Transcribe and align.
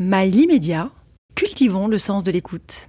Mail 0.00 0.36
immédiat, 0.36 0.92
cultivons 1.34 1.88
le 1.88 1.98
sens 1.98 2.22
de 2.22 2.30
l'écoute. 2.30 2.88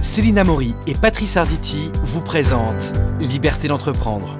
Céline 0.00 0.42
Maury 0.42 0.74
et 0.88 0.94
Patrice 0.94 1.36
Arditi 1.36 1.92
vous 2.02 2.22
présentent 2.22 2.92
Liberté 3.20 3.68
d'entreprendre. 3.68 4.36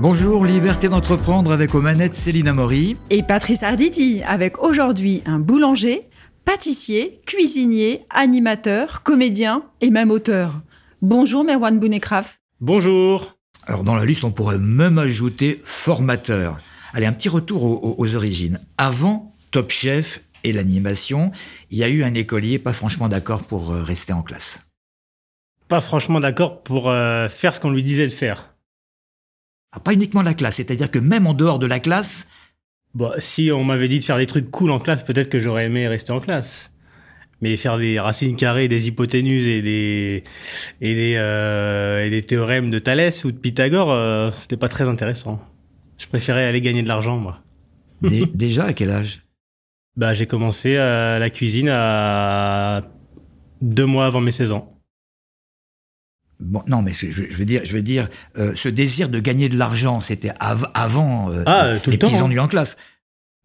Bonjour, 0.00 0.44
Liberté 0.44 0.88
d'entreprendre 0.88 1.52
avec 1.52 1.76
aux 1.76 1.80
manettes 1.80 2.16
Céline 2.16 2.50
Maury. 2.50 2.96
Et 3.10 3.22
Patrice 3.22 3.62
Arditi 3.62 4.20
avec 4.26 4.60
aujourd'hui 4.60 5.22
un 5.26 5.38
boulanger, 5.38 6.08
pâtissier, 6.44 7.20
cuisinier, 7.24 8.04
animateur, 8.10 9.04
comédien 9.04 9.62
et 9.80 9.90
même 9.90 10.10
auteur. 10.10 10.60
Bonjour 11.02 11.44
Merwan 11.44 11.78
Bounekraf. 11.78 12.40
Bonjour. 12.60 13.39
Alors 13.66 13.84
dans 13.84 13.94
la 13.94 14.04
liste, 14.04 14.24
on 14.24 14.30
pourrait 14.30 14.58
même 14.58 14.98
ajouter 14.98 15.60
formateur. 15.64 16.58
Allez, 16.92 17.06
un 17.06 17.12
petit 17.12 17.28
retour 17.28 17.64
aux, 17.64 17.94
aux 17.98 18.14
origines. 18.14 18.60
Avant 18.78 19.34
Top 19.50 19.70
Chef 19.70 20.22
et 20.44 20.52
l'animation, 20.52 21.30
il 21.70 21.78
y 21.78 21.84
a 21.84 21.88
eu 21.88 22.02
un 22.02 22.14
écolier 22.14 22.58
pas 22.58 22.72
franchement 22.72 23.08
d'accord 23.08 23.44
pour 23.44 23.70
euh, 23.70 23.82
rester 23.82 24.12
en 24.12 24.22
classe. 24.22 24.64
Pas 25.68 25.80
franchement 25.80 26.18
d'accord 26.20 26.62
pour 26.62 26.88
euh, 26.88 27.28
faire 27.28 27.54
ce 27.54 27.60
qu'on 27.60 27.70
lui 27.70 27.82
disait 27.82 28.06
de 28.06 28.12
faire. 28.12 28.54
Ah, 29.72 29.78
pas 29.78 29.92
uniquement 29.92 30.22
la 30.22 30.34
classe, 30.34 30.56
c'est-à-dire 30.56 30.90
que 30.90 30.98
même 30.98 31.26
en 31.26 31.34
dehors 31.34 31.60
de 31.60 31.66
la 31.66 31.78
classe, 31.78 32.26
Bon, 32.92 33.12
si 33.18 33.52
on 33.52 33.62
m'avait 33.62 33.86
dit 33.86 34.00
de 34.00 34.04
faire 34.04 34.16
des 34.16 34.26
trucs 34.26 34.50
cool 34.50 34.70
en 34.72 34.80
classe, 34.80 35.04
peut-être 35.04 35.30
que 35.30 35.38
j'aurais 35.38 35.66
aimé 35.66 35.86
rester 35.86 36.12
en 36.12 36.20
classe. 36.20 36.72
Mais 37.42 37.56
faire 37.56 37.78
des 37.78 37.98
racines 37.98 38.36
carrées, 38.36 38.68
des 38.68 38.86
hypoténuses 38.88 39.48
et 39.48 39.62
des 39.62 40.24
et 40.82 40.94
des 40.94 41.14
euh, 41.16 42.04
et 42.04 42.10
des 42.10 42.22
théorèmes 42.22 42.70
de 42.70 42.78
Thalès 42.78 43.24
ou 43.24 43.32
de 43.32 43.38
Pythagore, 43.38 43.90
euh, 43.92 44.30
c'était 44.38 44.58
pas 44.58 44.68
très 44.68 44.88
intéressant. 44.88 45.40
Je 45.96 46.06
préférais 46.06 46.46
aller 46.46 46.60
gagner 46.60 46.82
de 46.82 46.88
l'argent, 46.88 47.16
moi. 47.16 47.40
dé- 48.02 48.26
déjà 48.34 48.64
à 48.66 48.72
quel 48.74 48.90
âge? 48.90 49.22
Bah, 49.96 50.12
j'ai 50.14 50.26
commencé 50.26 50.76
à 50.76 51.18
la 51.18 51.30
cuisine 51.30 51.68
à 51.70 52.82
deux 53.62 53.86
mois 53.86 54.06
avant 54.06 54.20
mes 54.20 54.30
16 54.32 54.52
ans. 54.52 54.76
Bon, 56.38 56.62
non, 56.66 56.80
mais 56.80 56.92
je, 56.94 57.10
je 57.10 57.36
veux 57.36 57.44
dire, 57.44 57.62
je 57.64 57.72
veux 57.74 57.82
dire, 57.82 58.08
euh, 58.38 58.52
ce 58.54 58.68
désir 58.70 59.08
de 59.10 59.18
gagner 59.20 59.48
de 59.50 59.58
l'argent, 59.58 60.00
c'était 60.00 60.32
av- 60.40 60.70
avant 60.74 61.30
euh, 61.30 61.42
Ah, 61.46 61.66
euh, 61.66 61.78
tout 61.82 61.90
les 61.90 61.96
le 61.96 61.98
temps, 61.98 62.06
petits 62.06 62.16
hein. 62.18 62.24
ennuis 62.24 62.38
en 62.38 62.48
classe. 62.48 62.76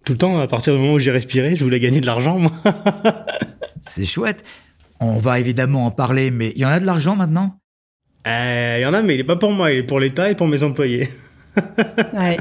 Tout 0.06 0.14
le 0.14 0.18
temps, 0.18 0.40
à 0.40 0.48
partir 0.48 0.74
du 0.74 0.80
moment 0.80 0.94
où 0.94 1.00
j'ai 1.00 1.12
respiré, 1.12 1.56
je 1.56 1.64
voulais 1.64 1.80
gagner 1.82 2.00
de 2.00 2.06
l'argent, 2.06 2.40
moi. 2.40 2.52
C'est 3.80 4.06
chouette. 4.06 4.44
On 5.00 5.20
va 5.20 5.40
évidemment 5.40 5.86
en 5.86 5.92
parler, 5.92 6.32
mais 6.32 6.52
il 6.56 6.62
y 6.62 6.66
en 6.66 6.70
a 6.70 6.80
de 6.80 6.86
l'argent 6.86 7.16
maintenant? 7.16 7.60
Euh, 8.28 8.78
Il 8.80 8.84
y 8.84 8.86
en 8.86 8.94
a, 8.94 9.02
mais 9.02 9.16
il 9.16 9.20
est 9.20 9.26
pas 9.26 9.36
pour 9.36 9.52
moi, 9.52 9.72
il 9.72 9.80
est 9.80 9.84
pour 9.84 10.00
l'État 10.00 10.30
et 10.30 10.36
pour 10.36 10.48
mes 10.48 10.64
employés. 10.64 11.08
Ouais. 12.14 12.38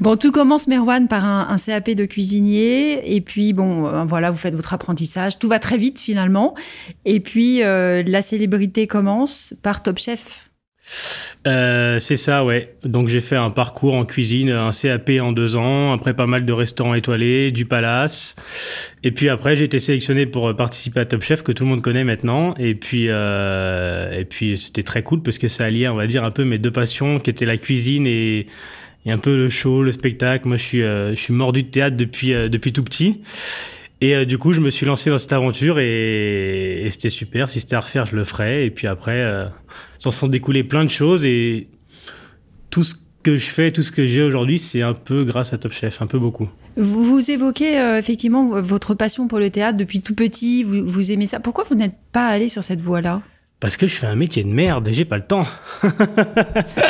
Bon, 0.00 0.16
tout 0.16 0.30
commence 0.30 0.68
Merwan 0.68 1.08
par 1.08 1.24
un, 1.24 1.48
un 1.50 1.56
CAP 1.58 1.90
de 1.90 2.04
cuisinier 2.06 3.16
et 3.16 3.20
puis 3.20 3.52
bon, 3.52 3.86
euh, 3.86 4.04
voilà, 4.04 4.30
vous 4.30 4.36
faites 4.36 4.54
votre 4.54 4.72
apprentissage, 4.72 5.40
tout 5.40 5.48
va 5.48 5.58
très 5.58 5.76
vite 5.76 5.98
finalement. 5.98 6.54
Et 7.04 7.18
puis 7.18 7.64
euh, 7.64 8.04
la 8.06 8.22
célébrité 8.22 8.86
commence 8.86 9.54
par 9.62 9.82
Top 9.82 9.98
Chef. 9.98 10.50
Euh, 11.46 11.98
c'est 11.98 12.16
ça, 12.16 12.44
ouais. 12.44 12.74
Donc 12.84 13.08
j'ai 13.08 13.20
fait 13.20 13.36
un 13.36 13.50
parcours 13.50 13.94
en 13.94 14.04
cuisine, 14.04 14.50
un 14.50 14.70
CAP 14.70 15.10
en 15.20 15.32
deux 15.32 15.56
ans, 15.56 15.92
après 15.92 16.14
pas 16.14 16.26
mal 16.26 16.46
de 16.46 16.52
restaurants 16.52 16.94
étoilés, 16.94 17.50
du 17.50 17.66
Palace. 17.66 18.34
Et 19.02 19.10
puis 19.10 19.28
après, 19.28 19.54
j'ai 19.54 19.64
été 19.64 19.78
sélectionné 19.78 20.24
pour 20.24 20.48
euh, 20.48 20.54
participer 20.54 21.00
à 21.00 21.04
Top 21.04 21.22
Chef, 21.22 21.42
que 21.42 21.52
tout 21.52 21.64
le 21.64 21.70
monde 21.70 21.82
connaît 21.82 22.04
maintenant. 22.04 22.54
Et 22.58 22.74
puis, 22.74 23.06
euh, 23.08 24.18
et 24.18 24.24
puis 24.24 24.56
c'était 24.56 24.82
très 24.82 25.02
cool 25.02 25.22
parce 25.22 25.36
que 25.36 25.48
ça 25.48 25.64
alliait, 25.64 25.88
on 25.88 25.96
va 25.96 26.06
dire, 26.06 26.24
un 26.24 26.30
peu 26.30 26.44
mes 26.44 26.58
deux 26.58 26.70
passions, 26.70 27.18
qui 27.18 27.28
étaient 27.28 27.46
la 27.46 27.58
cuisine 27.58 28.06
et, 28.06 28.46
et 29.04 29.12
un 29.12 29.18
peu 29.18 29.36
le 29.36 29.50
show, 29.50 29.82
le 29.82 29.92
spectacle. 29.92 30.48
Moi, 30.48 30.56
je 30.56 30.62
suis, 30.62 30.80
je 30.80 31.14
suis 31.14 31.34
mordu 31.34 31.62
de 31.62 31.68
théâtre 31.68 31.96
depuis, 31.96 32.30
depuis 32.48 32.72
tout 32.72 32.82
petit. 32.82 33.20
Et 34.00 34.26
du 34.26 34.38
coup, 34.38 34.52
je 34.52 34.60
me 34.60 34.70
suis 34.70 34.86
lancé 34.86 35.08
dans 35.08 35.18
cette 35.18 35.32
aventure 35.32 35.78
et, 35.78 36.86
c'était 36.90 37.10
super. 37.10 37.48
Si 37.48 37.60
c'était 37.60 37.76
à 37.76 37.80
refaire, 37.80 38.06
je 38.06 38.16
le 38.16 38.24
ferais. 38.24 38.66
Et 38.66 38.70
puis 38.70 38.86
après, 38.86 39.22
s'en 40.04 40.10
sont 40.10 40.28
découlées 40.28 40.64
plein 40.64 40.84
de 40.84 40.90
choses 40.90 41.24
et 41.24 41.68
tout 42.70 42.84
ce 42.84 42.94
que 43.22 43.38
je 43.38 43.46
fais, 43.46 43.72
tout 43.72 43.82
ce 43.82 43.90
que 43.90 44.06
j'ai 44.06 44.22
aujourd'hui, 44.22 44.58
c'est 44.58 44.82
un 44.82 44.92
peu 44.92 45.24
grâce 45.24 45.54
à 45.54 45.58
Top 45.58 45.72
Chef, 45.72 46.02
un 46.02 46.06
peu 46.06 46.18
beaucoup. 46.18 46.48
Vous, 46.76 47.04
vous 47.04 47.30
évoquez 47.30 47.78
euh, 47.78 47.98
effectivement 47.98 48.60
votre 48.60 48.94
passion 48.94 49.28
pour 49.28 49.38
le 49.38 49.48
théâtre 49.48 49.78
depuis 49.78 50.02
tout 50.02 50.14
petit, 50.14 50.62
vous, 50.62 50.86
vous 50.86 51.10
aimez 51.10 51.26
ça. 51.26 51.40
Pourquoi 51.40 51.64
vous 51.64 51.74
n'êtes 51.74 51.94
pas 52.12 52.26
allé 52.26 52.50
sur 52.50 52.62
cette 52.62 52.82
voie-là? 52.82 53.22
Parce 53.60 53.78
que 53.78 53.86
je 53.86 53.96
fais 53.96 54.06
un 54.06 54.16
métier 54.16 54.44
de 54.44 54.48
merde 54.48 54.86
et 54.88 54.92
j'ai 54.92 55.06
pas 55.06 55.16
le 55.16 55.26
temps. 55.26 55.46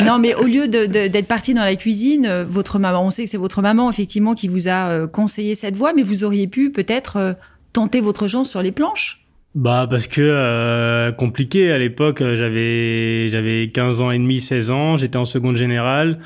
Non, 0.05 0.19
mais 0.19 0.35
au 0.35 0.45
lieu 0.45 0.67
d'être 0.67 1.29
parti 1.29 1.55
dans 1.55 1.63
la 1.63 1.77
cuisine, 1.77 2.27
euh, 2.27 2.45
votre 2.45 2.81
maman, 2.81 3.07
on 3.07 3.11
sait 3.11 3.25
que 3.25 3.31
c'est 3.31 3.37
votre 3.37 3.63
maman 3.63 3.91
effectivement 3.91 4.35
qui 4.35 4.49
vous 4.49 4.67
a 4.67 4.89
euh, 4.89 5.07
conseillé 5.07 5.55
cette 5.55 5.77
voie, 5.77 5.93
mais 5.93 6.03
vous 6.03 6.25
auriez 6.25 6.49
pu 6.49 6.73
peut-être 6.73 7.37
tenter 7.73 8.01
votre 8.01 8.27
chance 8.27 8.51
sur 8.51 8.61
les 8.63 8.73
planches. 8.73 9.24
Bah 9.55 9.87
parce 9.89 10.09
que 10.09 10.21
euh, 10.21 11.13
compliqué. 11.13 11.71
À 11.71 11.79
l'époque, 11.79 12.23
euh, 12.23 12.35
j'avais 12.35 13.29
j'avais 13.29 13.71
15 13.71 14.01
ans 14.01 14.11
et 14.11 14.19
demi, 14.19 14.41
16 14.41 14.71
ans, 14.73 14.97
j'étais 14.97 15.17
en 15.17 15.25
seconde 15.25 15.55
générale. 15.55 16.19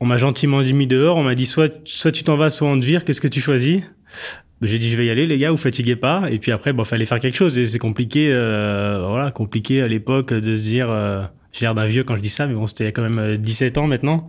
On 0.00 0.06
m'a 0.06 0.16
gentiment 0.16 0.60
mis 0.60 0.88
dehors, 0.88 1.16
on 1.16 1.22
m'a 1.22 1.36
dit 1.36 1.46
soit 1.46 1.72
soit 1.84 2.10
tu 2.10 2.24
t'en 2.24 2.36
vas, 2.36 2.50
soit 2.50 2.68
on 2.68 2.78
te 2.78 2.84
vire, 2.84 3.04
qu'est-ce 3.04 3.20
que 3.20 3.28
tu 3.28 3.40
choisis? 3.40 3.84
J'ai 4.60 4.78
dit 4.80 4.90
je 4.90 4.96
vais 4.96 5.06
y 5.06 5.10
aller 5.10 5.26
les 5.26 5.38
gars, 5.38 5.52
vous 5.52 5.56
fatiguez 5.56 5.94
pas. 5.94 6.24
Et 6.32 6.40
puis 6.40 6.50
après 6.50 6.72
bon 6.72 6.82
fallait 6.82 7.04
faire 7.06 7.20
quelque 7.20 7.36
chose. 7.36 7.56
Et 7.58 7.66
c'est 7.66 7.78
compliqué 7.78 8.30
euh, 8.32 9.06
voilà, 9.08 9.30
compliqué 9.30 9.80
à 9.80 9.86
l'époque 9.86 10.34
de 10.34 10.56
se 10.56 10.62
dire 10.62 10.90
euh, 10.90 11.22
j'ai 11.54 11.66
l'air 11.66 11.74
d'un 11.76 11.86
vieux 11.86 12.02
quand 12.02 12.16
je 12.16 12.20
dis 12.20 12.30
ça, 12.30 12.48
mais 12.48 12.54
bon, 12.54 12.66
c'était 12.66 12.90
quand 12.90 13.02
même 13.02 13.18
euh, 13.20 13.36
17 13.36 13.78
ans 13.78 13.86
maintenant, 13.86 14.28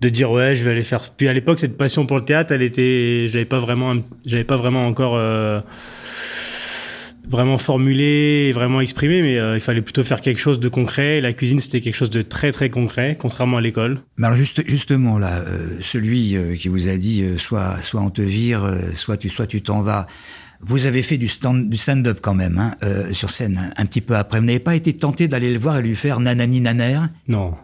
de 0.00 0.08
dire 0.08 0.32
ouais, 0.32 0.56
je 0.56 0.64
vais 0.64 0.72
aller 0.72 0.82
faire. 0.82 1.00
Puis 1.16 1.28
à 1.28 1.32
l'époque, 1.32 1.60
cette 1.60 1.76
passion 1.76 2.06
pour 2.06 2.16
le 2.16 2.24
théâtre, 2.24 2.52
elle 2.52 2.62
était, 2.62 3.26
j'avais 3.28 3.44
pas 3.44 3.60
vraiment, 3.60 3.94
j'avais 4.24 4.44
pas 4.44 4.56
vraiment 4.56 4.84
encore 4.84 5.14
euh, 5.16 5.60
vraiment 7.28 7.58
formulé, 7.58 8.48
et 8.48 8.52
vraiment 8.52 8.80
exprimé, 8.80 9.22
mais 9.22 9.38
euh, 9.38 9.56
il 9.56 9.60
fallait 9.60 9.82
plutôt 9.82 10.04
faire 10.04 10.20
quelque 10.20 10.38
chose 10.38 10.60
de 10.60 10.68
concret. 10.68 11.20
La 11.20 11.32
cuisine, 11.32 11.60
c'était 11.60 11.80
quelque 11.80 11.94
chose 11.94 12.10
de 12.10 12.22
très 12.22 12.52
très 12.52 12.70
concret, 12.70 13.16
contrairement 13.20 13.56
à 13.56 13.60
l'école. 13.60 14.02
Mais 14.16 14.26
alors 14.26 14.36
juste, 14.36 14.66
justement, 14.68 15.18
là, 15.18 15.38
euh, 15.38 15.78
celui 15.80 16.36
euh, 16.36 16.56
qui 16.56 16.68
vous 16.68 16.88
a 16.88 16.96
dit 16.96 17.24
soit, 17.38 17.80
soit 17.82 18.00
on 18.00 18.10
te 18.10 18.22
vire, 18.22 18.66
soit 18.94 19.16
tu 19.16 19.28
soit 19.28 19.46
tu 19.46 19.62
t'en 19.62 19.82
vas, 19.82 20.06
vous 20.60 20.86
avez 20.86 21.02
fait 21.02 21.18
du 21.18 21.28
stand 21.28 21.68
du 21.68 21.76
stand-up 21.76 22.18
quand 22.22 22.34
même, 22.34 22.58
hein, 22.58 22.74
sur 23.12 23.30
scène, 23.30 23.72
un, 23.76 23.86
petit 23.86 24.00
peu 24.00 24.16
après. 24.16 24.40
Vous 24.40 24.46
n'avez 24.46 24.60
pas 24.60 24.74
été 24.74 24.94
tenté 24.94 25.28
d'aller 25.28 25.52
le 25.52 25.58
voir 25.58 25.78
et 25.78 25.82
lui 25.82 25.96
faire 25.96 26.20
nanani 26.20 26.60
naner 26.60 26.98
Non, 27.28 27.54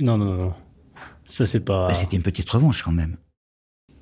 non, 0.00 0.16
non, 0.16 0.34
non. 0.34 0.54
Ça 1.26 1.46
c'est 1.46 1.60
pas. 1.60 1.88
Bah, 1.88 1.94
C'était 1.94 2.16
une 2.16 2.22
petite 2.22 2.48
revanche 2.48 2.82
quand 2.82 2.92
même. 2.92 3.16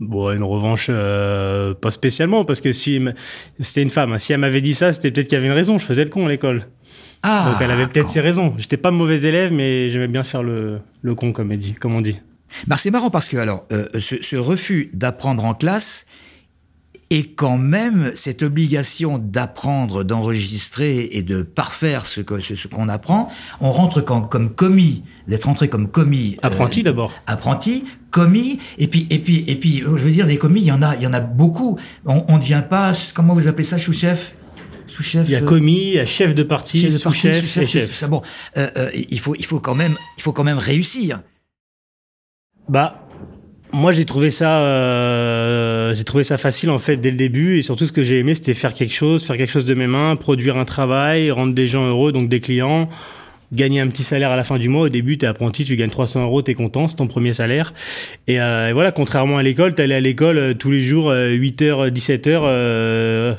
Bon, 0.01 0.33
une 0.33 0.43
revanche, 0.43 0.87
euh, 0.89 1.75
pas 1.75 1.91
spécialement, 1.91 2.47
parce 2.47 2.63
que 2.63 2.73
si 2.73 2.99
c'était 3.61 3.83
une 3.83 3.91
femme, 3.91 4.15
hein. 4.15 4.19
si 4.19 4.33
elle 4.33 4.41
m'avait 4.41 4.63
dit 4.63 4.73
ça, 4.73 4.93
c'était 4.93 5.11
peut-être 5.11 5.29
qu'il 5.29 5.37
y 5.37 5.39
avait 5.39 5.49
une 5.49 5.53
raison. 5.53 5.77
Je 5.77 5.85
faisais 5.85 6.05
le 6.05 6.11
con 6.11 6.25
à 6.27 6.29
l'école. 6.31 6.69
Ah, 7.23 7.51
Donc 7.51 7.61
elle 7.61 7.71
avait 7.71 7.87
peut-être 7.87 8.09
ses 8.09 8.21
raisons. 8.23 8.55
J'étais 8.57 8.79
pas 8.79 8.91
mauvais 8.91 9.21
élève, 9.23 9.53
mais 9.53 9.91
j'aimais 9.91 10.09
bien 10.09 10.25
faire 10.25 10.43
le, 10.43 10.81
le 11.03 11.15
con, 11.15 11.33
comme, 11.33 11.53
elle 11.53 11.59
dit, 11.59 11.75
comme 11.75 11.95
on 11.95 12.01
dit. 12.01 12.19
Bah, 12.67 12.77
c'est 12.79 12.91
marrant 12.91 13.11
parce 13.11 13.29
que 13.29 13.37
alors 13.37 13.67
euh, 13.73 13.87
ce, 13.99 14.17
ce 14.23 14.37
refus 14.37 14.91
d'apprendre 14.95 15.45
en 15.45 15.55
classe 15.55 16.07
et 17.13 17.33
quand 17.35 17.59
même 17.59 18.13
cette 18.15 18.43
obligation 18.43 19.19
d'apprendre, 19.19 20.05
d'enregistrer 20.05 21.09
et 21.13 21.23
de 21.23 21.43
parfaire 21.43 22.07
ce 22.07 22.21
que 22.21 22.41
ce, 22.41 22.55
ce 22.55 22.69
qu'on 22.69 22.89
apprend, 22.89 23.29
on 23.61 23.71
rentre 23.73 24.01
quand- 24.01 24.23
comme 24.23 24.51
commis, 24.55 25.03
d'être 25.27 25.45
rentré 25.45 25.69
comme 25.69 25.89
commis. 25.89 26.37
euh, 26.45 26.47
Apprenti 26.47 26.83
d'abord. 26.85 27.13
apprenti, 27.27 27.85
commis, 28.13 28.59
et 28.79 28.87
puis 28.87 29.07
et 29.11 29.19
puis 29.19 29.45
et 29.49 29.57
puis 29.57 29.79
je 29.79 29.87
veux 29.89 30.11
dire 30.13 30.27
des 30.27 30.39
commis, 30.39 30.61
il 30.61 30.67
y 30.67 30.73
en 30.73 30.83
a 30.83 30.95
il 30.97 31.03
y 31.03 31.07
en 31.07 31.13
a 31.13 31.21
beaucoup. 31.21 31.79
On, 32.07 32.35
ne 32.35 32.39
devient 32.39 32.63
pas 32.69 32.93
comment 33.15 33.35
vous 33.35 33.49
appelez 33.49 33.65
ça 33.65 33.79
sous-chef? 33.79 34.35
Sous-chef 34.87 35.29
Il 35.29 35.33
y 35.33 35.37
a 35.37 35.41
euh, 35.41 35.45
commis, 35.45 35.81
il 35.89 35.95
y 35.95 35.99
a 36.01 36.05
chef 36.07 36.35
de 36.35 36.43
chef 36.43 36.49
parti, 36.49 36.91
sous-chef 36.91 37.01
sous-chef, 37.45 37.57
et 37.63 37.67
chef. 37.67 37.87
c'est 37.89 37.95
ça. 37.95 38.09
Bon, 38.09 38.23
euh, 38.57 38.69
euh, 38.77 38.91
il 39.09 39.19
faut 39.21 39.35
il 39.37 39.45
faut 39.45 39.61
quand 39.61 39.75
même 39.75 39.97
il 40.17 40.23
faut 40.23 40.33
quand 40.33 40.45
même 40.45 40.59
réussir. 40.59 41.23
Bah, 42.69 43.09
moi 43.73 43.93
j'ai 43.93 44.05
trouvé 44.05 44.31
ça, 44.31 44.61
euh, 44.61 45.95
j'ai 45.95 46.05
trouvé 46.05 46.25
ça 46.25 46.39
facile 46.39 46.71
en 46.71 46.79
fait 46.79 46.97
dès 46.97 47.11
le 47.11 47.17
début 47.17 47.59
et 47.59 47.63
surtout 47.63 47.87
ce 47.87 47.93
que 47.93 48.03
j'ai 48.03 48.19
aimé 48.19 48.35
c'était 48.35 48.55
faire 48.55 48.75
quelque 48.75 48.95
chose, 48.95 49.25
faire 49.25 49.37
quelque 49.37 49.51
chose 49.51 49.65
de 49.65 49.75
mes 49.75 49.87
mains, 49.87 50.17
produire 50.17 50.57
un 50.57 50.65
travail, 50.65 51.31
rendre 51.31 51.55
des 51.55 51.69
gens 51.69 51.87
heureux, 51.87 52.13
donc 52.13 52.29
des 52.29 52.41
clients, 52.41 52.89
gagner 53.53 53.81
un 53.81 53.89
petit 53.89 54.03
salaire 54.03 54.31
à 54.31 54.37
la 54.37 54.45
fin 54.45 54.59
du 54.59 54.69
mois. 54.69 54.83
Au 54.83 54.89
début 54.89 55.19
t'es 55.19 55.27
apprenti, 55.27 55.65
tu 55.65 55.77
gagnes 55.77 55.91
300 55.91 56.25
euros, 56.25 56.43
t'es 56.43 56.55
content, 56.55 56.89
c'est 56.89 56.97
ton 56.97 57.07
premier 57.07 57.33
salaire. 57.33 57.73
Et, 58.27 58.41
euh, 58.41 58.71
voilà, 58.73 58.93
contrairement 58.93 59.39
à 59.39 59.43
l'école, 59.43 59.75
t'allais 59.75 59.95
à 59.95 60.01
l'école 60.01 60.39
euh, 60.39 60.55
tous 60.55 60.71
les 60.71 60.81
jours, 60.81 61.13
8h, 61.13 61.91
17h. 61.91 63.37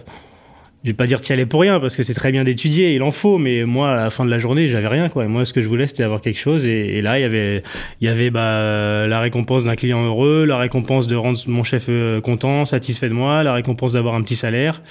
Je 0.84 0.90
vais 0.90 0.96
pas 0.96 1.06
dire 1.06 1.22
t'y 1.22 1.32
allais 1.32 1.46
pour 1.46 1.62
rien 1.62 1.80
parce 1.80 1.96
que 1.96 2.02
c'est 2.02 2.16
très 2.16 2.32
bien 2.32 2.44
d'étudier, 2.44 2.96
il 2.96 3.04
en 3.04 3.12
faut, 3.12 3.38
mais 3.38 3.66
moi 3.66 3.92
à 3.92 3.96
la 3.96 4.10
fin 4.10 4.26
de 4.26 4.32
la 4.32 4.40
journée 4.40 4.68
j'avais 4.68 4.88
rien 4.88 5.10
quoi. 5.10 5.26
Et 5.26 5.28
moi 5.28 5.46
ce 5.46 5.54
que 5.54 5.62
je 5.62 5.68
voulais 5.68 5.86
c'était 5.86 6.02
avoir 6.02 6.22
quelque 6.22 6.40
chose 6.40 6.66
et, 6.66 6.98
et 6.98 7.02
là 7.04 7.20
il 7.20 7.22
y 7.22 7.26
avait 7.26 7.62
il 8.00 8.08
y 8.08 8.10
avait 8.10 8.32
bah, 8.32 9.06
la 9.06 9.20
récompense 9.20 9.64
d'un 9.64 9.76
client 9.76 10.04
heureux, 10.04 10.46
la 10.46 10.58
récompense 10.58 11.06
de 11.06 11.16
rendre 11.16 11.40
mon 11.46 11.64
chef 11.64 11.86
euh, 11.90 12.20
content, 12.20 12.66
satisfait 12.66 13.10
de 13.10 13.14
moi, 13.14 13.44
la 13.44 13.54
récompense 13.54 13.94
d'avoir 13.94 14.16
un 14.16 14.24
petit 14.24 14.36
salaire. 14.36 14.82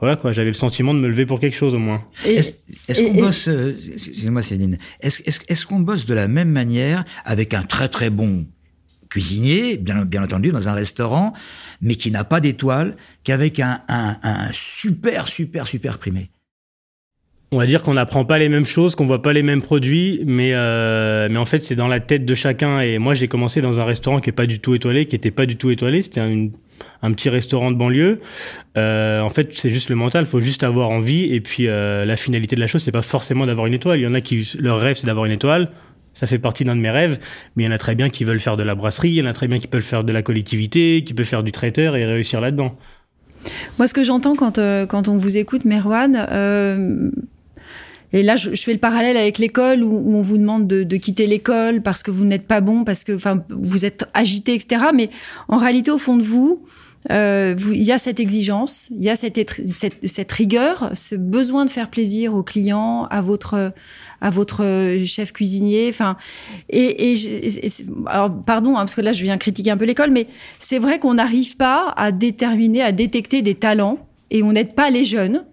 Voilà 0.00 0.16
quoi, 0.16 0.32
j'avais 0.32 0.48
le 0.48 0.54
sentiment 0.54 0.92
de 0.92 0.98
me 0.98 1.08
lever 1.08 1.24
pour 1.24 1.38
quelque 1.38 1.56
chose 1.56 1.74
au 1.74 1.78
moins. 1.78 2.02
Est-ce 2.26 3.00
qu'on 3.00 3.14
bosse, 3.14 3.46
euh, 3.46 3.78
excusez-moi 3.92 4.42
Céline, 4.42 4.76
est-ce 5.00 5.66
qu'on 5.66 5.80
bosse 5.80 6.04
de 6.06 6.14
la 6.14 6.26
même 6.26 6.50
manière 6.50 7.04
avec 7.24 7.54
un 7.54 7.62
très 7.62 7.88
très 7.88 8.10
bon 8.10 8.46
cuisinier, 9.08 9.76
bien, 9.76 10.04
bien 10.04 10.22
entendu, 10.22 10.52
dans 10.52 10.68
un 10.68 10.74
restaurant, 10.74 11.32
mais 11.80 11.94
qui 11.94 12.10
n'a 12.10 12.24
pas 12.24 12.40
d'étoile, 12.40 12.96
qu'avec 13.24 13.60
un, 13.60 13.80
super, 14.52 15.28
super, 15.28 15.66
super 15.66 15.98
primé 15.98 16.30
on 17.50 17.56
va 17.56 17.66
dire 17.66 17.82
qu'on 17.82 17.94
n'apprend 17.94 18.24
pas 18.24 18.38
les 18.38 18.48
mêmes 18.48 18.66
choses, 18.66 18.94
qu'on 18.94 19.06
voit 19.06 19.22
pas 19.22 19.32
les 19.32 19.42
mêmes 19.42 19.62
produits, 19.62 20.22
mais 20.26 20.50
euh, 20.52 21.28
mais 21.30 21.38
en 21.38 21.46
fait 21.46 21.62
c'est 21.62 21.76
dans 21.76 21.88
la 21.88 22.00
tête 22.00 22.26
de 22.26 22.34
chacun. 22.34 22.80
Et 22.80 22.98
moi 22.98 23.14
j'ai 23.14 23.26
commencé 23.26 23.62
dans 23.62 23.80
un 23.80 23.84
restaurant 23.84 24.20
qui 24.20 24.28
est 24.28 24.34
pas 24.34 24.46
du 24.46 24.60
tout 24.60 24.74
étoilé, 24.74 25.06
qui 25.06 25.16
était 25.16 25.30
pas 25.30 25.46
du 25.46 25.56
tout 25.56 25.70
étoilé. 25.70 26.02
C'était 26.02 26.20
un, 26.20 27.12
petit 27.12 27.30
restaurant 27.30 27.70
de 27.70 27.76
banlieue. 27.76 28.20
Euh, 28.76 29.22
en 29.22 29.30
fait 29.30 29.56
c'est 29.56 29.70
juste 29.70 29.88
le 29.88 29.96
mental, 29.96 30.26
faut 30.26 30.42
juste 30.42 30.62
avoir 30.62 30.90
envie. 30.90 31.32
Et 31.32 31.40
puis 31.40 31.68
euh, 31.68 32.04
la 32.04 32.16
finalité 32.16 32.54
de 32.54 32.60
la 32.60 32.66
chose 32.66 32.82
c'est 32.82 32.92
pas 32.92 33.02
forcément 33.02 33.46
d'avoir 33.46 33.66
une 33.66 33.74
étoile. 33.74 33.98
Il 33.98 34.02
y 34.02 34.06
en 34.06 34.14
a 34.14 34.20
qui 34.20 34.46
leur 34.58 34.78
rêve 34.78 34.96
c'est 34.96 35.06
d'avoir 35.06 35.24
une 35.24 35.32
étoile. 35.32 35.70
Ça 36.18 36.26
fait 36.26 36.40
partie 36.40 36.64
d'un 36.64 36.74
de 36.74 36.80
mes 36.80 36.90
rêves, 36.90 37.20
mais 37.54 37.62
il 37.62 37.66
y 37.66 37.68
en 37.68 37.72
a 37.72 37.78
très 37.78 37.94
bien 37.94 38.08
qui 38.10 38.24
veulent 38.24 38.40
faire 38.40 38.56
de 38.56 38.64
la 38.64 38.74
brasserie, 38.74 39.10
il 39.10 39.14
y 39.14 39.22
en 39.22 39.26
a 39.26 39.32
très 39.32 39.46
bien 39.46 39.60
qui 39.60 39.68
peuvent 39.68 39.82
faire 39.82 40.02
de 40.02 40.12
la 40.12 40.20
collectivité, 40.20 41.04
qui 41.06 41.14
peuvent 41.14 41.24
faire 41.24 41.44
du 41.44 41.52
traiteur 41.52 41.94
et 41.94 42.04
réussir 42.04 42.40
là-dedans. 42.40 42.76
Moi, 43.78 43.86
ce 43.86 43.94
que 43.94 44.02
j'entends 44.02 44.34
quand, 44.34 44.58
euh, 44.58 44.84
quand 44.84 45.06
on 45.06 45.16
vous 45.16 45.36
écoute, 45.36 45.64
Merwan, 45.64 46.26
euh, 46.32 47.08
et 48.12 48.24
là, 48.24 48.34
je, 48.34 48.50
fais 48.56 48.72
le 48.72 48.80
parallèle 48.80 49.16
avec 49.16 49.38
l'école 49.38 49.84
où, 49.84 50.16
on 50.16 50.20
vous 50.20 50.38
demande 50.38 50.66
de, 50.66 50.96
quitter 50.96 51.28
l'école 51.28 51.82
parce 51.82 52.02
que 52.02 52.10
vous 52.10 52.24
n'êtes 52.24 52.48
pas 52.48 52.60
bon, 52.60 52.82
parce 52.82 53.04
que, 53.04 53.12
vous 53.50 53.84
êtes 53.84 54.04
agité, 54.12 54.54
etc. 54.54 54.86
Mais 54.92 55.10
en 55.46 55.58
réalité, 55.58 55.92
au 55.92 55.98
fond 55.98 56.16
de 56.16 56.24
vous, 56.24 56.64
euh, 57.10 57.54
il 57.72 57.82
y 57.84 57.92
a 57.92 57.98
cette 57.98 58.20
exigence, 58.20 58.88
il 58.90 59.02
y 59.02 59.10
a 59.10 59.16
cette, 59.16 59.38
cette, 59.66 60.06
cette, 60.06 60.32
rigueur, 60.32 60.90
ce 60.94 61.14
besoin 61.14 61.64
de 61.64 61.70
faire 61.70 61.90
plaisir 61.90 62.34
aux 62.34 62.42
clients, 62.42 63.06
à 63.10 63.20
votre 63.20 63.72
à 64.20 64.30
votre 64.30 64.64
chef 65.06 65.32
cuisinier. 65.32 65.88
Enfin, 65.88 66.16
et, 66.68 67.12
et, 67.12 67.68
alors 68.06 68.30
pardon, 68.44 68.72
hein, 68.72 68.80
parce 68.80 68.94
que 68.94 69.00
là 69.00 69.12
je 69.12 69.22
viens 69.22 69.38
critiquer 69.38 69.70
un 69.70 69.76
peu 69.76 69.84
l'école, 69.84 70.10
mais 70.10 70.26
c'est 70.58 70.78
vrai 70.78 70.98
qu'on 70.98 71.14
n'arrive 71.14 71.56
pas 71.56 71.94
à 71.96 72.12
déterminer, 72.12 72.82
à 72.82 72.92
détecter 72.92 73.42
des 73.42 73.54
talents, 73.54 73.98
et 74.30 74.42
on 74.42 74.52
n'aide 74.52 74.74
pas 74.74 74.90
les 74.90 75.04
jeunes 75.04 75.44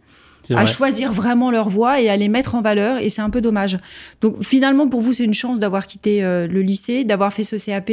à 0.54 0.66
choisir 0.66 1.12
vraiment 1.12 1.50
leur 1.50 1.70
voie 1.70 2.02
et 2.02 2.10
à 2.10 2.18
les 2.18 2.28
mettre 2.28 2.56
en 2.56 2.62
valeur 2.62 3.00
et 3.00 3.10
c'est 3.10 3.22
un 3.22 3.30
peu 3.30 3.42
dommage. 3.42 3.80
Donc 4.22 4.44
finalement 4.44 4.88
pour 4.88 5.02
vous 5.02 5.14
c'est 5.14 5.24
une 5.24 5.34
chance 5.34 5.60
d'avoir 5.60 5.88
quitté 5.88 6.24
euh, 6.24 6.48
le 6.48 6.62
lycée, 6.62 7.04
d'avoir 7.04 7.34
fait 7.34 7.44
ce 7.44 7.56
CAP 7.56 7.92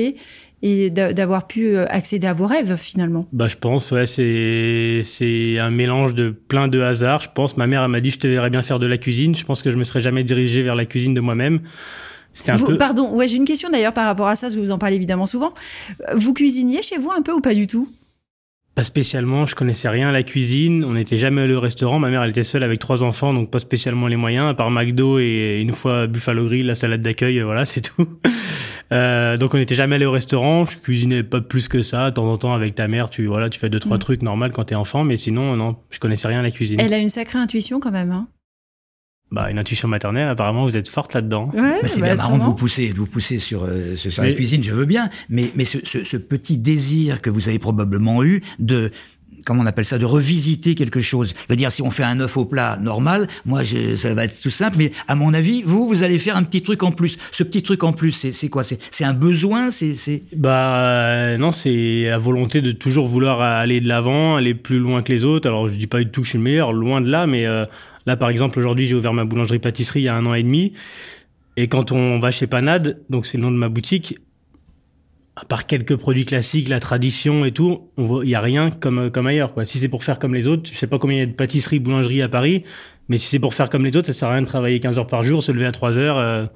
et 0.63 0.91
d'avoir 0.91 1.47
pu 1.47 1.77
euh, 1.77 1.87
accéder 1.89 2.27
à 2.27 2.33
vos 2.33 2.47
rêves 2.47 2.77
finalement. 2.77 3.27
Bah 3.33 3.49
je 3.49 3.57
pense 3.57 3.91
ouais 3.91 4.07
c'est 4.07 5.03
c'est 5.05 5.59
un 5.59 5.71
mélange 5.71 6.15
de 6.15 6.31
plein 6.31 6.69
de 6.69 6.81
hasards, 6.81 7.23
je 7.23 7.29
pense 7.35 7.57
ma 7.57 7.67
mère 7.67 7.89
m'a 7.89 8.01
dit 8.01 8.11
je 8.11 8.19
te 8.19 8.27
verrais 8.27 8.51
bien 8.51 8.63
faire 8.63 8.79
de 8.79 8.87
la 8.87 8.99
cuisine, 8.99 9.35
je 9.35 9.45
pense 9.45 9.63
que 9.63 9.71
je 9.71 9.77
me 9.77 9.85
serais 9.85 10.01
jamais 10.01 10.25
dirigé 10.25 10.63
vers 10.63 10.77
la 10.77 10.87
cuisine 10.87 11.15
de 11.15 11.21
moi-même. 11.21 11.61
Un 12.49 12.59
peu... 12.59 12.79
Pardon, 12.79 13.15
ouais, 13.15 13.29
j'ai 13.29 13.37
une 13.37 13.45
question 13.45 13.69
d'ailleurs 13.69 13.93
par 13.93 14.07
rapport 14.07 14.29
à 14.29 14.37
ça, 14.37 14.47
parce 14.47 14.55
que 14.55 14.61
vous 14.61 14.71
en 14.71 14.79
parlez 14.79 14.97
évidemment 14.97 15.27
souvent. 15.27 15.53
Vous 16.15 16.33
cuisiniez 16.33 16.81
chez 16.83 16.97
vous 16.97 17.11
un 17.11 17.21
peu 17.21 17.33
ou 17.33 17.41
pas 17.41 17.53
du 17.53 17.67
tout? 17.67 17.89
Pas 18.75 18.85
spécialement, 18.85 19.45
je 19.45 19.55
connaissais 19.55 19.91
rien 19.91 20.09
à 20.09 20.13
la 20.13 20.23
cuisine, 20.23 20.83
on 20.87 20.95
n'était 20.95 21.19
jamais 21.19 21.43
allé 21.43 21.53
au 21.53 21.61
restaurant, 21.61 21.99
ma 21.99 22.09
mère 22.09 22.23
elle 22.23 22.31
était 22.31 22.43
seule 22.43 22.63
avec 22.63 22.79
trois 22.79 23.03
enfants, 23.03 23.35
donc 23.35 23.51
pas 23.51 23.59
spécialement 23.59 24.07
les 24.07 24.17
moyens, 24.17 24.49
à 24.49 24.55
part 24.55 24.71
McDo 24.71 25.19
et 25.19 25.59
une 25.61 25.73
fois 25.73 26.07
Buffalo 26.07 26.47
Grill, 26.47 26.65
la 26.65 26.75
salade 26.75 27.03
d'accueil, 27.03 27.39
voilà, 27.41 27.65
c'est 27.67 27.83
tout. 27.83 28.09
Euh, 28.93 29.37
donc 29.37 29.55
on 29.55 29.59
n'était 29.59 29.75
jamais 29.75 29.97
allé 29.97 30.07
au 30.07 30.13
restaurant, 30.13 30.65
je 30.67 30.79
cuisinais 30.79 31.23
pas 31.23 31.41
plus 31.41 31.69
que 31.69 31.83
ça, 31.83 32.11
de 32.11 32.15
temps 32.15 32.31
en 32.31 32.37
temps 32.37 32.55
avec 32.55 32.75
ta 32.75 32.89
mère, 32.89 33.11
tu 33.11 33.27
voilà, 33.27 33.49
tu 33.49 33.59
fais 33.59 33.71
deux 33.71 33.81
trois 33.81 33.97
mm. 33.97 34.01
trucs 34.01 34.23
normal 34.23 34.53
quand 34.53 34.65
t'es 34.65 34.75
enfant, 34.75 35.03
mais 35.05 35.17
sinon 35.17 35.57
non, 35.57 35.77
je 35.91 35.99
connaissais 35.99 36.29
rien 36.29 36.41
à 36.41 36.43
la 36.43 36.51
cuisine. 36.51 36.79
Elle 36.81 36.95
a 36.95 36.99
une 36.99 37.09
sacrée 37.09 37.39
intuition 37.39 37.81
quand 37.81 37.91
même, 37.91 38.11
hein 38.11 38.29
bah, 39.33 39.51
une 39.51 39.59
intuition 39.59 39.89
maternelle, 39.89 40.29
apparemment, 40.29 40.65
vous 40.65 40.77
êtes 40.77 40.91
forte 40.91 41.15
là-dedans. 41.15 41.51
Ouais, 41.55 41.81
c'est 41.87 42.01
bah, 42.01 42.09
bien 42.09 42.17
marrant 42.17 42.37
de 42.37 42.43
vous 42.43 42.55
pousser, 42.55 42.93
de 42.93 42.99
vous 42.99 43.07
pousser 43.07 43.39
sur, 43.39 43.65
euh, 43.65 43.97
sur 43.97 44.23
la 44.23 44.33
cuisine, 44.33 44.63
je 44.63 44.73
veux 44.73 44.85
bien, 44.85 45.09
mais, 45.31 45.51
mais 45.57 45.65
ce, 45.65 45.79
ce, 45.85 46.05
ce, 46.05 46.19
petit 46.19 46.59
désir 46.59 47.23
que 47.23 47.31
vous 47.31 47.49
avez 47.49 47.59
probablement 47.59 48.23
eu 48.23 48.43
de 48.59 48.91
comment 49.45 49.63
on 49.63 49.67
appelle 49.67 49.85
ça, 49.85 49.99
de 49.99 50.05
revisiter 50.05 50.75
quelque 50.75 51.01
chose. 51.01 51.35
Je 51.37 51.53
veux 51.53 51.57
dire, 51.57 51.71
si 51.71 51.83
on 51.83 51.91
fait 51.91 52.05
un 52.05 52.21
œuf 52.21 52.37
au 52.37 52.45
plat 52.45 52.79
normal, 52.81 53.29
moi, 53.45 53.63
je, 53.63 53.97
ça 53.97 54.15
va 54.15 54.25
être 54.25 54.41
tout 54.41 54.51
simple, 54.51 54.77
mais 54.79 54.93
à 55.09 55.15
mon 55.15 55.35
avis, 55.35 55.63
vous, 55.63 55.87
vous 55.87 56.03
allez 56.03 56.19
faire 56.19 56.37
un 56.37 56.43
petit 56.43 56.63
truc 56.63 56.83
en 56.83 56.93
plus. 56.93 57.19
Ce 57.31 57.43
petit 57.43 57.63
truc 57.63 57.85
en 57.85 57.93
plus, 57.93 58.13
c'est 58.13 58.49
quoi? 58.49 58.63
C'est 58.63 59.05
un 59.05 59.15
besoin? 59.15 59.71
C'est 59.71 60.23
Bah 60.37 60.77
euh, 60.79 61.39
non, 61.39 61.53
c'est 61.53 62.05
la 62.07 62.19
volonté 62.19 62.61
de 62.61 62.73
toujours 62.73 63.07
vouloir 63.07 63.41
aller 63.41 63.81
de 63.81 63.89
l'avant, 63.89 64.37
aller 64.37 64.55
plus 64.55 64.79
loin 64.79 65.03
que 65.03 65.13
les 65.13 65.25
autres. 65.25 65.49
Alors, 65.49 65.69
je 65.69 65.77
dis 65.77 65.87
pas 65.87 65.99
du 65.99 66.11
tout 66.11 66.21
que 66.21 66.27
je 66.27 66.31
suis 66.31 66.39
le 66.39 66.45
meilleur, 66.45 66.73
loin 66.73 67.01
de 67.01 67.09
là, 67.09 67.27
mais 67.27 67.47
euh, 67.47 67.65
Là, 68.07 68.17
par 68.17 68.31
exemple, 68.31 68.59
aujourd'hui, 68.59 68.87
j'ai 68.87 68.95
ouvert 68.95 69.13
ma 69.13 69.25
boulangerie-pâtisserie 69.25 70.01
il 70.01 70.05
y 70.05 70.09
a 70.09 70.17
un 70.17 70.27
an 70.27 70.35
et 70.35 70.43
demi. 70.43 70.73
Et 71.57 71.69
quand 71.69 71.93
on 71.93 72.19
va 72.19 72.31
chez 72.31 72.47
Panade, 72.47 73.01
donc 73.11 73.27
c'est 73.27 73.37
le 73.37 73.43
nom 73.43 73.51
de 73.51 73.57
ma 73.57 73.69
boutique, 73.69 74.19
à 75.37 75.45
part 75.45 75.67
quelques 75.67 75.97
produits 75.97 76.27
classiques, 76.27 76.69
la 76.69 76.81
tradition 76.81 77.45
et 77.45 77.53
tout, 77.53 77.89
il 77.97 78.27
n'y 78.27 78.35
a 78.35 78.41
rien 78.41 78.71
comme, 78.71 79.11
comme 79.11 79.27
ailleurs. 79.27 79.55
Quoi. 79.55 79.65
Si 79.65 79.79
c'est 79.79 79.89
pour 79.89 80.05
faire 80.05 80.19
comme 80.19 80.35
les 80.35 80.47
autres, 80.47 80.71
je 80.71 80.77
sais 80.77 80.87
pas 80.87 80.99
combien 80.99 81.17
il 81.17 81.21
y 81.21 81.23
a 81.23 81.27
de 81.27 81.33
pâtisseries, 81.33 81.79
boulangeries 81.79 82.23
à 82.23 82.29
Paris, 82.29 82.65
mais 83.09 83.19
si 83.19 83.29
c'est 83.29 83.39
pour 83.39 83.55
faire 83.55 83.71
comme 83.71 83.85
les 83.85 83.97
autres, 83.97 84.07
ça 84.09 84.13
sert 84.13 84.29
à 84.29 84.33
rien 84.33 84.43
de 84.43 84.47
travailler 84.47 84.79
15 84.79 84.99
heures 84.99 85.07
par 85.07 85.23
jour, 85.23 85.43
se 85.43 85.53
lever 85.53 85.67
à 85.67 85.73
3 85.73 85.99
heures. 85.99 86.19
Euh, 86.19 86.47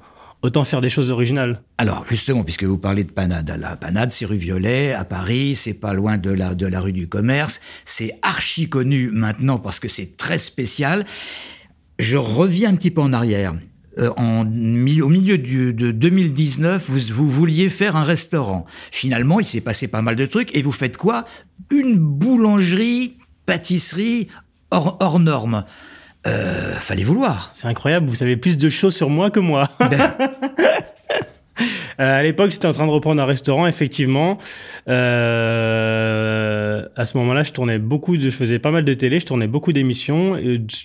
autant 0.41 0.63
faire 0.63 0.81
des 0.81 0.89
choses 0.89 1.11
originales. 1.11 1.63
Alors 1.77 2.05
justement, 2.07 2.43
puisque 2.43 2.63
vous 2.63 2.77
parlez 2.77 3.03
de 3.03 3.11
Panade, 3.11 3.51
la 3.59 3.75
Panade, 3.75 4.11
c'est 4.11 4.25
rue 4.25 4.37
Violet 4.37 4.93
à 4.93 5.03
Paris, 5.03 5.55
c'est 5.55 5.73
pas 5.73 5.93
loin 5.93 6.17
de 6.17 6.29
la 6.29 6.53
de 6.53 6.67
la 6.67 6.79
rue 6.79 6.93
du 6.93 7.07
Commerce, 7.07 7.59
c'est 7.85 8.17
archi 8.21 8.69
connu 8.69 9.09
maintenant 9.11 9.57
parce 9.57 9.79
que 9.79 9.87
c'est 9.87 10.17
très 10.17 10.37
spécial. 10.37 11.05
Je 11.99 12.17
reviens 12.17 12.69
un 12.69 12.75
petit 12.75 12.91
peu 12.91 13.01
en 13.01 13.13
arrière. 13.13 13.55
Euh, 13.97 14.11
en, 14.17 14.41
au 14.41 15.09
milieu 15.09 15.37
de 15.37 15.91
2019, 15.91 16.89
vous, 16.89 17.13
vous 17.13 17.29
vouliez 17.29 17.69
faire 17.69 17.95
un 17.95 18.03
restaurant. 18.03 18.65
Finalement, 18.91 19.39
il 19.39 19.45
s'est 19.45 19.61
passé 19.61 19.87
pas 19.87 20.01
mal 20.01 20.15
de 20.15 20.25
trucs 20.25 20.55
et 20.55 20.61
vous 20.61 20.71
faites 20.71 20.97
quoi? 20.97 21.25
Une 21.71 21.95
boulangerie, 21.97 23.17
pâtisserie 23.45 24.27
hors, 24.71 24.97
hors 24.99 25.19
norme. 25.19 25.63
Euh, 26.25 26.73
fallait 26.79 27.03
vouloir. 27.03 27.51
C'est 27.53 27.67
incroyable, 27.67 28.07
vous 28.07 28.15
savez 28.15 28.37
plus 28.37 28.57
de 28.57 28.69
choses 28.69 28.95
sur 28.95 29.09
moi 29.09 29.31
que 29.31 29.39
moi. 29.39 29.69
Ben. 29.79 30.13
Euh, 31.99 32.19
à 32.19 32.21
l'époque, 32.21 32.51
j'étais 32.51 32.67
en 32.67 32.73
train 32.73 32.85
de 32.85 32.91
reprendre 32.91 33.19
un 33.19 33.25
restaurant, 33.25 33.65
effectivement. 33.65 34.37
Euh, 34.87 36.85
à 36.95 37.05
ce 37.07 37.17
moment-là, 37.17 37.41
je 37.41 37.51
tournais 37.53 37.79
beaucoup 37.79 38.19
je 38.19 38.29
faisais 38.29 38.59
pas 38.59 38.69
mal 38.69 38.85
de 38.85 38.93
télé, 38.93 39.19
je 39.19 39.25
tournais 39.25 39.47
beaucoup 39.47 39.73
d'émissions, 39.73 40.37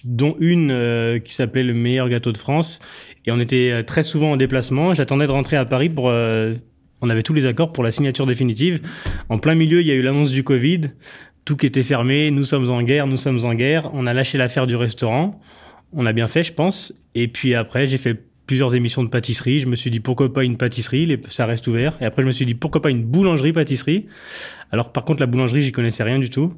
dont 0.05 0.37
une 0.41 1.21
qui 1.23 1.35
s'appelait 1.35 1.65
Le 1.65 1.75
meilleur 1.75 2.09
gâteau 2.09 2.33
de 2.33 2.39
France. 2.39 2.81
Et 3.27 3.33
on 3.33 3.39
était 3.41 3.85
très 3.85 4.03
souvent 4.03 4.33
en 4.33 4.37
déplacement. 4.39 4.95
J'attendais 4.95 5.27
de 5.27 5.33
rentrer 5.33 5.59
à 5.59 5.67
Paris 5.67 5.91
pour. 5.91 6.05
on 6.05 7.11
avait 7.11 7.23
tous 7.23 7.35
les 7.35 7.45
accords 7.45 7.73
pour 7.73 7.85
la 7.85 7.91
signature 7.91 8.25
définitive. 8.25 8.81
En 9.29 9.37
plein 9.37 9.55
milieu, 9.55 9.83
il 9.83 9.87
y 9.87 9.91
a 9.91 9.95
eu 9.95 10.03
l'annonce 10.03 10.31
du 10.31 10.45
Covid 10.45 10.93
tout 11.45 11.57
qui 11.57 11.67
était 11.67 11.83
fermé, 11.83 12.31
nous 12.31 12.45
sommes 12.45 12.71
en 12.71 12.83
guerre, 12.83 13.07
nous 13.07 13.17
sommes 13.17 13.45
en 13.45 13.55
guerre. 13.55 13.91
On 13.93 14.07
a 14.07 14.15
lâché 14.15 14.39
l'affaire 14.39 14.67
du 14.67 14.77
restaurant. 14.77 15.41
On 15.93 16.07
a 16.07 16.13
bien 16.13 16.29
fait, 16.29 16.43
je 16.43 16.53
pense. 16.53 16.95
Et 17.15 17.29
puis 17.29 17.55
après, 17.55 17.87
j'ai 17.87 17.99
fait 17.99 18.32
plusieurs 18.53 18.75
émissions 18.75 19.03
de 19.03 19.09
pâtisserie. 19.09 19.61
Je 19.61 19.67
me 19.67 19.77
suis 19.77 19.91
dit 19.91 20.01
pourquoi 20.01 20.31
pas 20.31 20.45
une 20.45 20.59
pâtisserie, 20.59 21.19
ça 21.31 21.47
reste 21.47 21.67
ouvert. 21.69 21.97
Et 22.03 22.05
après, 22.05 22.21
je 22.21 22.27
me 22.27 22.33
suis 22.33 22.45
dit 22.45 22.55
pourquoi 22.55 22.83
pas 22.83 22.91
une 22.91 23.03
boulangerie-pâtisserie? 23.03 24.09
Alors 24.71 24.93
par 24.93 25.07
contre, 25.07 25.21
la 25.21 25.27
boulangerie, 25.27 25.63
j'y 25.63 25.73
connaissais 25.73 26.03
rien 26.03 26.19
du 26.19 26.29
tout. 26.29 26.53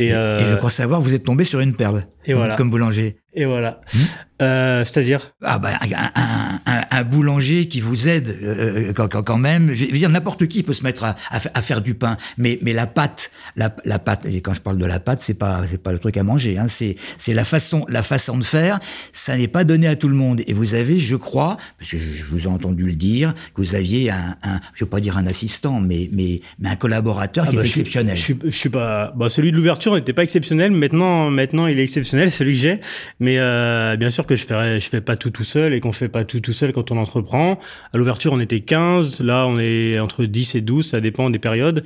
Et, 0.00 0.08
et, 0.08 0.14
euh... 0.14 0.40
et, 0.40 0.44
je 0.44 0.54
crois 0.56 0.70
savoir, 0.70 1.00
vous 1.00 1.14
êtes 1.14 1.22
tombé 1.22 1.44
sur 1.44 1.60
une 1.60 1.76
perle. 1.76 2.08
Et 2.24 2.34
voilà. 2.34 2.56
Comme 2.56 2.70
boulanger. 2.70 3.18
Et 3.34 3.46
voilà. 3.46 3.80
Hmm 3.94 3.98
euh, 4.42 4.84
C'est-à-dire 4.84 5.34
Ah 5.42 5.58
bah 5.58 5.70
un, 5.80 6.60
un, 6.66 6.82
un, 6.90 7.04
boulanger 7.04 7.66
qui 7.66 7.80
vous 7.80 8.08
aide 8.08 8.36
euh, 8.42 8.88
euh 8.88 8.92
quand, 8.92 9.08
quand, 9.08 9.38
même. 9.38 9.72
Je 9.72 9.86
veux 9.86 9.92
dire 9.92 10.10
n'importe 10.10 10.46
qui 10.48 10.62
peut 10.62 10.72
se 10.72 10.82
mettre 10.82 11.04
à, 11.04 11.16
à, 11.30 11.40
à, 11.54 11.62
faire 11.62 11.80
du 11.80 11.94
pain, 11.94 12.16
mais 12.38 12.58
mais 12.62 12.72
la 12.72 12.86
pâte, 12.86 13.30
la, 13.56 13.74
la 13.84 13.98
pâte. 13.98 14.26
Et 14.26 14.40
quand 14.40 14.54
je 14.54 14.60
parle 14.60 14.78
de 14.78 14.86
la 14.86 14.98
pâte, 14.98 15.20
c'est 15.20 15.34
pas 15.34 15.62
c'est 15.66 15.80
pas 15.80 15.92
le 15.92 15.98
truc 15.98 16.16
à 16.16 16.24
manger. 16.24 16.58
Hein, 16.58 16.66
c'est 16.68 16.96
c'est 17.18 17.34
la 17.34 17.44
façon 17.44 17.84
la 17.88 18.02
façon 18.02 18.36
de 18.36 18.44
faire. 18.44 18.80
Ça 19.12 19.36
n'est 19.36 19.48
pas 19.48 19.64
donné 19.64 19.86
à 19.86 19.96
tout 19.96 20.08
le 20.08 20.16
monde. 20.16 20.42
Et 20.46 20.54
vous 20.54 20.74
avez, 20.74 20.98
je 20.98 21.16
crois, 21.16 21.56
parce 21.78 21.90
que 21.90 21.98
je 21.98 22.24
vous 22.26 22.44
ai 22.44 22.48
entendu 22.48 22.84
le 22.84 22.94
dire, 22.94 23.34
que 23.54 23.60
vous 23.60 23.74
aviez 23.74 24.10
un, 24.10 24.36
un 24.42 24.60
je 24.74 24.84
veux 24.84 24.90
pas 24.90 25.00
dire 25.00 25.16
un 25.16 25.26
assistant, 25.26 25.80
mais 25.80 26.08
mais 26.12 26.40
mais 26.58 26.70
un 26.70 26.76
collaborateur 26.76 27.44
ah 27.46 27.50
qui 27.50 27.56
bah 27.56 27.62
est 27.62 27.66
exceptionnel. 27.66 28.16
Je, 28.16 28.32
je, 28.44 28.50
suis 28.50 28.70
pas. 28.70 29.12
Bah 29.14 29.28
celui 29.28 29.52
de 29.52 29.56
l'ouverture 29.56 29.94
n'était 29.94 30.12
pas 30.12 30.24
exceptionnel. 30.24 30.72
Maintenant 30.72 31.30
maintenant 31.30 31.66
il 31.66 31.78
est 31.78 31.84
exceptionnel, 31.84 32.30
celui 32.30 32.54
que 32.54 32.60
j'ai. 32.60 32.80
Mais 33.22 33.38
euh, 33.38 33.94
bien 33.96 34.10
sûr 34.10 34.26
que 34.26 34.34
je 34.34 34.44
ferai, 34.44 34.80
je 34.80 34.88
fais 34.88 35.00
pas 35.00 35.14
tout 35.14 35.30
tout 35.30 35.44
seul 35.44 35.74
et 35.74 35.78
qu'on 35.78 35.92
fait 35.92 36.08
pas 36.08 36.24
tout 36.24 36.40
tout 36.40 36.52
seul 36.52 36.72
quand 36.72 36.90
on 36.90 36.96
entreprend. 36.96 37.60
À 37.92 37.96
l'ouverture, 37.96 38.32
on 38.32 38.40
était 38.40 38.62
15, 38.62 39.20
là 39.20 39.46
on 39.46 39.60
est 39.60 40.00
entre 40.00 40.24
10 40.24 40.56
et 40.56 40.60
12, 40.60 40.90
ça 40.90 41.00
dépend 41.00 41.30
des 41.30 41.38
périodes. 41.38 41.84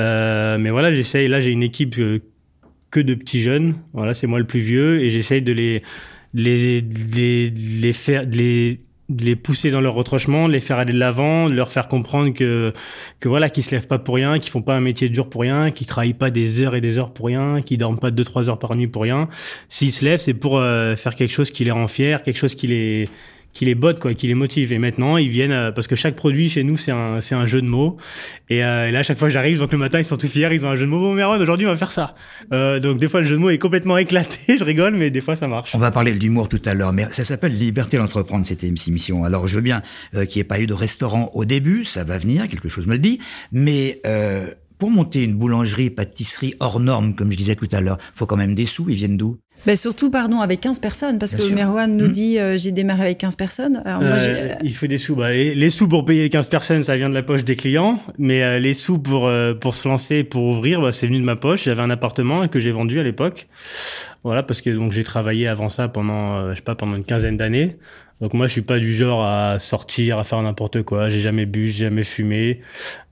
Euh, 0.00 0.56
mais 0.56 0.70
voilà, 0.70 0.90
j'essaye, 0.90 1.28
là 1.28 1.38
j'ai 1.38 1.50
une 1.50 1.62
équipe 1.62 1.98
euh, 1.98 2.20
que 2.90 2.98
de 2.98 3.12
petits 3.12 3.42
jeunes, 3.42 3.74
voilà, 3.92 4.14
c'est 4.14 4.26
moi 4.26 4.38
le 4.38 4.46
plus 4.46 4.60
vieux 4.60 5.02
et 5.02 5.10
j'essaye 5.10 5.42
de 5.42 5.52
les, 5.52 5.82
les, 6.32 6.80
les, 6.80 7.50
les 7.50 7.92
faire, 7.92 8.24
les 8.24 8.80
de 9.10 9.24
les 9.24 9.36
pousser 9.36 9.70
dans 9.70 9.80
leur 9.80 9.94
retranchement, 9.94 10.46
de 10.46 10.52
les 10.52 10.60
faire 10.60 10.78
aller 10.78 10.92
de 10.92 10.98
l'avant, 10.98 11.50
de 11.50 11.54
leur 11.54 11.70
faire 11.70 11.88
comprendre 11.88 12.32
que 12.32 12.72
que 13.18 13.28
voilà, 13.28 13.50
qu'ils 13.50 13.64
se 13.64 13.72
lèvent 13.72 13.88
pas 13.88 13.98
pour 13.98 14.14
rien, 14.14 14.38
qu'ils 14.38 14.50
font 14.50 14.62
pas 14.62 14.74
un 14.74 14.80
métier 14.80 15.08
dur 15.08 15.28
pour 15.28 15.42
rien, 15.42 15.70
qu'ils 15.72 15.86
travaillent 15.86 16.14
pas 16.14 16.30
des 16.30 16.62
heures 16.62 16.74
et 16.74 16.80
des 16.80 16.96
heures 16.96 17.12
pour 17.12 17.26
rien, 17.26 17.60
qu'ils 17.60 17.78
dorment 17.78 17.98
pas 17.98 18.10
deux 18.10 18.24
trois 18.24 18.48
heures 18.48 18.58
par 18.58 18.74
nuit 18.76 18.86
pour 18.86 19.02
rien. 19.02 19.28
S'ils 19.68 19.92
se 19.92 20.04
lèvent, 20.04 20.20
c'est 20.20 20.34
pour 20.34 20.58
euh, 20.58 20.96
faire 20.96 21.16
quelque 21.16 21.32
chose 21.32 21.50
qui 21.50 21.64
les 21.64 21.72
rend 21.72 21.88
fiers, 21.88 22.18
quelque 22.24 22.38
chose 22.38 22.54
qui 22.54 22.68
les 22.68 23.08
qui 23.52 23.64
les 23.64 23.74
botte, 23.74 23.98
quoi, 23.98 24.14
qui 24.14 24.26
les 24.26 24.34
motive. 24.34 24.72
Et 24.72 24.78
maintenant, 24.78 25.16
ils 25.16 25.28
viennent 25.28 25.52
euh, 25.52 25.72
parce 25.72 25.86
que 25.86 25.96
chaque 25.96 26.16
produit 26.16 26.48
chez 26.48 26.62
nous, 26.62 26.76
c'est 26.76 26.92
un, 26.92 27.20
c'est 27.20 27.34
un 27.34 27.46
jeu 27.46 27.60
de 27.60 27.66
mots. 27.66 27.96
Et, 28.48 28.64
euh, 28.64 28.88
et 28.88 28.92
là, 28.92 29.02
chaque 29.02 29.18
fois 29.18 29.28
que 29.28 29.34
j'arrive, 29.34 29.58
donc 29.58 29.72
le 29.72 29.78
matin, 29.78 29.98
ils 29.98 30.04
sont 30.04 30.16
tout 30.16 30.28
fiers, 30.28 30.48
ils 30.52 30.64
ont 30.64 30.68
un 30.68 30.76
jeu 30.76 30.86
de 30.86 30.90
mots. 30.90 31.00
Bon, 31.00 31.14
Merwan, 31.14 31.40
aujourd'hui, 31.40 31.66
on 31.66 31.70
va 31.70 31.76
faire 31.76 31.92
ça. 31.92 32.14
Euh, 32.52 32.80
donc 32.80 32.98
des 32.98 33.08
fois, 33.08 33.20
le 33.20 33.26
jeu 33.26 33.36
de 33.36 33.40
mots 33.40 33.50
est 33.50 33.58
complètement 33.58 33.98
éclaté. 33.98 34.38
je 34.58 34.64
rigole, 34.64 34.94
mais 34.94 35.10
des 35.10 35.20
fois, 35.20 35.36
ça 35.36 35.48
marche. 35.48 35.74
On 35.74 35.78
va 35.78 35.90
parler 35.90 36.12
de 36.12 36.20
l'humour 36.20 36.48
tout 36.48 36.62
à 36.64 36.74
l'heure, 36.74 36.92
mais 36.92 37.04
ça 37.10 37.24
s'appelle 37.24 37.56
Liberté 37.56 37.96
d'entreprendre 37.96 38.46
cette 38.46 38.64
émission. 38.64 39.24
Alors, 39.24 39.46
je 39.46 39.56
veux 39.56 39.62
bien 39.62 39.82
euh, 40.14 40.24
qu'il 40.24 40.38
n'y 40.38 40.42
ait 40.42 40.44
pas 40.44 40.60
eu 40.60 40.66
de 40.66 40.74
restaurant 40.74 41.30
au 41.34 41.44
début, 41.44 41.84
ça 41.84 42.04
va 42.04 42.18
venir, 42.18 42.48
quelque 42.48 42.68
chose 42.68 42.86
me 42.86 42.92
le 42.92 42.98
dit, 42.98 43.18
mais 43.52 44.00
pour 44.78 44.90
monter 44.90 45.22
une 45.22 45.34
boulangerie, 45.34 45.90
pâtisserie 45.90 46.54
hors 46.58 46.80
norme, 46.80 47.14
comme 47.14 47.30
je 47.30 47.36
disais 47.36 47.54
tout 47.54 47.68
à 47.70 47.82
l'heure, 47.82 47.98
faut 48.14 48.24
quand 48.24 48.38
même 48.38 48.54
des 48.54 48.64
sous. 48.64 48.88
Ils 48.88 48.96
viennent 48.96 49.18
d'où? 49.18 49.36
Ben 49.66 49.76
surtout, 49.76 50.10
pardon, 50.10 50.40
avec 50.40 50.60
15 50.60 50.78
personnes, 50.78 51.18
parce 51.18 51.32
Bien 51.34 51.38
que 51.40 51.46
sûr. 51.48 51.54
Merwan 51.54 51.94
nous 51.96 52.06
Mhm. 52.06 52.12
dit 52.12 52.38
euh, 52.38 52.56
j'ai 52.56 52.72
démarré 52.72 53.02
avec 53.02 53.18
15 53.18 53.36
personnes. 53.36 53.82
Alors 53.84 54.00
moi, 54.00 54.16
j'ai- 54.18 54.28
Euh, 54.30 54.54
il 54.62 54.74
faut 54.74 54.86
des 54.86 54.96
sous. 54.98 55.14
Bah, 55.16 55.30
les, 55.30 55.54
les 55.54 55.70
sous 55.70 55.86
pour 55.86 56.04
payer 56.06 56.22
les 56.22 56.30
15 56.30 56.46
personnes, 56.46 56.82
ça 56.82 56.96
vient 56.96 57.08
de 57.10 57.14
la 57.14 57.22
poche 57.22 57.44
des 57.44 57.56
clients. 57.56 58.02
Mais 58.18 58.42
euh, 58.42 58.58
les 58.58 58.72
sous 58.74 58.98
pour, 58.98 59.26
euh, 59.26 59.52
pour 59.54 59.74
se 59.74 59.86
lancer, 59.86 60.24
pour 60.24 60.44
ouvrir, 60.44 60.80
bah, 60.80 60.92
c'est 60.92 61.06
venu 61.06 61.18
de 61.20 61.24
ma 61.24 61.36
poche. 61.36 61.64
J'avais 61.64 61.82
un 61.82 61.90
appartement 61.90 62.48
que 62.48 62.58
j'ai 62.58 62.72
vendu 62.72 62.98
à 63.00 63.02
l'époque. 63.02 63.48
Voilà, 64.24 64.42
parce 64.42 64.60
que 64.62 64.70
donc 64.70 64.92
j'ai 64.92 65.04
travaillé 65.04 65.46
avant 65.48 65.68
ça 65.68 65.88
pendant, 65.88 66.36
euh, 66.36 66.50
je 66.52 66.56
sais 66.56 66.62
pas, 66.62 66.74
pendant 66.74 66.96
une 66.96 67.04
quinzaine 67.04 67.36
d'années. 67.36 67.76
Donc 68.20 68.34
moi, 68.34 68.46
je 68.46 68.52
suis 68.52 68.62
pas 68.62 68.78
du 68.78 68.92
genre 68.92 69.24
à 69.24 69.58
sortir, 69.58 70.18
à 70.18 70.24
faire 70.24 70.42
n'importe 70.42 70.82
quoi. 70.82 71.08
J'ai 71.08 71.20
jamais 71.20 71.46
bu, 71.46 71.70
j'ai 71.70 71.84
jamais 71.84 72.02
fumé. 72.04 72.60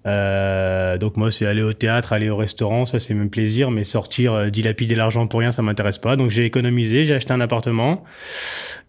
Euh, 0.07 0.99
donc 0.99 1.17
moi, 1.17 1.31
c'est 1.31 1.47
aller 1.47 1.63
au 1.63 1.73
théâtre, 1.73 2.13
aller 2.13 2.29
au 2.29 2.37
restaurant, 2.37 2.85
ça 2.85 2.99
c'est 2.99 3.15
même 3.15 3.31
plaisir. 3.31 3.71
Mais 3.71 3.85
sortir, 3.85 4.35
euh, 4.35 4.51
dilapider 4.51 4.95
l'argent 4.95 5.27
pour 5.27 5.41
rien, 5.41 5.51
ça 5.51 5.63
m'intéresse 5.63 5.99
pas. 5.99 6.17
Donc 6.17 6.31
j'ai 6.31 6.45
économisé, 6.45 7.05
j'ai 7.05 7.15
acheté 7.15 7.33
un 7.33 7.41
appartement 7.41 8.05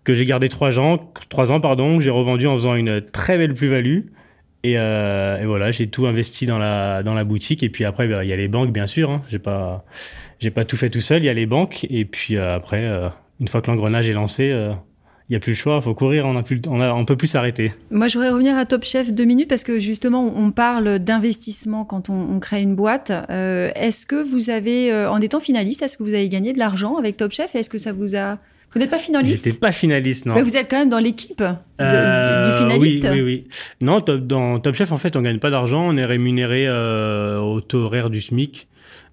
que 0.04 0.14
j'ai 0.14 0.26
gardé 0.26 0.50
trois 0.50 0.80
ans, 0.80 1.12
trois 1.30 1.52
ans 1.52 1.60
pardon, 1.62 2.00
j'ai 2.00 2.10
revendu 2.10 2.48
en 2.48 2.56
faisant 2.56 2.76
une 2.76 3.02
très 3.02 3.38
belle 3.38 3.54
plus-value. 3.54 4.02
Et, 4.64 4.78
euh, 4.78 5.42
et 5.42 5.46
voilà, 5.46 5.72
j'ai 5.72 5.88
tout 5.88 6.06
investi 6.06 6.46
dans 6.46 6.60
la 6.60 7.02
dans 7.04 7.14
la 7.14 7.24
boutique. 7.24 7.64
Et 7.64 7.70
puis 7.70 7.86
après, 7.86 8.08
bah, 8.08 8.24
il 8.26 8.30
y 8.30 8.34
a 8.34 8.36
les 8.36 8.50
banques, 8.50 8.72
bien 8.74 8.88
sûr. 8.88 9.10
Hein. 9.10 9.24
J'ai 9.30 9.40
pas 9.40 9.86
j'ai 10.40 10.52
pas 10.52 10.66
tout 10.66 10.78
fait 10.78 10.90
tout 10.90 11.00
seul. 11.00 11.22
Il 11.24 11.26
y 11.26 11.30
a 11.30 11.34
les 11.34 11.46
banques. 11.46 11.86
Et 11.90 12.06
puis 12.06 12.36
euh, 12.36 12.56
après, 12.56 12.84
euh, 12.84 13.10
une 13.40 13.48
fois 13.48 13.62
que 13.62 13.72
l'engrenage 13.72 14.10
est 14.10 14.14
lancé, 14.14 14.52
il 15.30 15.34
y 15.34 15.36
a 15.36 15.40
plus 15.40 15.52
le 15.52 15.56
choix. 15.58 15.80
Faut 15.82 15.94
courir. 15.94 16.26
On 16.26 16.36
on 16.36 17.06
peut 17.06 17.16
plus 17.16 17.28
s'arrêter. 17.28 17.72
Moi, 17.92 18.08
je 18.08 18.16
voudrais 18.18 18.32
revenir 18.32 18.58
à 18.58 18.66
Top 18.66 18.84
Chef 18.84 19.12
deux 19.14 19.26
minutes 19.26 19.48
parce 19.50 19.64
que 19.64 19.80
justement, 19.80 20.34
on 20.36 20.52
parle 20.52 21.00
d'investissement 21.00 21.86
quand 21.86 22.10
on, 22.10 22.16
on 22.36 22.40
crée 22.40 22.62
une 22.62 22.76
boîte. 22.76 23.12
Euh, 23.30 23.70
est-ce 23.76 24.06
que 24.06 24.16
vous 24.16 24.50
avez, 24.50 24.92
euh, 24.92 25.10
en 25.12 25.20
étant 25.22 25.40
finaliste, 25.40 25.82
est-ce 25.84 25.98
que 25.98 26.04
vous 26.04 26.14
avez 26.14 26.28
gagné 26.30 26.54
de 26.54 26.60
l'argent 26.60 26.98
avec 26.98 27.18
Top 27.18 27.32
Chef? 27.32 27.56
Est-ce 27.56 27.70
que 27.70 27.78
ça 27.78 27.92
vous 27.92 28.16
a 28.16 28.40
Vous 28.74 28.80
n'êtes 28.80 28.90
pas 28.90 28.98
finaliste? 29.00 29.44
J'étais 29.46 29.58
pas 29.58 29.72
finaliste, 29.72 30.26
non. 30.26 30.34
Mais 30.36 30.42
vous 30.42 30.56
êtes 30.56 30.70
quand 30.70 30.78
même 30.80 30.90
dans 30.90 31.00
l'équipe 31.00 31.40
de- 31.40 31.46
Euh, 31.82 32.46
du 32.52 32.58
finaliste. 32.58 33.04
Oui, 33.12 33.22
oui, 33.22 33.22
oui. 33.22 33.48
Non, 33.82 34.02
top, 34.02 34.26
dans 34.28 34.60
Top 34.60 34.76
Chef, 34.76 34.92
en 34.92 34.98
fait, 34.98 35.16
on 35.16 35.22
gagne 35.22 35.40
pas 35.40 35.50
d'argent. 35.52 35.88
On 35.88 35.96
est 35.98 36.06
rémunéré 36.06 36.66
euh, 36.68 37.40
au 37.40 37.62
taux 37.62 37.80
horaire 37.84 38.10
du 38.10 38.20
SMIC. 38.22 38.68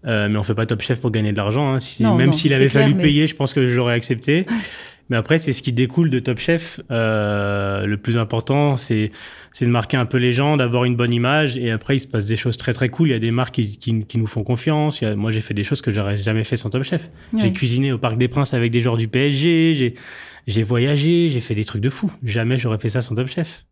Mais 0.05 0.37
on 0.37 0.45
fait 0.45 0.55
pas 0.55 0.67
Top 0.67 0.83
Chef 0.83 1.01
pour 1.01 1.11
gagner 1.11 1.33
de 1.33 1.37
l'argent. 1.37 1.73
Hein. 1.75 1.81
Si, 1.81 2.05
même 2.05 2.33
s'il 2.33 2.53
avait 2.55 2.69
clair, 2.69 2.83
fallu 2.85 2.95
mais- 2.95 3.03
payer, 3.03 3.27
je 3.27 3.35
pense 3.35 3.53
que 3.53 3.67
je 3.67 3.75
l'aurais 3.77 3.95
accepté. 3.95 4.47
Mais 5.09 5.17
après, 5.17 5.39
c'est 5.39 5.53
ce 5.53 5.63
qui 5.63 5.73
découle 5.73 6.11
de 6.11 6.19
Top 6.19 6.39
Chef. 6.39 6.81
Euh, 6.91 7.87
le 7.87 7.97
plus 7.97 8.19
important, 8.19 8.77
c'est 8.77 9.11
de 9.61 9.67
marquer 9.67 9.97
un 9.97 10.07
peu 10.07 10.19
les 10.19 10.33
gens, 10.33 10.57
d'avoir 10.57 10.85
une 10.85 10.97
bonne 10.97 11.13
image. 11.13 11.57
Et 11.57 11.71
après, 11.71 11.97
il 11.97 12.01
se 12.01 12.07
passe 12.07 12.27
des 12.27 12.37
choses 12.37 12.57
très 12.57 12.73
très 12.73 12.89
cool. 12.89 13.09
Il 13.09 13.13
y 13.13 13.15
a 13.15 13.19
des 13.19 13.31
marques 13.31 13.55
qui, 13.55 13.79
qui, 13.79 14.05
qui 14.05 14.19
nous 14.19 14.27
font 14.27 14.43
confiance. 14.45 15.03
A- 15.03 15.15
moi, 15.17 15.31
j'ai 15.31 15.41
fait 15.41 15.55
des 15.55 15.65
choses 15.65 15.81
que 15.81 15.93
j'aurais 15.93 16.17
jamais 16.17 16.45
fait 16.45 16.57
sans 16.57 16.71
Top 16.71 16.83
Chef. 16.83 17.11
J'ai 17.37 17.53
cuisiné 17.53 17.93
au 17.93 17.99
Parc 17.99 18.19
des 18.19 18.29
Princes 18.29 18.53
avec 18.55 18.71
des 18.73 18.81
joueurs 18.81 18.97
du 18.97 19.09
PSG. 19.09 19.95
J'ai 20.47 20.63
voyagé, 20.63 21.29
j'ai 21.29 21.41
fait 21.41 21.55
des 21.55 21.65
trucs 21.65 21.83
de 21.83 21.91
fou. 21.91 22.11
Jamais 22.23 22.57
j'aurais 22.59 22.79
fait 22.79 22.89
ça 22.89 23.01
sans 23.01 23.15
Top 23.15 23.29
Chef. 23.29 23.65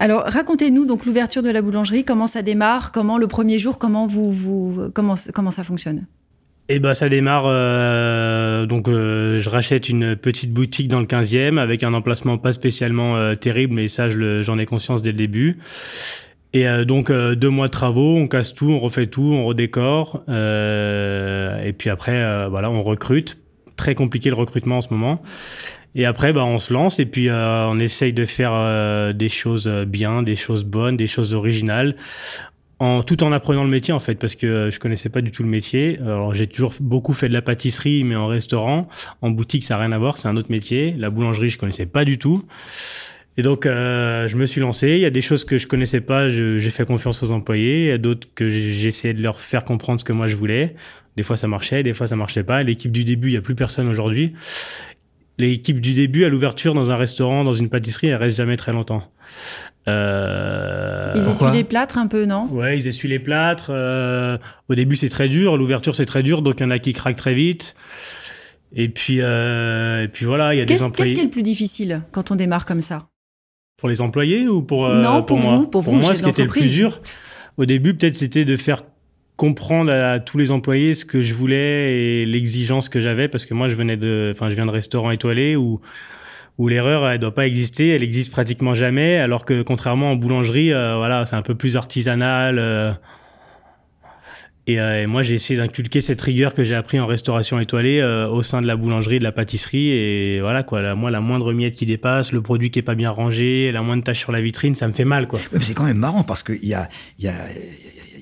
Alors, 0.00 0.24
racontez-nous 0.24 0.86
donc 0.86 1.06
l'ouverture 1.06 1.42
de 1.42 1.50
la 1.50 1.62
boulangerie, 1.62 2.04
comment 2.04 2.26
ça 2.26 2.42
démarre, 2.42 2.90
comment 2.90 3.16
le 3.16 3.28
premier 3.28 3.60
jour, 3.60 3.78
comment 3.78 4.06
vous, 4.08 4.30
vous 4.32 4.90
comment, 4.92 5.14
comment 5.32 5.52
ça 5.52 5.62
fonctionne? 5.62 6.06
Et 6.68 6.80
ben 6.80 6.94
ça 6.94 7.08
démarre 7.10 7.44
euh, 7.46 8.43
donc 8.66 8.88
euh, 8.88 9.38
je 9.38 9.48
rachète 9.50 9.88
une 9.88 10.16
petite 10.16 10.52
boutique 10.52 10.88
dans 10.88 11.00
le 11.00 11.06
15e 11.06 11.58
avec 11.58 11.82
un 11.82 11.94
emplacement 11.94 12.38
pas 12.38 12.52
spécialement 12.52 13.16
euh, 13.16 13.34
terrible 13.34 13.74
mais 13.74 13.88
ça 13.88 14.08
j'en 14.08 14.58
ai 14.58 14.66
conscience 14.66 15.02
dès 15.02 15.12
le 15.12 15.18
début. 15.18 15.58
Et 16.54 16.68
euh, 16.68 16.84
donc 16.84 17.10
euh, 17.10 17.34
deux 17.34 17.50
mois 17.50 17.66
de 17.66 17.72
travaux, 17.72 18.16
on 18.16 18.28
casse 18.28 18.54
tout, 18.54 18.70
on 18.70 18.78
refait 18.78 19.08
tout, 19.08 19.32
on 19.34 19.44
redécore 19.44 20.22
euh, 20.28 21.62
et 21.64 21.72
puis 21.72 21.90
après 21.90 22.16
euh, 22.16 22.48
voilà, 22.48 22.70
on 22.70 22.82
recrute. 22.82 23.38
Très 23.76 23.96
compliqué 23.96 24.28
le 24.28 24.36
recrutement 24.36 24.78
en 24.78 24.80
ce 24.80 24.88
moment. 24.90 25.20
Et 25.96 26.06
après, 26.06 26.32
bah, 26.32 26.44
on 26.44 26.58
se 26.58 26.72
lance 26.72 27.00
et 27.00 27.06
puis 27.06 27.28
euh, 27.28 27.66
on 27.66 27.78
essaye 27.80 28.12
de 28.12 28.24
faire 28.24 28.52
euh, 28.52 29.12
des 29.12 29.28
choses 29.28 29.68
bien, 29.68 30.22
des 30.22 30.36
choses 30.36 30.64
bonnes, 30.64 30.96
des 30.96 31.06
choses 31.06 31.34
originales, 31.34 31.96
tout 33.06 33.22
en 33.22 33.32
apprenant 33.32 33.64
le 33.64 33.70
métier 33.70 33.92
en 33.92 33.98
fait, 33.98 34.16
parce 34.16 34.34
que 34.34 34.46
euh, 34.46 34.70
je 34.70 34.78
connaissais 34.78 35.08
pas 35.08 35.20
du 35.20 35.30
tout 35.30 35.42
le 35.42 35.48
métier. 35.48 35.98
Alors 36.00 36.34
j'ai 36.34 36.46
toujours 36.46 36.74
beaucoup 36.80 37.12
fait 37.12 37.28
de 37.28 37.32
la 37.32 37.42
pâtisserie, 37.42 38.04
mais 38.04 38.16
en 38.16 38.26
restaurant, 38.26 38.88
en 39.22 39.30
boutique, 39.30 39.64
ça 39.64 39.74
n'a 39.74 39.80
rien 39.80 39.92
à 39.92 39.98
voir, 39.98 40.18
c'est 40.18 40.28
un 40.28 40.36
autre 40.36 40.50
métier. 40.50 40.94
La 40.98 41.10
boulangerie, 41.10 41.50
je 41.50 41.58
connaissais 41.58 41.86
pas 41.86 42.04
du 42.04 42.18
tout. 42.18 42.44
Et 43.36 43.42
donc, 43.42 43.66
euh, 43.66 44.28
je 44.28 44.36
me 44.36 44.46
suis 44.46 44.60
lancé. 44.60 44.90
Il 44.90 45.00
y 45.00 45.06
a 45.06 45.10
des 45.10 45.20
choses 45.20 45.44
que 45.44 45.58
je 45.58 45.66
connaissais 45.66 46.00
pas, 46.00 46.28
j'ai 46.28 46.70
fait 46.70 46.86
confiance 46.86 47.22
aux 47.22 47.32
employés. 47.32 47.84
Il 47.84 47.88
y 47.88 47.92
a 47.92 47.98
d'autres 47.98 48.28
que 48.34 48.48
j'ai 48.48 48.88
essayé 48.88 49.12
de 49.12 49.22
leur 49.22 49.40
faire 49.40 49.64
comprendre 49.64 50.00
ce 50.00 50.04
que 50.04 50.12
moi 50.12 50.26
je 50.26 50.36
voulais. 50.36 50.76
Des 51.16 51.22
fois, 51.22 51.36
ça 51.36 51.48
marchait, 51.48 51.82
des 51.82 51.94
fois, 51.94 52.06
ça 52.06 52.16
marchait 52.16 52.44
pas. 52.44 52.62
L'équipe 52.62 52.92
du 52.92 53.04
début, 53.04 53.28
il 53.28 53.34
y 53.34 53.36
a 53.36 53.40
plus 53.40 53.54
personne 53.54 53.88
aujourd'hui. 53.88 54.34
L'équipe 55.38 55.80
du 55.80 55.94
début, 55.94 56.24
à 56.24 56.28
l'ouverture, 56.28 56.74
dans 56.74 56.90
un 56.90 56.96
restaurant, 56.96 57.42
dans 57.44 57.54
une 57.54 57.68
pâtisserie, 57.68 58.06
elle 58.08 58.16
reste 58.16 58.36
jamais 58.36 58.56
très 58.56 58.72
longtemps. 58.72 59.02
Euh, 59.88 61.12
Ils 61.16 61.22
pourquoi 61.24 61.48
essuient 61.48 61.58
les 61.58 61.64
plâtres 61.64 61.98
un 61.98 62.06
peu, 62.06 62.24
non? 62.24 62.48
Ouais, 62.52 62.78
ils 62.78 62.86
essuient 62.86 63.08
les 63.08 63.18
plâtres. 63.18 63.66
euh, 63.70 64.38
au 64.68 64.74
début, 64.74 64.96
c'est 64.96 65.08
très 65.08 65.28
dur. 65.28 65.56
L'ouverture, 65.56 65.94
c'est 65.94 66.06
très 66.06 66.22
dur. 66.22 66.40
Donc, 66.42 66.56
il 66.60 66.62
y 66.62 66.66
en 66.66 66.70
a 66.70 66.78
qui 66.78 66.92
craquent 66.92 67.16
très 67.16 67.34
vite. 67.34 67.74
Et 68.76 68.88
puis, 68.88 69.18
euh, 69.20 70.04
et 70.04 70.08
puis 70.08 70.24
voilà, 70.24 70.54
il 70.54 70.58
y 70.58 70.60
a 70.60 70.64
des 70.64 70.74
Qu'est-ce 70.74 70.84
employés. 70.84 71.10
qu'est-ce 71.10 71.14
qui 71.14 71.20
est 71.20 71.28
le 71.28 71.30
plus 71.30 71.42
difficile 71.42 72.02
quand 72.12 72.30
on 72.30 72.34
démarre 72.36 72.64
comme 72.66 72.80
ça? 72.80 73.06
Pour 73.76 73.88
les 73.88 74.00
employés 74.00 74.48
ou 74.48 74.62
pour 74.62 74.86
euh, 74.86 75.00
Non, 75.02 75.22
pour 75.22 75.38
moi? 75.38 75.56
vous, 75.56 75.66
pour 75.68 75.82
vous, 75.82 75.92
moi, 75.96 76.08
chef 76.10 76.18
ce 76.18 76.22
qui 76.22 76.30
était 76.30 76.42
le 76.44 76.48
plus 76.48 76.72
dur, 76.72 77.00
au 77.56 77.66
début, 77.66 77.94
peut-être, 77.94 78.16
c'était 78.16 78.44
de 78.44 78.56
faire 78.56 78.82
comprendre 79.36 79.90
à 79.90 80.20
tous 80.20 80.38
les 80.38 80.50
employés 80.50 80.94
ce 80.94 81.04
que 81.04 81.22
je 81.22 81.34
voulais 81.34 82.22
et 82.22 82.26
l'exigence 82.26 82.88
que 82.88 83.00
j'avais, 83.00 83.28
parce 83.28 83.46
que 83.46 83.54
moi, 83.54 83.68
je 83.68 83.74
venais 83.74 83.96
de, 83.96 84.32
enfin, 84.34 84.48
je 84.48 84.54
viens 84.54 84.66
de 84.66 84.70
restaurants 84.70 85.10
étoilés 85.10 85.56
où 85.56 85.80
où 86.56 86.68
l'erreur 86.68 87.08
elle 87.08 87.18
doit 87.18 87.34
pas 87.34 87.46
exister, 87.48 87.88
elle 87.88 88.04
existe 88.04 88.30
pratiquement 88.30 88.76
jamais, 88.76 89.16
alors 89.16 89.44
que 89.44 89.62
contrairement 89.62 90.12
en 90.12 90.14
boulangerie, 90.14 90.72
euh, 90.72 90.96
voilà, 90.96 91.26
c'est 91.26 91.34
un 91.34 91.42
peu 91.42 91.56
plus 91.56 91.76
artisanal. 91.76 92.58
euh, 92.60 92.92
et, 94.66 94.80
euh, 94.80 95.02
et 95.02 95.06
moi, 95.06 95.22
j'ai 95.22 95.34
essayé 95.34 95.58
d'inculquer 95.58 96.00
cette 96.00 96.20
rigueur 96.22 96.54
que 96.54 96.64
j'ai 96.64 96.74
appris 96.74 96.98
en 96.98 97.06
restauration 97.06 97.60
étoilée 97.60 98.00
euh, 98.00 98.28
au 98.28 98.42
sein 98.42 98.62
de 98.62 98.66
la 98.66 98.76
boulangerie, 98.76 99.18
de 99.18 99.24
la 99.24 99.32
pâtisserie. 99.32 99.90
Et 99.90 100.40
voilà, 100.40 100.62
quoi. 100.62 100.80
La, 100.80 100.94
moi, 100.94 101.10
la 101.10 101.20
moindre 101.20 101.52
miette 101.52 101.74
qui 101.74 101.84
dépasse, 101.84 102.32
le 102.32 102.40
produit 102.40 102.70
qui 102.70 102.78
est 102.78 102.82
pas 102.82 102.94
bien 102.94 103.10
rangé, 103.10 103.72
la 103.72 103.82
moindre 103.82 104.04
tache 104.04 104.20
sur 104.20 104.32
la 104.32 104.40
vitrine, 104.40 104.74
ça 104.74 104.88
me 104.88 104.94
fait 104.94 105.04
mal, 105.04 105.28
quoi. 105.28 105.38
C'est 105.60 105.74
quand 105.74 105.84
même 105.84 105.98
marrant 105.98 106.22
parce 106.22 106.42
qu'il 106.42 106.64
y 106.64 106.72
a, 106.72 106.88
il 107.18 107.26
y, 107.26 107.28
a, 107.28 107.34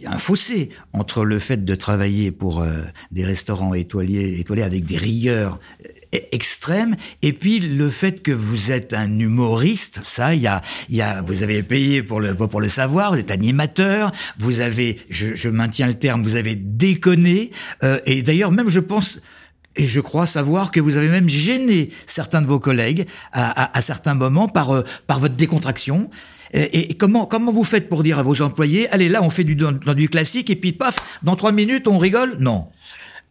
y 0.04 0.06
a 0.06 0.12
un 0.12 0.18
fossé 0.18 0.71
entre 0.92 1.25
le 1.25 1.38
fait 1.38 1.64
de 1.64 1.75
travailler 1.75 2.30
pour 2.30 2.62
euh, 2.62 2.82
des 3.11 3.25
restaurants 3.25 3.75
étoilés, 3.75 4.38
étoilés 4.40 4.62
avec 4.62 4.85
des 4.85 4.97
rigueurs 4.97 5.61
euh, 5.85 6.18
extrêmes 6.32 6.97
et 7.23 7.32
puis 7.32 7.61
le 7.61 7.88
fait 7.88 8.23
que 8.23 8.32
vous 8.32 8.71
êtes 8.71 8.92
un 8.92 9.18
humoriste, 9.18 10.00
ça, 10.04 10.35
il 10.35 10.42
y 10.42 10.47
a, 10.47 10.61
il 10.88 10.97
y 10.97 11.02
a, 11.02 11.23
vous 11.23 11.42
avez 11.42 11.62
payé 11.62 12.02
pour 12.02 12.21
le 12.21 12.35
pour 12.35 12.61
le 12.61 12.68
savoir, 12.68 13.12
vous 13.12 13.18
êtes 13.18 13.30
animateur, 13.30 14.12
vous 14.38 14.61
avez, 14.61 14.99
je, 15.09 15.35
je 15.35 15.49
maintiens 15.49 15.87
le 15.87 15.94
terme, 15.94 16.23
vous 16.23 16.37
avez 16.37 16.54
déconné 16.54 17.50
euh, 17.82 17.99
et 18.04 18.23
d'ailleurs 18.23 18.52
même 18.52 18.68
je 18.68 18.80
pense 18.80 19.21
et 19.76 19.87
je 19.87 20.00
crois 20.00 20.26
savoir 20.26 20.71
que 20.71 20.80
vous 20.80 20.97
avez 20.97 21.09
même 21.09 21.28
gêné 21.28 21.90
certains 22.06 22.42
de 22.42 22.47
vos 22.47 22.59
collègues 22.59 23.06
à, 23.32 23.62
à, 23.62 23.78
à 23.78 23.80
certains 23.80 24.14
moments 24.14 24.49
par, 24.49 24.71
euh, 24.71 24.82
par 25.06 25.18
votre 25.18 25.35
décontraction. 25.35 26.11
Et, 26.52 26.90
et 26.90 26.94
comment, 26.94 27.26
comment 27.26 27.52
vous 27.52 27.64
faites 27.64 27.88
pour 27.88 28.02
dire 28.02 28.18
à 28.18 28.23
vos 28.23 28.40
employés, 28.42 28.88
allez 28.90 29.09
là, 29.09 29.23
on 29.23 29.30
fait 29.30 29.44
du, 29.44 29.54
dans, 29.54 29.73
du 29.73 30.09
classique 30.09 30.50
et 30.50 30.56
puis 30.56 30.73
paf, 30.73 30.97
dans 31.23 31.37
trois 31.37 31.52
minutes, 31.52 31.88
on 31.88 31.99
rigole? 31.99 32.37
Non. 32.40 32.66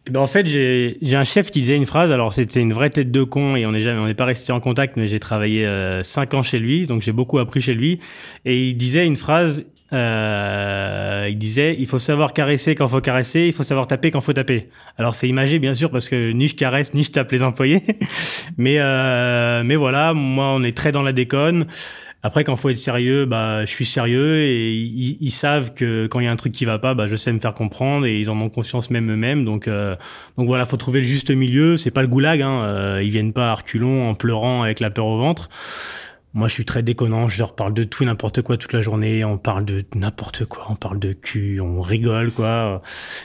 Eh 0.06 0.10
Ben 0.10 0.20
en 0.20 0.26
fait, 0.26 0.46
j'ai 0.46 0.98
j'ai 1.00 1.16
un 1.16 1.22
chef 1.22 1.52
qui 1.52 1.60
disait 1.60 1.76
une 1.76 1.86
phrase. 1.86 2.10
Alors 2.10 2.34
c'était 2.34 2.60
une 2.60 2.72
vraie 2.72 2.90
tête 2.90 3.12
de 3.12 3.22
con 3.22 3.54
et 3.54 3.66
on 3.66 3.70
n'est 3.70 3.80
jamais, 3.80 4.00
on 4.00 4.06
n'est 4.06 4.14
pas 4.14 4.24
resté 4.24 4.50
en 4.52 4.58
contact, 4.58 4.96
mais 4.96 5.06
j'ai 5.06 5.20
travaillé 5.20 5.64
euh, 5.64 6.02
cinq 6.02 6.34
ans 6.34 6.42
chez 6.42 6.58
lui, 6.58 6.86
donc 6.86 7.02
j'ai 7.02 7.12
beaucoup 7.12 7.38
appris 7.38 7.60
chez 7.60 7.74
lui. 7.74 8.00
Et 8.44 8.68
il 8.68 8.74
disait 8.74 9.06
une 9.06 9.16
phrase. 9.16 9.64
Euh, 9.92 11.28
il 11.28 11.36
disait, 11.36 11.76
il 11.78 11.86
faut 11.86 11.98
savoir 11.98 12.32
caresser 12.32 12.74
quand 12.74 12.88
faut 12.88 13.02
caresser, 13.02 13.40
il 13.40 13.52
faut 13.52 13.62
savoir 13.62 13.86
taper 13.86 14.10
quand 14.10 14.22
faut 14.22 14.32
taper. 14.32 14.70
Alors 14.96 15.14
c'est 15.14 15.28
imagé 15.28 15.58
bien 15.58 15.74
sûr 15.74 15.90
parce 15.90 16.08
que 16.08 16.32
ni 16.32 16.48
je 16.48 16.56
caresse 16.56 16.94
ni 16.94 17.02
je 17.02 17.10
tape 17.10 17.30
les 17.30 17.42
employés, 17.42 17.82
mais 18.56 18.76
euh, 18.78 19.62
mais 19.64 19.76
voilà, 19.76 20.14
moi 20.14 20.46
on 20.46 20.62
est 20.64 20.74
très 20.74 20.92
dans 20.92 21.02
la 21.02 21.12
déconne. 21.12 21.66
Après, 22.24 22.44
quand 22.44 22.54
faut 22.54 22.68
être 22.68 22.76
sérieux, 22.76 23.24
bah, 23.24 23.64
je 23.64 23.70
suis 23.70 23.84
sérieux 23.84 24.42
et 24.42 24.72
ils, 24.72 25.30
savent 25.32 25.74
que 25.74 26.06
quand 26.06 26.20
il 26.20 26.26
y 26.26 26.28
a 26.28 26.30
un 26.30 26.36
truc 26.36 26.52
qui 26.52 26.64
va 26.64 26.78
pas, 26.78 26.94
bah, 26.94 27.08
je 27.08 27.16
sais 27.16 27.32
me 27.32 27.40
faire 27.40 27.54
comprendre 27.54 28.06
et 28.06 28.16
ils 28.20 28.30
en 28.30 28.40
ont 28.40 28.48
confiance 28.48 28.90
même 28.90 29.10
eux-mêmes. 29.10 29.44
Donc, 29.44 29.66
euh, 29.66 29.96
donc 30.36 30.46
voilà, 30.46 30.64
faut 30.64 30.76
trouver 30.76 31.00
le 31.00 31.06
juste 31.06 31.32
milieu. 31.32 31.76
C'est 31.76 31.90
pas 31.90 32.02
le 32.02 32.06
goulag, 32.06 32.40
hein. 32.40 32.62
euh, 32.62 33.00
ils 33.02 33.10
viennent 33.10 33.32
pas 33.32 33.50
à 33.50 33.54
reculons 33.54 34.08
en 34.08 34.14
pleurant 34.14 34.62
avec 34.62 34.78
la 34.78 34.90
peur 34.90 35.06
au 35.06 35.18
ventre. 35.18 35.48
Moi, 36.34 36.48
je 36.48 36.54
suis 36.54 36.64
très 36.64 36.82
déconnant. 36.82 37.28
Je 37.28 37.38
leur 37.38 37.54
parle 37.54 37.74
de 37.74 37.84
tout 37.84 38.04
n'importe 38.04 38.40
quoi 38.40 38.56
toute 38.56 38.72
la 38.72 38.80
journée. 38.80 39.24
On 39.24 39.36
parle 39.36 39.64
de 39.64 39.84
n'importe 39.94 40.46
quoi. 40.46 40.66
On 40.70 40.76
parle 40.76 40.98
de 40.98 41.12
cul. 41.12 41.60
On 41.60 41.80
rigole, 41.80 42.30
quoi. 42.30 42.82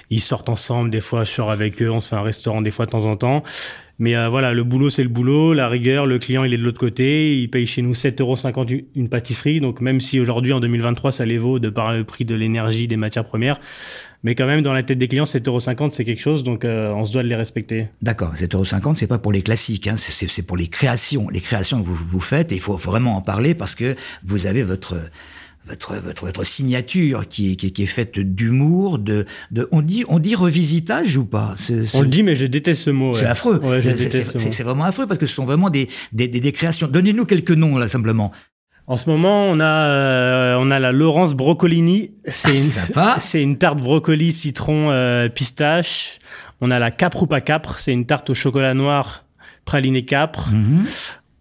Ils 0.09 0.19
sortent 0.19 0.49
ensemble. 0.49 0.89
Des 0.89 0.99
fois, 0.99 1.23
je 1.23 1.31
sors 1.31 1.49
avec 1.49 1.81
eux. 1.81 1.89
On 1.89 2.01
se 2.01 2.09
fait 2.09 2.17
un 2.17 2.21
restaurant 2.21 2.61
des 2.61 2.71
fois 2.71 2.85
de 2.85 2.91
temps 2.91 3.05
en 3.05 3.15
temps. 3.15 3.43
Mais 3.99 4.15
euh, 4.15 4.29
voilà, 4.29 4.53
le 4.53 4.63
boulot, 4.63 4.89
c'est 4.89 5.03
le 5.03 5.09
boulot. 5.09 5.53
La 5.53 5.67
rigueur, 5.67 6.05
le 6.05 6.19
client, 6.19 6.43
il 6.43 6.53
est 6.53 6.57
de 6.57 6.63
l'autre 6.63 6.79
côté. 6.79 7.37
Il 7.37 7.49
paye 7.49 7.65
chez 7.65 7.81
nous 7.81 7.93
7,50 7.93 8.21
euros 8.21 8.81
une 8.95 9.09
pâtisserie. 9.09 9.59
Donc, 9.59 9.81
même 9.81 9.99
si 9.99 10.19
aujourd'hui, 10.19 10.53
en 10.53 10.59
2023, 10.59 11.11
ça 11.11 11.25
les 11.25 11.37
vaut 11.37 11.59
de 11.59 11.69
par 11.69 11.93
le 11.93 12.03
prix 12.03 12.25
de 12.25 12.35
l'énergie, 12.35 12.87
des 12.87 12.97
matières 12.97 13.25
premières, 13.25 13.59
mais 14.23 14.35
quand 14.35 14.47
même, 14.47 14.61
dans 14.61 14.73
la 14.73 14.83
tête 14.83 14.97
des 14.97 15.07
clients, 15.07 15.25
7,50€, 15.25 15.91
c'est 15.91 16.03
quelque 16.03 16.21
chose, 16.21 16.43
donc 16.43 16.65
euh, 16.65 16.91
on 16.91 17.05
se 17.05 17.11
doit 17.11 17.23
de 17.23 17.27
les 17.27 17.35
respecter. 17.35 17.87
D'accord, 18.01 18.33
7,50€, 18.35 18.95
c'est 18.95 19.07
pas 19.07 19.19
pour 19.19 19.31
les 19.31 19.41
classiques, 19.41 19.87
hein, 19.87 19.95
c'est 19.95 20.41
pour 20.41 20.57
les 20.57 20.67
créations, 20.67 21.29
les 21.29 21.41
créations 21.41 21.81
que 21.81 21.87
vous, 21.87 21.95
vous 21.95 22.19
faites, 22.19 22.51
et 22.51 22.55
il 22.55 22.61
faut, 22.61 22.75
vraiment 22.75 23.15
en 23.15 23.21
parler 23.21 23.53
parce 23.55 23.75
que 23.75 23.95
vous 24.23 24.47
avez 24.47 24.63
votre... 24.63 24.95
Votre, 25.67 25.95
votre, 25.97 26.25
votre 26.25 26.43
signature 26.45 27.27
qui 27.27 27.51
est, 27.51 27.55
qui 27.55 27.67
est, 27.67 27.69
qui 27.71 27.83
est 27.83 27.87
faite 27.87 28.19
d'humour, 28.19 28.99
de, 28.99 29.25
de, 29.51 29.67
on 29.71 29.81
dit, 29.81 30.05
on 30.07 30.19
dit 30.19 30.35
revisitage 30.35 31.17
ou 31.17 31.25
pas? 31.25 31.55
On 31.93 32.01
le 32.01 32.07
dit, 32.07 32.23
mais 32.23 32.35
je 32.35 32.45
déteste 32.45 32.83
ce 32.83 32.89
mot. 32.89 33.13
C'est 33.13 33.25
affreux. 33.25 33.59
Ouais, 33.63 33.81
c'est 33.81 34.63
vraiment 34.63 34.85
affreux 34.85 35.07
parce 35.07 35.19
que 35.19 35.25
ce 35.25 35.35
sont 35.35 35.45
vraiment 35.45 35.69
des, 35.69 35.89
des, 36.13 36.27
des, 36.27 36.39
des 36.39 36.51
créations. 36.51 36.87
Donnez-nous 36.87 37.25
quelques 37.25 37.51
noms 37.51 37.77
là 37.77 37.89
simplement. 37.89 38.31
En 38.89 38.95
ce 38.95 39.09
moment, 39.09 39.43
on 39.43 39.59
a 39.59 39.65
euh, 39.65 40.57
on 40.59 40.71
a 40.71 40.79
la 40.79 40.93
Laurence 40.93 41.33
Brocolini. 41.33 42.11
C'est 42.23 42.53
ah, 42.95 43.15
une 43.15 43.15
c'est 43.19 43.43
une 43.43 43.57
tarte 43.57 43.79
brocoli 43.79 44.31
citron 44.31 44.91
euh, 44.91 45.27
pistache. 45.27 46.19
On 46.61 46.71
a 46.71 46.79
la 46.79 46.89
Caprupa 46.89 47.41
Capre, 47.41 47.79
c'est 47.79 47.91
une 47.91 48.05
tarte 48.05 48.29
au 48.29 48.33
chocolat 48.33 48.73
noir 48.73 49.25
praliné 49.65 50.05
capre. 50.05 50.49
Mhm. 50.51 50.85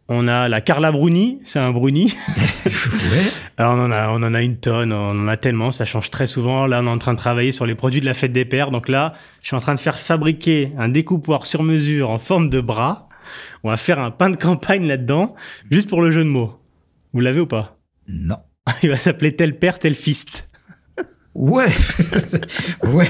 On 0.08 0.28
a 0.28 0.48
la 0.48 0.60
Carla 0.60 0.92
Bruni, 0.92 1.38
c'est 1.44 1.58
un 1.58 1.70
bruni. 1.70 2.12
ouais. 2.66 2.72
Alors 3.58 3.74
on 3.74 3.84
en 3.84 3.90
a 3.90 4.08
on 4.08 4.22
en 4.22 4.34
a 4.34 4.42
une 4.42 4.58
tonne, 4.58 4.92
on 4.92 5.10
en 5.10 5.28
a 5.28 5.36
tellement, 5.36 5.70
ça 5.70 5.84
change 5.84 6.10
très 6.10 6.26
souvent. 6.26 6.66
Là, 6.66 6.80
on 6.82 6.86
est 6.86 6.90
en 6.90 6.98
train 6.98 7.14
de 7.14 7.18
travailler 7.18 7.52
sur 7.52 7.66
les 7.66 7.74
produits 7.74 8.00
de 8.00 8.06
la 8.06 8.14
fête 8.14 8.32
des 8.32 8.44
pères. 8.44 8.70
Donc 8.70 8.88
là, 8.88 9.14
je 9.40 9.48
suis 9.48 9.56
en 9.56 9.60
train 9.60 9.74
de 9.74 9.80
faire 9.80 9.98
fabriquer 9.98 10.72
un 10.78 10.88
découpoir 10.88 11.46
sur 11.46 11.62
mesure 11.62 12.10
en 12.10 12.18
forme 12.18 12.50
de 12.50 12.60
bras. 12.60 13.08
On 13.64 13.70
va 13.70 13.76
faire 13.76 13.98
un 13.98 14.10
pain 14.10 14.30
de 14.30 14.36
campagne 14.36 14.86
là-dedans, 14.86 15.34
juste 15.70 15.88
pour 15.88 16.02
le 16.02 16.10
jeu 16.10 16.22
de 16.22 16.28
mots. 16.28 16.60
Vous 17.12 17.20
l'avez 17.20 17.40
ou 17.40 17.46
pas? 17.46 17.78
Non. 18.08 18.38
Il 18.82 18.90
va 18.90 18.96
s'appeler 18.96 19.34
tel 19.34 19.58
père, 19.58 19.78
tel 19.78 19.94
fist. 19.94 20.50
Ouais, 21.34 21.68
ouais. 22.84 23.08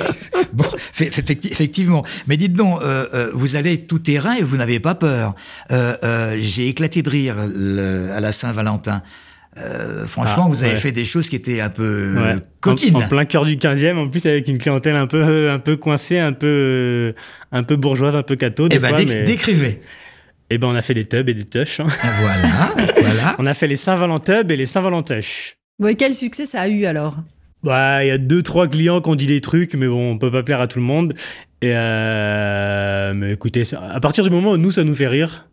Bon, 0.52 0.64
effectivement. 0.98 2.04
Mais 2.26 2.36
dites 2.36 2.54
donc, 2.54 2.82
euh, 2.82 3.06
euh, 3.14 3.30
vous 3.32 3.54
allez 3.54 3.86
tout 3.86 4.00
terrain 4.00 4.34
et 4.34 4.42
vous 4.42 4.56
n'avez 4.56 4.80
pas 4.80 4.96
peur. 4.96 5.36
Euh, 5.70 6.36
J'ai 6.40 6.66
éclaté 6.66 7.02
de 7.02 7.10
rire 7.10 7.36
le, 7.46 8.10
à 8.12 8.18
la 8.18 8.32
Saint-Valentin. 8.32 9.02
Euh, 9.58 10.06
franchement, 10.06 10.44
ah, 10.46 10.50
vous 10.50 10.64
avez 10.64 10.76
fait 10.76 10.92
des 10.92 11.04
choses 11.04 11.28
qui 11.28 11.36
étaient 11.36 11.60
un 11.60 11.70
peu 11.70 12.14
ouais. 12.16 12.36
coquines. 12.60 12.94
En, 12.94 13.00
en, 13.00 13.08
plein 13.08 13.24
cœur 13.24 13.44
du 13.44 13.56
15e, 13.56 13.96
en 13.96 14.08
plus 14.08 14.26
avec 14.26 14.48
une 14.48 14.58
clientèle 14.58 14.96
un 14.96 15.06
peu, 15.06 15.50
un 15.50 15.58
peu 15.58 15.76
coincée, 15.76 16.18
un 16.18 16.32
peu, 16.32 17.14
un 17.52 17.62
peu 17.62 17.76
bourgeoise, 17.76 18.16
un 18.16 18.22
peu 18.22 18.36
catho. 18.36 18.68
Eh 18.70 18.78
ben, 18.78 18.94
mais... 19.06 19.24
décrivez. 19.24 19.80
Eh 20.50 20.58
ben, 20.58 20.68
on 20.68 20.74
a 20.74 20.82
fait 20.82 20.94
des 20.94 21.06
tubs 21.06 21.28
et 21.28 21.34
des 21.34 21.44
tush. 21.44 21.80
Hein. 21.80 21.86
Voilà, 21.86 22.92
voilà. 23.00 23.36
On 23.38 23.46
a 23.46 23.54
fait 23.54 23.66
les 23.66 23.76
Saint-Valentin 23.76 24.42
tubs 24.42 24.50
et 24.50 24.56
les 24.56 24.66
Saint-Valentin 24.66 25.16
tush. 25.16 25.56
Bon, 25.78 25.88
et 25.88 25.94
quel 25.94 26.14
succès 26.14 26.46
ça 26.46 26.62
a 26.62 26.68
eu 26.68 26.84
alors? 26.84 27.16
Bah, 27.62 28.04
il 28.04 28.08
y 28.08 28.10
a 28.10 28.18
deux, 28.18 28.42
trois 28.42 28.68
clients 28.68 29.00
qui 29.00 29.10
ont 29.10 29.16
dit 29.16 29.26
des 29.26 29.40
trucs, 29.40 29.74
mais 29.74 29.88
bon, 29.88 30.12
on 30.12 30.18
peut 30.18 30.30
pas 30.30 30.42
plaire 30.42 30.60
à 30.60 30.68
tout 30.68 30.78
le 30.78 30.84
monde. 30.84 31.14
Et 31.62 31.72
euh, 31.74 33.14
mais 33.14 33.32
écoutez, 33.32 33.64
à 33.74 33.98
partir 34.00 34.22
du 34.22 34.30
moment 34.30 34.52
où 34.52 34.56
nous, 34.56 34.70
ça 34.70 34.84
nous 34.84 34.94
fait 34.94 35.08
rire, 35.08 35.48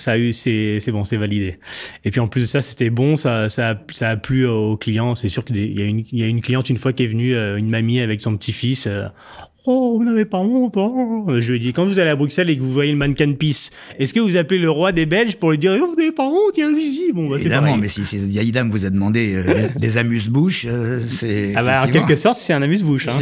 ça 0.00 0.12
a 0.12 0.18
eu, 0.18 0.32
c'est, 0.32 0.80
bon, 0.88 1.04
c'est 1.04 1.16
validé. 1.16 1.58
Et 2.04 2.10
puis 2.10 2.20
en 2.20 2.28
plus 2.28 2.40
de 2.40 2.46
ça, 2.46 2.62
c'était 2.62 2.90
bon, 2.90 3.16
ça, 3.16 3.48
ça, 3.48 3.78
a, 4.00 4.16
plu 4.16 4.46
aux 4.46 4.76
clients. 4.76 5.14
C'est 5.14 5.28
sûr 5.28 5.44
qu'il 5.44 5.78
y 5.78 5.82
a 5.82 5.86
une, 5.86 6.04
il 6.12 6.18
y 6.18 6.22
a 6.22 6.26
une 6.26 6.40
cliente 6.40 6.70
une 6.70 6.78
fois 6.78 6.92
qui 6.92 7.04
est 7.04 7.08
venue, 7.08 7.34
euh, 7.34 7.56
une 7.56 7.68
mamie 7.68 8.00
avec 8.00 8.20
son 8.20 8.36
petit-fils. 8.36 8.88
Oh, 9.66 9.96
vous 9.98 10.04
n'avez 10.04 10.24
pas 10.24 10.38
honte. 10.38 10.74
Oh. 10.76 11.26
Je 11.36 11.52
lui 11.52 11.56
ai 11.56 11.60
dit, 11.60 11.72
quand 11.72 11.84
vous 11.84 11.98
allez 11.98 12.10
à 12.10 12.16
Bruxelles 12.16 12.48
et 12.50 12.56
que 12.56 12.62
vous 12.62 12.72
voyez 12.72 12.92
le 12.92 12.98
mannequin 12.98 13.32
Peace, 13.32 13.70
est-ce 13.98 14.14
que 14.14 14.20
vous 14.20 14.36
appelez 14.36 14.58
le 14.58 14.70
roi 14.70 14.92
des 14.92 15.06
Belges 15.06 15.36
pour 15.36 15.50
lui 15.50 15.58
dire, 15.58 15.76
oh, 15.80 15.86
vous 15.86 15.96
n'avez 15.96 16.12
pas 16.12 16.26
honte, 16.26 16.56
il 16.56 16.60
y 16.60 16.62
a 16.62 16.68
un 16.68 16.74
zizi 16.74 17.12
Bon, 17.12 17.28
bah, 17.28 17.36
Évidemment, 17.36 17.76
mais 17.76 17.88
si, 17.88 18.04
si 18.04 18.18
Yaïdam 18.18 18.70
vous 18.70 18.84
a 18.84 18.90
demandé 18.90 19.34
euh, 19.34 19.68
des, 19.78 19.96
amuse-bouches, 19.98 20.66
euh, 20.68 21.04
c'est. 21.08 21.52
Ah 21.56 21.62
bah, 21.62 21.80
en 21.84 21.88
quelque 21.90 22.16
sorte, 22.16 22.38
c'est 22.38 22.52
un 22.52 22.62
amuse-bouche. 22.62 23.08
Hein. 23.08 23.12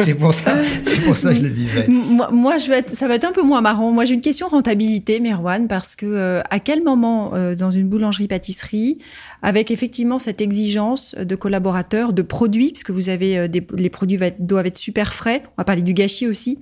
C'est 0.00 0.14
pour 0.14 0.34
ça, 0.34 0.56
c'est 0.82 1.04
pour 1.04 1.16
ça 1.16 1.30
que 1.30 1.36
je 1.36 1.42
le 1.42 1.50
disais. 1.50 1.86
Moi, 1.88 2.30
moi, 2.30 2.58
je 2.58 2.68
vais 2.68 2.78
être, 2.78 2.94
ça 2.94 3.08
va 3.08 3.14
être 3.14 3.24
un 3.24 3.32
peu 3.32 3.42
moins 3.42 3.60
marrant. 3.60 3.92
Moi, 3.92 4.04
j'ai 4.04 4.14
une 4.14 4.20
question 4.20 4.48
rentabilité, 4.48 5.20
Merwan, 5.20 5.68
parce 5.68 5.96
que 5.96 6.06
euh, 6.06 6.42
à 6.50 6.58
quel 6.58 6.82
moment 6.82 7.32
euh, 7.34 7.54
dans 7.54 7.70
une 7.70 7.88
boulangerie-pâtisserie, 7.88 8.98
avec 9.42 9.70
effectivement 9.70 10.18
cette 10.18 10.40
exigence 10.40 11.14
de 11.14 11.34
collaborateurs, 11.34 12.12
de 12.12 12.22
produits, 12.22 12.72
puisque 12.72 12.90
vous 12.90 13.08
avez 13.08 13.38
euh, 13.38 13.48
des, 13.48 13.66
les 13.74 13.90
produits 13.90 14.18
doivent 14.38 14.66
être 14.66 14.78
super 14.78 15.12
frais. 15.14 15.42
On 15.46 15.60
va 15.60 15.64
parler 15.70 15.82
du 15.82 15.94
gâchis 15.94 16.26
aussi. 16.26 16.58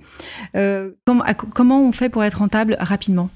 Euh, 0.55 0.91
comment, 1.03 1.23
comment 1.55 1.81
on 1.81 1.91
fait 1.91 2.09
pour 2.09 2.23
être 2.23 2.35
rentable 2.35 2.77
rapidement? 2.79 3.31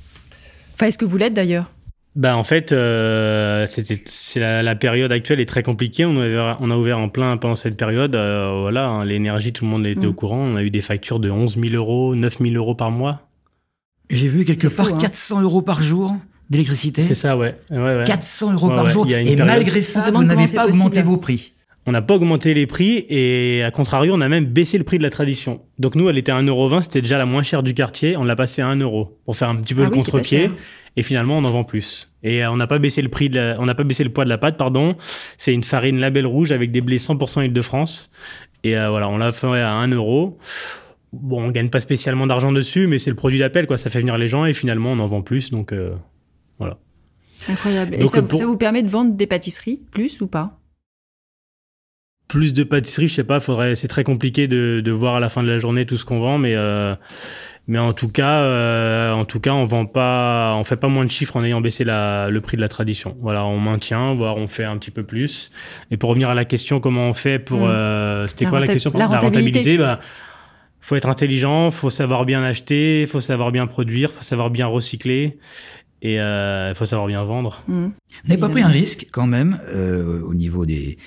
Enfin, 0.76 0.86
est-ce 0.86 1.00
que 1.00 1.06
vous 1.06 1.18
l'êtes 1.18 1.34
d'ailleurs? 1.34 1.72
Bah 2.16 2.38
en 2.38 2.44
fait, 2.44 2.72
euh, 2.72 3.66
c'est 3.68 4.40
la, 4.40 4.62
la, 4.62 4.76
période 4.76 5.12
actuelle 5.12 5.40
est 5.40 5.48
très 5.48 5.64
compliquée. 5.64 6.06
On 6.06 6.16
a 6.22 6.28
ouvert, 6.28 6.58
on 6.62 6.70
a 6.70 6.78
ouvert 6.78 7.00
en 7.00 7.10
plein 7.10 7.38
pendant 7.38 7.56
cette 7.56 7.76
période. 7.76 8.16
Euh, 8.16 8.60
voilà, 8.62 8.86
hein, 8.86 9.04
l'énergie, 9.04 9.52
tout 9.52 9.66
le 9.66 9.72
monde 9.72 9.88
était 9.88 10.06
mmh. 10.06 10.10
au 10.10 10.14
courant. 10.14 10.38
On 10.38 10.56
a 10.56 10.62
eu 10.62 10.70
des 10.70 10.82
factures 10.82 11.20
de 11.20 11.32
11 11.32 11.58
000 11.60 11.74
euros, 11.74 12.14
9 12.14 12.38
000 12.40 12.54
euros 12.54 12.76
par 12.76 12.92
mois. 12.92 13.28
J'ai 14.12 14.28
vu 14.28 14.46
quelque 14.46 14.68
part 14.68 14.86
fou, 14.86 14.94
hein. 14.94 15.00
400 15.00 15.42
euros 15.42 15.64
par 15.64 15.82
jour 15.82 16.16
d'électricité. 16.52 17.02
C'est 17.02 17.16
ça, 17.16 17.36
ouais. 17.36 17.56
ouais, 17.72 17.80
ouais. 17.80 18.04
400 18.06 18.54
euros 18.54 18.70
ouais, 18.70 18.76
par 18.76 18.90
jour. 18.92 19.08
Et 19.10 19.36
malgré 19.38 19.82
ça, 19.82 20.12
vous 20.12 20.24
n'avez 20.24 20.54
pas 20.54 20.68
augmenté 20.68 21.02
vos 21.02 21.18
prix. 21.18 21.53
On 21.86 21.92
n'a 21.92 22.02
pas 22.02 22.16
augmenté 22.16 22.54
les 22.54 22.66
prix 22.66 23.06
et 23.10 23.62
à 23.64 23.72
contrario, 23.72 24.14
on 24.16 24.22
a 24.22 24.30
même 24.30 24.46
baissé 24.46 24.78
le 24.78 24.86
prix 24.86 24.98
de 24.98 25.04
la 25.04 25.10
tradition. 25.10 25.62
Donc 25.80 25.96
nous, 25.96 26.08
elle 26.08 26.18
était 26.18 26.32
à 26.32 26.42
1,20€, 26.42 26.84
c'était 26.84 27.02
déjà 27.02 27.18
la 27.18 27.26
moins 27.26 27.44
chère 27.44 27.62
du 27.62 27.74
quartier. 27.74 28.16
On 28.16 28.24
l'a 28.24 28.38
passé 28.38 28.62
à 28.62 28.68
1 28.68 28.78
euro 28.78 29.20
pour 29.26 29.36
faire 29.36 29.50
un 29.50 29.56
petit 29.56 29.74
peu 29.74 29.82
ah 29.82 29.90
le 29.90 29.92
oui, 29.92 29.98
contre-pied. 29.98 30.50
Et 30.96 31.04
finalement, 31.04 31.38
on 31.38 31.44
en 31.44 31.52
vend 31.52 31.64
plus. 31.66 32.12
Et 32.22 32.44
euh, 32.44 32.52
on 32.52 32.56
n'a 32.56 32.68
pas 32.68 32.80
baissé 32.80 33.02
le 33.02 33.10
prix 33.10 33.30
de 33.30 33.36
la, 33.38 33.58
on 33.60 33.66
n'a 33.66 33.76
pas 33.76 33.84
baissé 33.84 34.04
le 34.04 34.12
poids 34.12 34.24
de 34.24 34.30
la 34.30 34.38
pâte, 34.38 34.58
pardon. 34.58 34.96
C'est 35.38 35.54
une 35.54 35.64
farine 35.64 36.00
label 36.00 36.26
rouge 36.26 36.52
avec 36.52 36.72
des 36.72 36.82
blés 36.82 37.00
100% 37.00 37.46
Île-de-France. 37.46 38.12
Et 38.64 38.78
euh, 38.78 38.90
voilà, 38.90 39.10
on 39.10 39.18
l'a 39.18 39.32
fait 39.34 39.48
à 39.48 39.74
1 39.74 39.90
euro. 39.90 40.38
Bon, 41.12 41.44
on 41.44 41.52
gagne 41.52 41.70
pas 41.70 41.82
spécialement 41.82 42.28
d'argent 42.28 42.52
dessus, 42.52 42.88
mais 42.88 42.98
c'est 42.98 43.10
le 43.10 43.16
produit 43.16 43.40
d'appel, 43.40 43.68
quoi. 43.68 43.78
Ça 43.78 43.90
fait 43.90 44.00
venir 44.00 44.18
les 44.18 44.28
gens 44.28 44.46
et 44.46 44.54
finalement, 44.54 44.94
on 44.94 45.00
en 45.00 45.08
vend 45.08 45.22
plus. 45.22 45.52
Donc, 45.52 45.74
euh, 45.74 45.94
voilà. 46.60 46.78
Incroyable. 47.50 47.92
Donc, 47.92 48.02
et 48.02 48.08
ça, 48.08 48.22
pour... 48.22 48.40
ça 48.40 48.46
vous 48.46 48.58
permet 48.58 48.84
de 48.84 48.90
vendre 48.90 49.14
des 49.14 49.28
pâtisseries 49.28 49.82
plus 49.92 50.22
ou 50.22 50.28
pas? 50.28 50.60
Plus 52.34 52.52
de 52.52 52.64
pâtisserie, 52.64 53.08
je 53.08 53.14
sais 53.14 53.24
pas, 53.24 53.40
faudrait, 53.40 53.76
c'est 53.76 53.88
très 53.88 54.04
compliqué 54.04 54.48
de, 54.48 54.82
de, 54.84 54.92
voir 54.92 55.14
à 55.14 55.20
la 55.20 55.30
fin 55.30 55.44
de 55.44 55.48
la 55.48 55.60
journée 55.60 55.86
tout 55.86 55.98
ce 55.98 56.04
qu'on 56.04 56.20
vend, 56.20 56.40
mais 56.40 56.56
euh, 56.56 56.96
mais 57.68 57.78
en 57.78 57.94
tout 57.94 58.08
cas, 58.08 58.42
euh, 58.42 59.12
en 59.12 59.24
tout 59.24 59.40
cas, 59.40 59.52
on 59.54 59.66
vend 59.68 59.86
pas, 59.86 60.56
on 60.56 60.64
fait 60.64 60.76
pas 60.76 60.88
moins 60.88 61.06
de 61.06 61.12
chiffres 61.12 61.38
en 61.38 61.44
ayant 61.44 61.62
baissé 61.62 61.84
la, 61.84 62.32
le 62.32 62.42
prix 62.42 62.58
de 62.58 62.62
la 62.62 62.70
tradition. 62.70 63.16
Voilà, 63.22 63.46
on 63.46 63.60
maintient, 63.60 64.16
voire 64.16 64.38
on 64.38 64.48
fait 64.48 64.64
un 64.64 64.78
petit 64.78 64.90
peu 64.90 65.04
plus. 65.04 65.52
Et 65.92 65.98
pour 65.98 66.10
revenir 66.10 66.28
à 66.28 66.34
la 66.34 66.44
question, 66.44 66.80
comment 66.80 67.08
on 67.08 67.14
fait 67.14 67.38
pour, 67.38 67.60
mmh. 67.60 67.70
euh, 67.70 68.28
c'était 68.28 68.46
quoi 68.46 68.60
la 68.60 68.66
question 68.66 68.92
la, 68.96 69.08
la 69.08 69.20
rentabilité, 69.20 69.78
bah, 69.78 70.00
faut 70.82 70.96
être 70.96 71.10
intelligent, 71.10 71.70
faut 71.70 71.92
savoir 71.92 72.26
bien 72.26 72.44
acheter, 72.44 73.06
faut 73.06 73.22
savoir 73.22 73.52
bien 73.52 73.68
produire, 73.68 74.10
faut 74.12 74.24
savoir 74.24 74.50
bien 74.50 74.66
recycler. 74.66 75.38
Et 76.02 76.16
il 76.16 76.20
euh, 76.20 76.74
faut 76.74 76.86
savoir 76.86 77.08
bien 77.08 77.24
vendre. 77.24 77.62
Mmh. 77.68 77.86
Vous 77.86 77.94
n'avez 78.28 78.42
pas 78.42 78.50
pris 78.50 78.64
un 78.64 78.70
risque 78.70 79.08
quand 79.12 79.28
même 79.28 79.60
euh, 79.68 80.20
au 80.22 80.34
niveau 80.34 80.66
des 80.66 80.98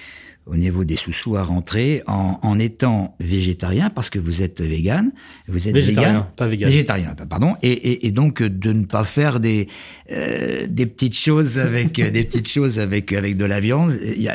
au 0.46 0.56
niveau 0.56 0.84
des 0.84 0.94
sous-sous 0.94 1.36
à 1.36 1.42
rentrer 1.42 2.02
en, 2.06 2.38
en, 2.42 2.58
étant 2.60 3.16
végétarien 3.18 3.90
parce 3.90 4.10
que 4.10 4.20
vous 4.20 4.42
êtes 4.42 4.60
vegan, 4.60 5.10
vous 5.48 5.66
êtes 5.66 5.74
végétarien, 5.74 6.10
vegan, 6.10 6.26
pas 6.36 6.46
vegan. 6.46 6.68
végétarien, 6.68 7.14
pardon, 7.28 7.56
et, 7.62 7.72
et, 7.72 8.06
et, 8.06 8.10
donc 8.12 8.42
de 8.42 8.72
ne 8.72 8.84
pas 8.84 9.04
faire 9.04 9.40
des 9.40 9.66
euh, 10.12 10.66
des 10.68 10.86
petites 10.86 11.16
choses 11.16 11.58
avec 11.58 12.00
des 12.00 12.24
petites 12.24 12.48
choses 12.48 12.78
avec 12.78 13.12
avec 13.12 13.36
de 13.36 13.44
la 13.44 13.58
viande, 13.58 13.92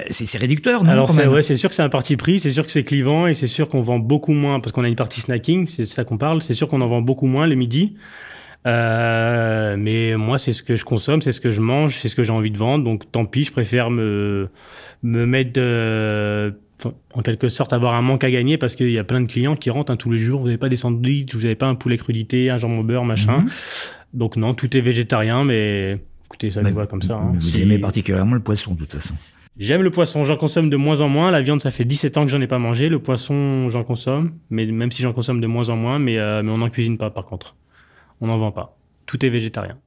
c'est 0.09 0.37
réducteur. 0.37 0.83
Non, 0.83 0.91
Alors 0.91 1.09
c'est 1.09 1.27
ouais, 1.27 1.43
c'est 1.43 1.55
sûr 1.55 1.69
que 1.69 1.75
c'est 1.75 1.81
un 1.81 1.89
parti 1.89 2.17
pris, 2.17 2.39
c'est 2.39 2.51
sûr 2.51 2.65
que 2.65 2.71
c'est 2.71 2.83
clivant 2.83 3.27
et 3.27 3.33
c'est 3.33 3.47
sûr 3.47 3.69
qu'on 3.69 3.81
vend 3.81 3.99
beaucoup 3.99 4.33
moins 4.33 4.59
parce 4.59 4.73
qu'on 4.73 4.83
a 4.83 4.89
une 4.89 4.95
partie 4.95 5.21
snacking, 5.21 5.67
c'est 5.67 5.85
ça 5.85 6.03
qu'on 6.03 6.17
parle, 6.17 6.41
c'est 6.41 6.53
sûr 6.53 6.67
qu'on 6.67 6.81
en 6.81 6.87
vend 6.87 7.01
beaucoup 7.01 7.27
moins 7.27 7.47
le 7.47 7.55
midi. 7.55 7.95
Euh, 8.67 9.75
mais 9.77 10.15
moi, 10.17 10.37
c'est 10.37 10.53
ce 10.53 10.61
que 10.63 10.75
je 10.75 10.85
consomme, 10.85 11.21
c'est 11.21 11.31
ce 11.31 11.41
que 11.41 11.51
je 11.51 11.61
mange, 11.61 11.97
c'est 11.97 12.07
ce 12.07 12.15
que 12.15 12.23
j'ai 12.23 12.31
envie 12.31 12.51
de 12.51 12.57
vendre. 12.57 12.83
Donc, 12.83 13.11
tant 13.11 13.25
pis, 13.25 13.43
je 13.43 13.51
préfère 13.51 13.89
me, 13.89 14.49
me 15.03 15.25
mettre, 15.25 15.59
euh, 15.59 16.51
en 17.13 17.21
quelque 17.21 17.49
sorte, 17.49 17.73
avoir 17.73 17.95
un 17.95 18.01
manque 18.01 18.23
à 18.23 18.31
gagner 18.31 18.57
parce 18.57 18.75
qu'il 18.75 18.91
y 18.91 18.99
a 18.99 19.03
plein 19.03 19.21
de 19.21 19.31
clients 19.31 19.55
qui 19.55 19.69
rentrent 19.69 19.91
hein, 19.91 19.97
tous 19.97 20.11
les 20.11 20.19
jours. 20.19 20.41
Vous 20.41 20.47
n'avez 20.47 20.59
pas 20.59 20.69
des 20.69 20.75
sandwichs, 20.75 21.33
vous 21.33 21.41
n'avez 21.41 21.55
pas 21.55 21.67
un 21.67 21.75
poulet 21.75 21.97
crudité, 21.97 22.49
un 22.49 22.57
jambon 22.57 22.83
beurre, 22.83 23.05
machin. 23.05 23.45
Mm-hmm. 23.45 23.91
Donc, 24.13 24.35
non, 24.35 24.53
tout 24.53 24.75
est 24.75 24.81
végétarien, 24.81 25.43
mais 25.43 25.99
écoutez, 26.25 26.51
ça 26.51 26.63
se 26.63 26.69
voit 26.69 26.87
comme 26.87 27.01
ça. 27.01 27.15
Hein. 27.15 27.31
Vous 27.33 27.41
si... 27.41 27.61
aimez 27.61 27.79
particulièrement 27.79 28.35
le 28.35 28.41
poisson, 28.41 28.73
de 28.73 28.79
toute 28.79 28.93
façon. 28.93 29.15
J'aime 29.57 29.81
le 29.81 29.91
poisson, 29.91 30.23
j'en 30.23 30.37
consomme 30.37 30.69
de 30.69 30.77
moins 30.77 31.01
en 31.01 31.09
moins. 31.09 31.29
La 31.29 31.41
viande, 31.41 31.61
ça 31.61 31.71
fait 31.71 31.83
17 31.83 32.17
ans 32.17 32.25
que 32.25 32.31
j'en 32.31 32.41
ai 32.41 32.47
pas 32.47 32.57
mangé. 32.57 32.89
Le 32.89 32.99
poisson, 32.99 33.69
j'en 33.69 33.83
consomme, 33.83 34.33
mais 34.49 34.65
même 34.65 34.91
si 34.91 35.01
j'en 35.01 35.13
consomme 35.13 35.41
de 35.41 35.47
moins 35.47 35.69
en 35.69 35.75
moins, 35.75 35.99
mais, 35.99 36.17
euh, 36.17 36.41
mais 36.41 36.51
on 36.51 36.59
n'en 36.59 36.69
cuisine 36.69 36.97
pas 36.97 37.09
par 37.09 37.25
contre 37.25 37.55
on 38.21 38.27
n'en 38.27 38.37
vend 38.37 38.51
pas. 38.51 38.77
Tout 39.07 39.25
est 39.25 39.29
végétarien. 39.29 39.77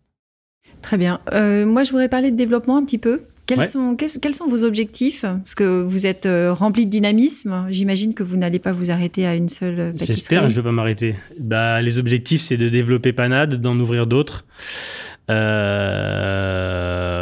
Très 0.83 0.99
bien. 0.99 1.20
Euh, 1.33 1.64
moi, 1.64 1.83
je 1.85 1.90
voudrais 1.92 2.09
parler 2.11 2.31
de 2.31 2.37
développement 2.37 2.77
un 2.77 2.85
petit 2.85 2.99
peu. 2.99 3.23
Quels, 3.47 3.59
Ouais. 3.59 3.66
sont, 3.66 3.94
quels, 3.94 4.11
quels 4.23 4.35
sont 4.35 4.47
vos 4.47 4.64
objectifs? 4.64 5.20
Parce 5.23 5.55
que 5.55 5.83
vous 5.83 6.07
êtes 6.07 6.25
euh, 6.27 6.53
rempli 6.53 6.87
de 6.87 6.90
dynamisme. 6.90 7.66
J'imagine 7.70 8.14
que 8.14 8.23
vous 8.23 8.37
n'allez 8.38 8.59
pas 8.59 8.73
vous 8.73 8.90
arrêter 8.90 9.27
à 9.27 9.35
une 9.35 9.49
seule 9.51 9.92
pâtisserie. 9.92 10.07
J'espère, 10.16 10.42
je 10.44 10.49
ne 10.49 10.55
vais 10.55 10.62
pas 10.62 10.73
m'arrêter. 10.73 11.14
Bah, 11.38 11.81
les 11.83 11.99
objectifs, 11.99 12.42
c'est 12.42 12.57
de 12.57 12.68
développer 12.70 13.12
Panade, 13.12 13.57
d'en 13.61 13.79
ouvrir 13.79 14.07
d'autres. 14.07 14.47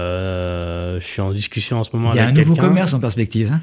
Euh, 0.02 0.98
je 1.00 1.04
suis 1.06 1.20
en 1.20 1.32
discussion 1.32 1.78
en 1.78 1.84
ce 1.84 1.90
moment 1.94 2.10
Il 2.12 2.16
y 2.16 2.20
a 2.20 2.26
un 2.26 2.32
nouveau 2.32 2.54
commerce 2.56 2.92
en 2.94 3.00
perspective. 3.00 3.50
hein 3.52 3.60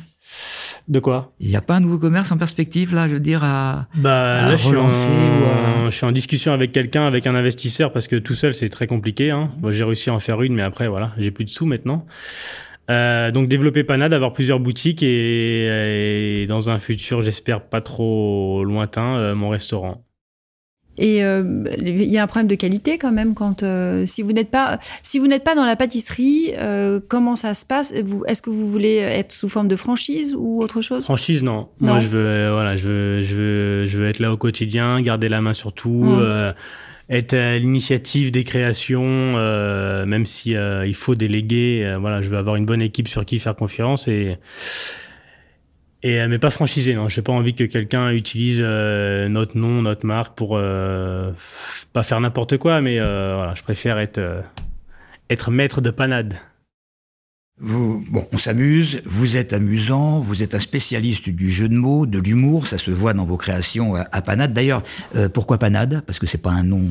De 0.90 1.00
quoi? 1.00 1.34
Il 1.40 1.48
n'y 1.48 1.56
a 1.56 1.62
pas 1.62 1.76
un 1.76 1.80
nouveau 1.80 2.00
commerce 2.00 2.32
en 2.32 2.38
perspective, 2.38 2.96
là, 2.96 3.08
je 3.08 3.14
veux 3.14 3.20
dire, 3.20 3.44
à... 3.44 3.86
Bah, 3.96 4.40
À 4.46 4.50
là, 4.50 4.56
je 4.56 4.64
suis, 4.66 4.76
en, 4.76 4.80
relancer 4.80 5.08
ou 5.10 5.86
à- 5.86 5.90
je 5.92 5.96
suis 5.96 6.06
en 6.06 6.12
discussion 6.12 6.52
avec 6.52 6.72
quelqu'un, 6.72 7.06
avec 7.06 7.28
un 7.28 7.36
investisseur, 7.36 7.92
parce 7.94 8.08
que 8.08 8.16
tout 8.16 8.34
seul, 8.34 8.56
c'est 8.56 8.70
très 8.70 8.88
compliqué. 8.88 9.30
Hein. 9.30 9.52
Moi, 9.62 9.72
j'ai 9.72 9.84
réussi 9.84 10.10
à 10.10 10.16
en 10.16 10.20
faire 10.20 10.42
une, 10.42 10.56
mais 10.56 10.64
après, 10.64 10.88
voilà, 10.88 11.12
j'ai 11.20 11.30
plus 11.30 11.46
de 11.46 11.50
sous 11.52 11.68
maintenant. 11.68 12.08
Euh, 12.90 13.30
donc, 13.30 13.48
développer 13.48 13.84
Panade, 13.84 14.14
avoir 14.14 14.34
plusieurs 14.34 14.60
boutiques 14.60 15.04
et, 15.04 16.42
et 16.42 16.48
dans 16.48 16.72
un 16.72 16.80
futur, 16.80 17.22
j'espère 17.22 17.62
pas 17.62 17.82
trop 17.82 18.64
lointain, 18.64 19.16
euh, 19.16 19.36
mon 19.36 19.50
restaurant. 19.50 20.04
Et 21.00 21.24
euh, 21.24 21.64
il 21.80 22.04
y 22.04 22.18
a 22.18 22.24
un 22.24 22.28
problème 22.28 22.48
de 22.48 22.56
qualité 22.56 22.98
quand 22.98 23.12
même 23.12 23.34
quand 23.34 23.64
euh, 23.64 24.06
si 24.06 24.22
vous 24.22 24.34
n'êtes 24.34 24.52
pas 24.52 24.78
si 25.02 25.18
vous 25.18 25.28
n'êtes 25.28 25.44
pas 25.46 25.56
dans 25.56 25.66
la 25.66 25.76
pâtisserie, 25.76 26.54
euh, 26.58 27.00
comment 27.08 27.36
ça 27.36 27.54
se 27.54 27.66
passe? 27.66 27.94
Est-ce 28.28 28.42
que 28.42 28.50
vous 28.50 28.68
voulez 28.70 28.98
être 28.98 29.32
sous 29.32 29.48
forme 29.50 29.68
de 29.70 29.76
franchise 29.78 30.36
ou 30.38 30.62
autre 30.62 30.82
chose? 30.82 31.06
Franchise, 31.06 31.42
non. 31.42 31.70
Non. 31.80 31.94
Moi, 31.94 32.00
je 32.00 32.08
veux, 32.10 32.52
voilà, 32.52 32.76
je 32.76 32.88
veux, 32.88 33.22
je 33.22 33.36
veux, 33.36 33.86
je 33.88 33.98
veux 33.98 34.08
être 34.10 34.20
là 34.20 34.32
au 34.34 34.38
quotidien, 34.38 35.02
garder 35.02 35.30
la 35.30 35.42
main 35.42 35.54
sur 35.54 35.72
tout, 35.74 36.04
Mm. 36.04 36.20
euh, 36.20 36.52
être 37.10 37.34
à 37.34 37.58
l'initiative 37.58 38.30
des 38.32 38.44
créations, 38.44 39.04
euh, 39.36 40.06
même 40.06 40.26
si 40.28 40.56
euh, 40.56 40.86
il 40.86 40.94
faut 40.94 41.16
déléguer. 41.16 41.84
euh, 41.86 41.98
voilà, 41.98 42.22
je 42.22 42.30
veux 42.30 42.38
avoir 42.38 42.56
une 42.56 42.66
bonne 42.66 42.82
équipe 42.84 43.08
sur 43.08 43.26
qui 43.26 43.40
faire 43.40 43.56
confiance 43.56 44.08
et 44.08 44.38
et 46.04 46.22
euh, 46.22 46.28
mais 46.28 46.40
pas 46.40 46.50
franchisé. 46.50 46.94
Non, 46.96 47.08
j'ai 47.08 47.22
pas 47.22 47.32
envie 47.32 47.54
que 47.54 47.64
quelqu'un 47.64 48.12
utilise 48.12 48.62
euh, 48.62 49.28
notre 49.30 49.58
nom, 49.58 49.82
notre 49.82 50.06
marque 50.06 50.36
pour 50.36 50.58
euh, 50.58 51.32
pas 51.94 52.04
faire 52.04 52.20
n'importe 52.20 52.58
quoi, 52.58 52.82
mais 52.82 53.00
voilà, 53.00 53.54
je 53.56 53.64
préfère 53.64 54.00
être 54.00 54.22
être 55.30 55.52
maître 55.52 55.82
de 55.82 55.90
panade. 55.90 56.36
Vous, 57.62 58.06
bon, 58.10 58.26
on 58.32 58.38
s'amuse, 58.38 59.02
vous 59.06 59.36
êtes 59.36 59.52
amusant, 59.52 60.20
vous 60.20 60.44
êtes 60.44 60.56
un 60.56 60.62
spécialiste 60.62 61.30
du 61.30 61.50
jeu 61.50 61.68
de 61.68 61.76
mots, 61.76 62.06
de 62.06 62.20
l'humour, 62.20 62.68
ça 62.68 62.78
se 62.78 62.90
voit 62.90 63.14
dans 63.14 63.26
vos 63.26 63.38
créations 63.38 63.96
à, 63.96 64.08
à 64.12 64.22
Panade. 64.22 64.54
D'ailleurs, 64.54 64.82
pourquoi 65.34 65.58
Panade? 65.58 66.02
Parce 66.06 66.20
que 66.20 66.28
c'est 66.28 66.38
pas 66.38 66.52
un 66.52 66.64
nom... 66.64 66.88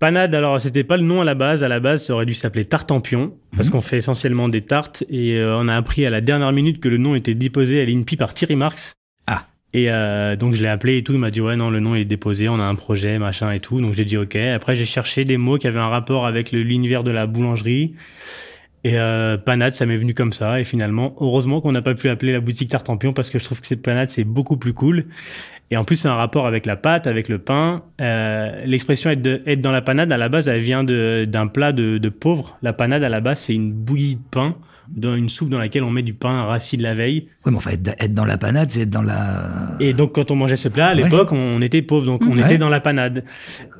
Panade, 0.00 0.34
alors 0.34 0.60
c'était 0.60 0.84
pas 0.84 0.96
le 0.96 1.02
nom 1.02 1.20
à 1.20 1.24
la 1.24 1.34
base. 1.34 1.64
À 1.64 1.68
la 1.68 1.80
base, 1.80 2.04
ça 2.04 2.14
aurait 2.14 2.26
dû 2.26 2.34
s'appeler 2.34 2.64
Tartampion, 2.64 3.34
parce 3.56 3.68
Mhm. 3.68 3.72
qu'on 3.72 3.80
fait 3.80 3.98
essentiellement 3.98 4.48
des 4.48 4.60
tartes. 4.62 5.04
Et 5.08 5.36
euh, 5.36 5.56
on 5.58 5.68
a 5.68 5.76
appris 5.76 6.04
à 6.04 6.10
la 6.10 6.20
dernière 6.20 6.52
minute 6.52 6.80
que 6.80 6.88
le 6.88 6.98
nom 6.98 7.14
était 7.14 7.34
déposé 7.34 7.80
à 7.80 7.84
l'INPI 7.84 8.16
par 8.16 8.34
Thierry 8.34 8.56
Marx. 8.56 8.92
Ah. 9.26 9.46
Et 9.72 9.90
euh, 9.90 10.36
donc 10.36 10.54
je 10.54 10.62
l'ai 10.62 10.68
appelé 10.68 10.98
et 10.98 11.04
tout. 11.04 11.12
Il 11.14 11.18
m'a 11.20 11.30
dit 11.30 11.40
ouais 11.40 11.56
non 11.56 11.70
le 11.70 11.80
nom 11.80 11.94
est 11.94 12.04
déposé. 12.04 12.48
On 12.48 12.60
a 12.60 12.64
un 12.64 12.74
projet 12.74 13.18
machin 13.18 13.50
et 13.52 13.60
tout. 13.60 13.80
Donc 13.80 13.94
j'ai 13.94 14.04
dit 14.04 14.16
ok. 14.16 14.36
Après 14.36 14.76
j'ai 14.76 14.84
cherché 14.84 15.24
des 15.24 15.36
mots 15.36 15.58
qui 15.58 15.66
avaient 15.66 15.78
un 15.80 15.88
rapport 15.88 16.26
avec 16.26 16.52
l'univers 16.52 17.02
de 17.04 17.10
la 17.10 17.26
boulangerie. 17.26 17.94
Et 18.86 18.98
euh, 18.98 19.38
panade, 19.38 19.72
ça 19.72 19.86
m'est 19.86 19.96
venu 19.96 20.12
comme 20.12 20.34
ça. 20.34 20.60
Et 20.60 20.64
finalement, 20.64 21.16
heureusement 21.18 21.62
qu'on 21.62 21.72
n'a 21.72 21.80
pas 21.80 21.94
pu 21.94 22.10
appeler 22.10 22.32
la 22.32 22.40
boutique 22.40 22.68
Tartampion 22.68 23.14
parce 23.14 23.30
que 23.30 23.38
je 23.38 23.44
trouve 23.46 23.62
que 23.62 23.66
cette 23.66 23.80
panade 23.80 24.08
c'est 24.08 24.24
beaucoup 24.24 24.58
plus 24.58 24.74
cool. 24.74 25.06
Et 25.70 25.76
en 25.76 25.84
plus, 25.84 25.96
c'est 25.96 26.08
un 26.08 26.14
rapport 26.14 26.46
avec 26.46 26.66
la 26.66 26.76
pâte, 26.76 27.06
avec 27.06 27.28
le 27.28 27.38
pain. 27.38 27.82
Euh, 28.00 28.64
L'expression 28.66 29.10
être, 29.10 29.60
dans 29.60 29.72
la 29.72 29.82
panade, 29.82 30.12
à 30.12 30.16
la 30.16 30.28
base, 30.28 30.46
elle 30.48 30.60
vient 30.60 30.84
d'un 30.84 31.46
plat 31.46 31.72
de, 31.72 31.98
de 31.98 32.08
pauvre. 32.08 32.58
La 32.62 32.72
panade, 32.72 33.02
à 33.02 33.08
la 33.08 33.20
base, 33.20 33.40
c'est 33.40 33.54
une 33.54 33.72
bouillie 33.72 34.16
de 34.16 34.22
pain, 34.30 34.56
dans 34.88 35.14
une 35.14 35.28
soupe 35.28 35.48
dans 35.50 35.58
laquelle 35.58 35.82
on 35.84 35.90
met 35.90 36.02
du 36.02 36.14
pain 36.14 36.44
rassis 36.44 36.76
de 36.76 36.82
la 36.82 36.94
veille. 36.94 37.28
Oui, 37.44 37.52
mais 37.52 37.56
enfin, 37.56 37.70
être, 37.72 37.94
être 37.98 38.14
dans 38.14 38.24
la 38.24 38.38
panade, 38.38 38.70
c'est 38.70 38.80
être 38.82 38.90
dans 38.90 39.02
la... 39.02 39.72
Et 39.80 39.92
donc, 39.92 40.12
quand 40.14 40.30
on 40.30 40.36
mangeait 40.36 40.56
ce 40.56 40.68
plat, 40.68 40.88
à 40.88 40.94
Ouais, 40.94 41.02
l'époque, 41.02 41.32
on 41.32 41.60
était 41.62 41.82
pauvre, 41.82 42.06
donc 42.06 42.22
on 42.26 42.36
Ouais. 42.36 42.42
était 42.42 42.58
dans 42.58 42.68
la 42.68 42.80
panade. 42.80 43.24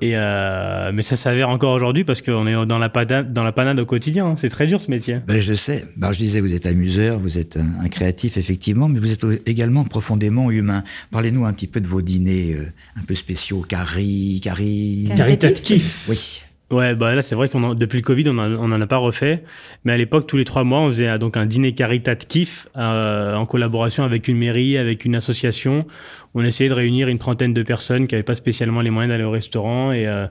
Et 0.01 0.13
euh, 0.17 0.91
mais 0.93 1.03
ça 1.03 1.17
s'avère 1.17 1.49
encore 1.49 1.73
aujourd'hui 1.75 2.05
parce 2.05 2.23
qu'on 2.23 2.47
est 2.47 2.67
dans 2.67 2.79
la 2.79 2.89
panade, 2.89 3.33
dans 3.33 3.45
la 3.45 3.53
panade 3.53 3.79
au 3.81 3.87
quotidien. 3.87 4.27
hein. 4.27 4.35
C'est 4.37 4.49
très 4.49 4.67
dur 4.67 4.83
ce 4.83 4.91
métier. 4.91 5.19
Ben, 5.27 5.41
je 5.41 5.51
le 5.51 5.57
sais. 5.57 5.85
Ben, 5.97 6.13
je 6.13 6.19
disais, 6.19 6.41
vous 6.41 6.55
êtes 6.55 6.67
amuseur, 6.67 7.19
vous 7.19 7.39
êtes 7.39 7.57
un, 7.57 7.85
un 7.85 7.89
créatif, 7.89 8.37
effectivement, 8.37 8.89
mais 8.89 8.99
vous 8.99 9.11
êtes 9.13 9.25
également 9.47 9.85
profondément 9.85 10.51
humain. 10.51 10.83
Parlez-nous 11.11 11.45
un 11.47 11.53
petit 11.53 11.67
peu 11.67 11.81
de 11.81 11.87
vos 11.87 12.03
dîners 12.03 12.55
euh, 12.55 12.73
un 12.97 13.03
peu 13.03 13.15
spéciaux, 13.15 13.61
cari... 13.63 14.41
cari... 14.43 15.05
Cari- 15.09 15.17
Caritatif. 15.17 16.07
Oui. 16.09 16.43
Ouais, 16.75 16.95
bah 16.95 17.15
là 17.15 17.23
c'est 17.23 17.35
vrai 17.35 17.49
qu'on 17.49 17.75
depuis 17.75 17.99
le 17.99 18.03
Covid 18.03 18.25
on, 18.29 18.39
en- 18.39 18.53
on 18.55 18.73
en 18.73 18.81
a 18.81 18.87
pas 18.87 18.97
refait, 18.97 19.45
mais 19.85 19.93
à 19.93 19.97
l'époque 19.97 20.27
tous 20.27 20.37
les 20.37 20.45
trois 20.45 20.65
mois 20.65 20.81
on 20.81 20.89
faisait 20.89 21.09
euh, 21.09 21.19
donc 21.19 21.37
un 21.37 21.47
dîner 21.47 21.73
caritatif 21.73 22.67
euh, 22.77 23.35
en 23.35 23.47
collaboration 23.47 24.03
avec 24.03 24.27
une 24.29 24.39
mairie, 24.39 24.77
avec 24.79 25.05
une 25.05 25.15
association. 25.15 25.87
On 26.35 26.43
essayait 26.43 26.71
de 26.71 26.75
réunir 26.75 27.07
une 27.09 27.19
trentaine 27.19 27.55
de 27.55 27.63
personnes 27.63 28.07
qui 28.07 28.15
n'avaient 28.15 28.25
pas 28.25 28.35
spécialement 28.35 28.81
les 28.81 28.91
moyens 28.91 29.13
d'aller 29.13 29.25
au 29.25 29.31
restaurant 29.31 29.93
et 29.93 30.07
euh, 30.09 30.27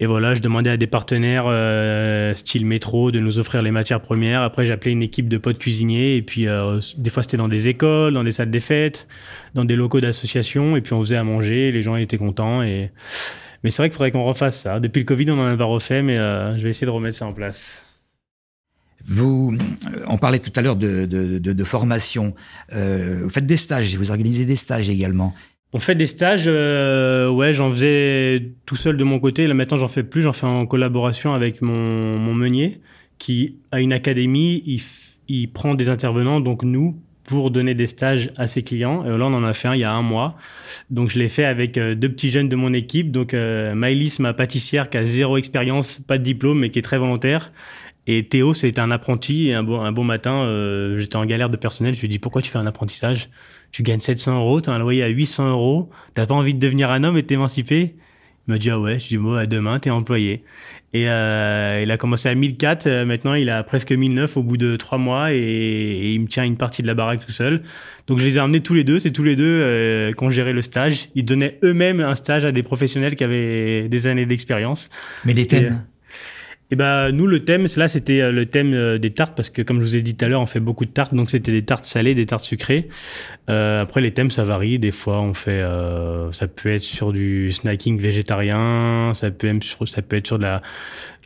et 0.00 0.06
voilà, 0.06 0.34
je 0.34 0.42
demandais 0.42 0.70
à 0.70 0.76
des 0.76 0.88
partenaires 0.88 1.44
euh, 1.46 2.34
style 2.34 2.66
métro 2.66 3.12
de 3.12 3.20
nous 3.20 3.38
offrir 3.38 3.62
les 3.62 3.70
matières 3.70 4.00
premières. 4.00 4.42
Après, 4.42 4.66
j'appelais 4.66 4.90
une 4.90 5.04
équipe 5.04 5.28
de 5.28 5.38
potes 5.38 5.58
cuisiniers 5.58 6.16
et 6.16 6.22
puis 6.22 6.48
euh, 6.48 6.80
des 6.98 7.10
fois 7.10 7.22
c'était 7.22 7.36
dans 7.36 7.46
des 7.48 7.68
écoles, 7.68 8.12
dans 8.12 8.24
des 8.24 8.32
salles 8.32 8.50
des 8.50 8.58
fêtes, 8.60 9.06
dans 9.54 9.64
des 9.64 9.76
locaux 9.76 10.00
d'associations 10.00 10.76
et 10.76 10.80
puis 10.80 10.92
on 10.94 11.00
faisait 11.00 11.16
à 11.16 11.22
manger. 11.24 11.70
Les 11.70 11.82
gens 11.82 11.94
étaient 11.96 12.18
contents 12.18 12.60
et 12.62 12.90
mais 13.64 13.70
c'est 13.70 13.78
vrai 13.78 13.88
qu'il 13.88 13.96
faudrait 13.96 14.12
qu'on 14.12 14.24
refasse 14.24 14.60
ça. 14.60 14.78
Depuis 14.78 15.00
le 15.00 15.06
Covid, 15.06 15.30
on 15.30 15.40
en 15.40 15.46
a 15.46 15.56
pas 15.56 15.64
refait, 15.64 16.02
mais 16.02 16.18
euh, 16.18 16.56
je 16.56 16.62
vais 16.62 16.70
essayer 16.70 16.86
de 16.86 16.92
remettre 16.92 17.16
ça 17.16 17.26
en 17.26 17.32
place. 17.32 17.98
Vous, 19.06 19.56
on 20.06 20.18
parlait 20.18 20.38
tout 20.38 20.52
à 20.54 20.62
l'heure 20.62 20.76
de, 20.76 21.06
de, 21.06 21.38
de, 21.38 21.52
de 21.52 21.64
formation. 21.64 22.34
Euh, 22.72 23.20
vous 23.24 23.30
faites 23.30 23.46
des 23.46 23.56
stages, 23.56 23.96
vous 23.96 24.10
organisez 24.10 24.44
des 24.44 24.56
stages 24.56 24.88
également. 24.88 25.34
On 25.72 25.80
fait 25.80 25.94
des 25.94 26.06
stages, 26.06 26.44
euh, 26.46 27.28
ouais, 27.30 27.52
j'en 27.52 27.70
faisais 27.70 28.52
tout 28.64 28.76
seul 28.76 28.96
de 28.96 29.04
mon 29.04 29.18
côté. 29.18 29.46
Là 29.46 29.54
maintenant, 29.54 29.76
j'en 29.76 29.88
fais 29.88 30.04
plus. 30.04 30.22
J'en 30.22 30.32
fais 30.32 30.46
en 30.46 30.66
collaboration 30.66 31.34
avec 31.34 31.62
mon, 31.62 32.18
mon 32.18 32.32
meunier, 32.32 32.80
qui 33.18 33.56
a 33.72 33.80
une 33.80 33.92
académie. 33.92 34.62
Il, 34.66 34.80
il 35.28 35.50
prend 35.50 35.74
des 35.74 35.88
intervenants, 35.88 36.40
donc 36.40 36.62
nous, 36.62 36.96
pour 37.24 37.50
donner 37.50 37.74
des 37.74 37.86
stages 37.86 38.30
à 38.36 38.46
ses 38.46 38.62
clients. 38.62 39.04
Et 39.04 39.08
là, 39.08 39.26
on 39.26 39.34
en 39.34 39.44
a 39.44 39.52
fait 39.54 39.68
un 39.68 39.74
il 39.74 39.80
y 39.80 39.84
a 39.84 39.92
un 39.92 40.02
mois. 40.02 40.36
Donc, 40.90 41.08
je 41.08 41.18
l'ai 41.18 41.28
fait 41.28 41.44
avec 41.44 41.78
euh, 41.78 41.94
deux 41.94 42.10
petits 42.10 42.30
jeunes 42.30 42.48
de 42.48 42.56
mon 42.56 42.72
équipe. 42.72 43.10
Donc, 43.10 43.34
euh, 43.34 43.74
ma 43.74 44.34
pâtissière, 44.34 44.90
qui 44.90 44.98
a 44.98 45.04
zéro 45.04 45.36
expérience, 45.36 46.00
pas 46.00 46.18
de 46.18 46.22
diplôme, 46.22 46.60
mais 46.60 46.70
qui 46.70 46.78
est 46.78 46.82
très 46.82 46.98
volontaire. 46.98 47.52
Et 48.06 48.26
Théo, 48.28 48.52
c'était 48.52 48.80
un 48.80 48.90
apprenti. 48.90 49.48
Et 49.48 49.54
un 49.54 49.62
bon, 49.62 49.80
un 49.80 49.92
bon 49.92 50.04
matin, 50.04 50.34
euh, 50.34 50.98
j'étais 50.98 51.16
en 51.16 51.24
galère 51.24 51.48
de 51.48 51.56
personnel. 51.56 51.94
Je 51.94 52.00
lui 52.00 52.06
ai 52.06 52.10
dit, 52.10 52.18
pourquoi 52.18 52.42
tu 52.42 52.50
fais 52.50 52.58
un 52.58 52.66
apprentissage? 52.66 53.30
Tu 53.72 53.82
gagnes 53.82 54.00
700 54.00 54.36
euros, 54.36 54.60
tu 54.60 54.70
as 54.70 54.72
un 54.74 54.78
loyer 54.78 55.02
à 55.02 55.08
800 55.08 55.50
euros. 55.50 55.90
T'as 56.12 56.26
pas 56.26 56.34
envie 56.34 56.54
de 56.54 56.60
devenir 56.60 56.90
un 56.90 57.02
homme 57.02 57.16
et 57.16 57.22
de 57.22 57.26
t'émanciper? 57.26 57.96
Il 58.46 58.52
m'a 58.52 58.58
dit, 58.58 58.70
ah 58.70 58.78
ouais. 58.78 58.98
Je 58.98 59.08
dit, 59.08 59.16
bon, 59.16 59.34
à 59.34 59.46
demain, 59.46 59.78
t'es 59.78 59.90
employé. 59.90 60.44
Et 60.92 61.08
euh, 61.08 61.80
il 61.82 61.90
a 61.90 61.96
commencé 61.96 62.28
à 62.28 62.34
1004. 62.34 62.86
euh, 62.86 63.04
maintenant, 63.04 63.34
il 63.34 63.48
a 63.48 63.62
presque 63.64 63.90
1009 63.90 64.36
au 64.36 64.42
bout 64.42 64.56
de 64.56 64.76
trois 64.76 64.98
mois. 64.98 65.32
Et, 65.32 65.38
et 65.38 66.12
il 66.12 66.20
me 66.20 66.26
tient 66.26 66.44
une 66.44 66.56
partie 66.56 66.82
de 66.82 66.86
la 66.86 66.94
baraque 66.94 67.24
tout 67.24 67.32
seul. 67.32 67.62
Donc, 68.06 68.18
je 68.18 68.24
les 68.24 68.36
ai 68.36 68.40
emmenés 68.40 68.60
tous 68.60 68.74
les 68.74 68.84
deux. 68.84 68.98
C'est 68.98 69.12
tous 69.12 69.22
les 69.24 69.34
deux 69.34 69.44
euh, 69.62 70.12
qui 70.12 70.22
ont 70.22 70.30
géré 70.30 70.52
le 70.52 70.62
stage. 70.62 71.08
Ils 71.14 71.24
donnaient 71.24 71.58
eux-mêmes 71.64 72.00
un 72.00 72.14
stage 72.14 72.44
à 72.44 72.52
des 72.52 72.62
professionnels 72.62 73.16
qui 73.16 73.24
avaient 73.24 73.88
des 73.88 74.06
années 74.06 74.26
d'expérience. 74.26 74.90
Mais 75.24 75.32
les 75.32 75.46
thèmes 75.46 75.84
Et 76.70 76.76
ben 76.76 77.10
nous 77.10 77.26
le 77.26 77.44
thème, 77.44 77.66
là 77.76 77.88
c'était 77.88 78.20
euh, 78.20 78.32
le 78.32 78.46
thème 78.46 78.72
euh, 78.72 78.98
des 78.98 79.10
tartes 79.10 79.36
parce 79.36 79.50
que 79.50 79.60
comme 79.60 79.80
je 79.80 79.86
vous 79.86 79.96
ai 79.96 80.02
dit 80.02 80.16
tout 80.16 80.24
à 80.24 80.28
l'heure, 80.28 80.40
on 80.40 80.46
fait 80.46 80.60
beaucoup 80.60 80.86
de 80.86 80.90
tartes, 80.90 81.14
donc 81.14 81.30
c'était 81.30 81.52
des 81.52 81.62
tartes 81.64 81.84
salées, 81.84 82.14
des 82.14 82.26
tartes 82.26 82.44
sucrées. 82.44 82.88
Euh, 83.50 83.82
après 83.82 84.00
les 84.00 84.12
thèmes 84.12 84.30
ça 84.30 84.44
varie, 84.44 84.78
des 84.78 84.90
fois 84.90 85.20
on 85.20 85.34
fait, 85.34 85.50
euh, 85.50 86.32
ça 86.32 86.48
peut 86.48 86.70
être 86.70 86.82
sur 86.82 87.12
du 87.12 87.52
snacking 87.52 87.98
végétarien, 87.98 89.12
ça 89.14 89.30
peut 89.30 89.46
être 89.46 89.62
sur, 89.62 89.86
ça 89.86 90.00
peut 90.00 90.16
être 90.16 90.26
sur 90.26 90.38
de 90.38 90.44
la 90.44 90.62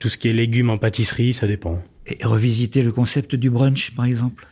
tout 0.01 0.09
ce 0.09 0.18
qui 0.18 0.29
est 0.29 0.33
légumes 0.33 0.70
en 0.70 0.79
pâtisserie, 0.79 1.33
ça 1.33 1.46
dépend. 1.46 1.83
Et 2.07 2.18
revisiter 2.24 2.83
le 2.83 2.90
concept 2.90 3.37
du 3.37 3.51
brunch, 3.51 3.94
par 3.94 4.07
exemple? 4.07 4.46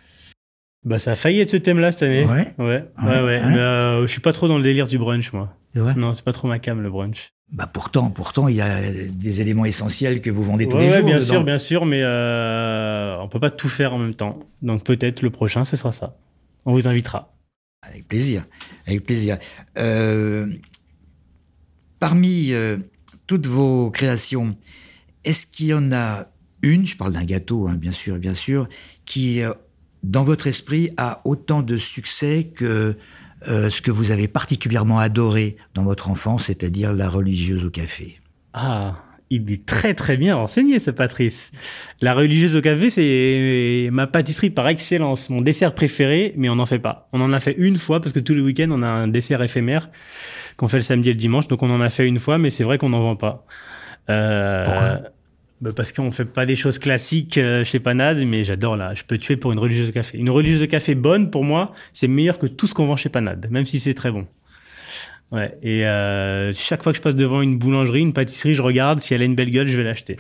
Bah 0.85 0.99
ça 0.99 1.13
a 1.13 1.15
failli 1.17 1.41
être 1.41 1.51
ce 1.51 1.57
thème-là 1.57 1.91
cette 1.91 2.05
année. 2.05 2.25
Ouais. 2.25 2.55
ouais, 2.59 2.65
ouais. 2.65 2.85
Ouais, 3.03 3.09
ouais. 3.09 3.23
ouais. 3.23 3.41
Mais, 3.45 3.59
euh, 3.59 4.03
je 4.03 4.07
suis 4.07 4.21
pas 4.21 4.33
trop 4.33 4.47
dans 4.47 4.57
le 4.57 4.63
délire 4.63 4.87
du 4.87 4.99
brunch 4.99 5.33
moi. 5.33 5.53
Non, 5.75 6.15
c'est 6.15 6.25
pas 6.25 6.33
trop 6.33 6.49
ma 6.49 6.59
cam 6.59 6.81
le 6.81 6.91
brunch. 6.91 7.33
Bah 7.53 7.67
pourtant, 7.73 8.11
pourtant, 8.11 8.49
il 8.49 8.57
y 8.57 8.61
a 8.61 8.81
des 8.91 9.41
éléments 9.41 9.65
essentiels 9.65 10.21
que 10.21 10.31
vous 10.31 10.43
vendez 10.43 10.67
tous 10.69 10.77
Ouais, 10.77 10.87
les 10.89 10.93
jours. 10.93 11.05
bien 11.05 11.17
dedans. 11.19 11.27
sûr, 11.27 11.45
bien 11.45 11.59
sûr, 11.59 11.87
mais 11.87 12.01
euh, 12.03 13.17
on 13.21 13.29
peut 13.29 13.39
pas 13.39 13.51
tout 13.51 13.69
faire 13.69 13.95
en 13.95 13.99
même 13.99 14.15
temps. 14.15 14.41
Donc 14.63 14.83
peut-être 14.85 15.23
le 15.23 15.31
prochain, 15.31 15.65
ce 15.65 15.77
sera 15.77 15.93
ça. 15.93 16.17
On 16.65 16.73
vous 16.73 16.89
invitera. 16.89 17.33
Avec 17.83 18.09
plaisir, 18.09 18.45
avec 18.87 19.05
plaisir. 19.05 19.39
Euh, 19.79 20.49
parmi 22.01 22.53
euh, 22.53 22.79
toutes 23.29 23.47
vos 23.47 23.91
créations, 23.91 24.57
est-ce 25.25 25.47
qu'il 25.47 25.67
y 25.67 25.75
en 25.75 25.93
a 25.93 26.27
une, 26.63 26.85
je 26.85 26.97
parle 26.97 27.13
d'un 27.13 27.25
gâteau, 27.25 27.69
hein, 27.69 27.75
bien 27.77 27.93
sûr, 27.93 28.19
bien 28.19 28.35
sûr, 28.35 28.69
qui, 29.05 29.41
euh, 29.43 29.53
dans 30.03 30.25
votre 30.25 30.49
esprit, 30.49 30.91
a 30.97 31.21
autant 31.25 31.63
de 31.63 31.77
succès 31.77 32.51
que 32.55 32.97
euh, 33.49 33.71
ce 33.71 33.83
que 33.83 33.91
vous 33.91 34.11
avez 34.11 34.29
particulièrement 34.29 34.99
adoré 34.99 35.57
dans 35.75 35.85
votre 35.85 36.11
enfance, 36.11 36.45
c'est-à-dire 36.45 36.93
la 36.93 37.09
religieuse 37.09 37.65
au 37.65 37.71
café 37.71 38.21
Ah, 38.55 38.97
il 39.31 39.51
est 39.51 39.67
très 39.67 39.95
très 39.95 40.17
bien 40.17 40.37
renseigné, 40.37 40.79
ce 40.79 40.91
Patrice. 40.91 41.51
La 42.01 42.15
religieuse 42.15 42.57
au 42.57 42.61
café, 42.61 42.91
c'est 42.91 43.89
ma 43.93 44.07
pâtisserie 44.07 44.51
par 44.51 44.69
excellence, 44.69 45.31
mon 45.31 45.41
dessert 45.41 45.75
préféré, 45.75 46.33
mais 46.37 46.49
on 46.49 46.57
n'en 46.57 46.67
fait 46.67 46.79
pas. 46.79 47.09
On 47.13 47.21
en 47.21 47.33
a 47.33 47.41
fait 47.41 47.55
une 47.59 47.77
fois 47.77 48.01
parce 48.01 48.13
que 48.13 48.21
tous 48.21 48.35
les 48.35 48.41
week-ends, 48.41 48.71
on 48.71 48.83
a 48.83 48.89
un 48.89 49.09
dessert 49.09 49.43
éphémère 49.43 49.91
qu'on 50.57 50.69
fait 50.69 50.79
le 50.79 50.83
samedi 50.83 51.11
et 51.11 51.13
le 51.13 51.19
dimanche, 51.19 51.49
donc 51.49 51.63
on 51.63 51.71
en 51.71 51.81
a 51.81 51.91
fait 51.91 52.07
une 52.07 52.19
fois, 52.19 52.39
mais 52.39 52.51
c'est 52.51 52.65
vrai 52.65 52.79
qu'on 52.79 52.91
n'en 52.91 53.03
vend 53.03 53.17
pas. 53.17 53.45
Euh, 54.09 54.65
Pourquoi? 54.65 55.11
Bah 55.61 55.73
parce 55.75 55.93
qu'on 55.93 56.11
fait 56.11 56.27
pas 56.27 56.45
des 56.45 56.57
choses 56.57 56.79
classiques 56.79 57.39
euh, 57.39 57.65
chez 57.65 57.81
Panade, 57.81 58.25
mais 58.27 58.45
j'adore 58.45 58.77
là. 58.77 58.95
Je 58.95 59.05
peux 59.05 59.17
tuer 59.17 59.37
pour 59.37 59.53
une 59.53 59.59
religieuse 59.59 59.87
de 59.87 59.93
café. 59.93 60.19
Une 60.19 60.31
religieuse 60.31 60.61
de 60.61 60.67
café 60.67 60.95
bonne, 60.95 61.31
pour 61.31 61.45
moi, 61.45 61.73
c'est 61.93 62.09
meilleur 62.09 62.39
que 62.39 62.47
tout 62.47 62.67
ce 62.67 62.75
qu'on 62.75 62.87
vend 62.87 62.97
chez 62.97 63.09
Panade, 63.09 63.49
même 63.51 63.65
si 63.65 63.81
c'est 63.81 63.95
très 63.95 64.11
bon. 64.11 64.27
Ouais. 65.33 65.59
Et 65.63 65.87
euh, 65.87 66.55
chaque 66.55 66.83
fois 66.83 66.93
que 66.93 66.99
je 66.99 67.03
passe 67.03 67.17
devant 67.17 67.41
une 67.41 67.59
boulangerie, 67.59 68.01
une 68.01 68.13
pâtisserie, 68.13 68.55
je 68.55 68.63
regarde 68.63 69.01
si 69.01 69.15
elle 69.15 69.23
a 69.23 69.25
une 69.25 69.35
belle 69.35 69.51
gueule, 69.51 69.67
je 69.67 69.77
vais 69.77 69.85
l'acheter. 69.85 70.19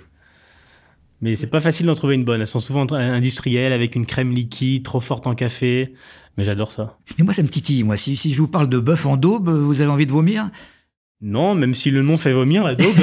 Mais 1.21 1.35
c'est 1.35 1.47
pas 1.47 1.61
facile 1.61 1.87
d'en 1.87 1.95
trouver 1.95 2.15
une 2.15 2.25
bonne. 2.25 2.41
Elles 2.41 2.47
sont 2.47 2.61
souvent 2.61 2.91
industrielles 2.93 3.73
avec 3.73 3.95
une 3.95 4.05
crème 4.05 4.33
liquide 4.33 4.83
trop 4.83 5.01
forte 5.01 5.27
en 5.27 5.35
café. 5.35 5.95
Mais 6.37 6.45
j'adore 6.45 6.73
ça. 6.73 6.99
Mais 7.19 7.25
moi, 7.25 7.33
ça 7.33 7.43
me 7.43 7.49
titille. 7.49 7.85
Moi, 7.85 7.97
si, 7.97 8.17
si 8.17 8.33
je 8.33 8.39
vous 8.39 8.49
parle 8.49 8.69
de 8.69 8.79
bœuf 8.79 9.07
en 9.07 9.17
daube, 9.17 9.49
vous 9.49 9.81
avez 9.81 9.91
envie 9.91 10.07
de 10.07 10.13
vomir? 10.13 10.51
Non, 11.23 11.55
même 11.55 11.73
si 11.73 11.91
le 11.91 12.03
nom 12.03 12.19
fait 12.19 12.33
vomir, 12.33 12.63
la 12.63 12.75
daube. 12.75 12.95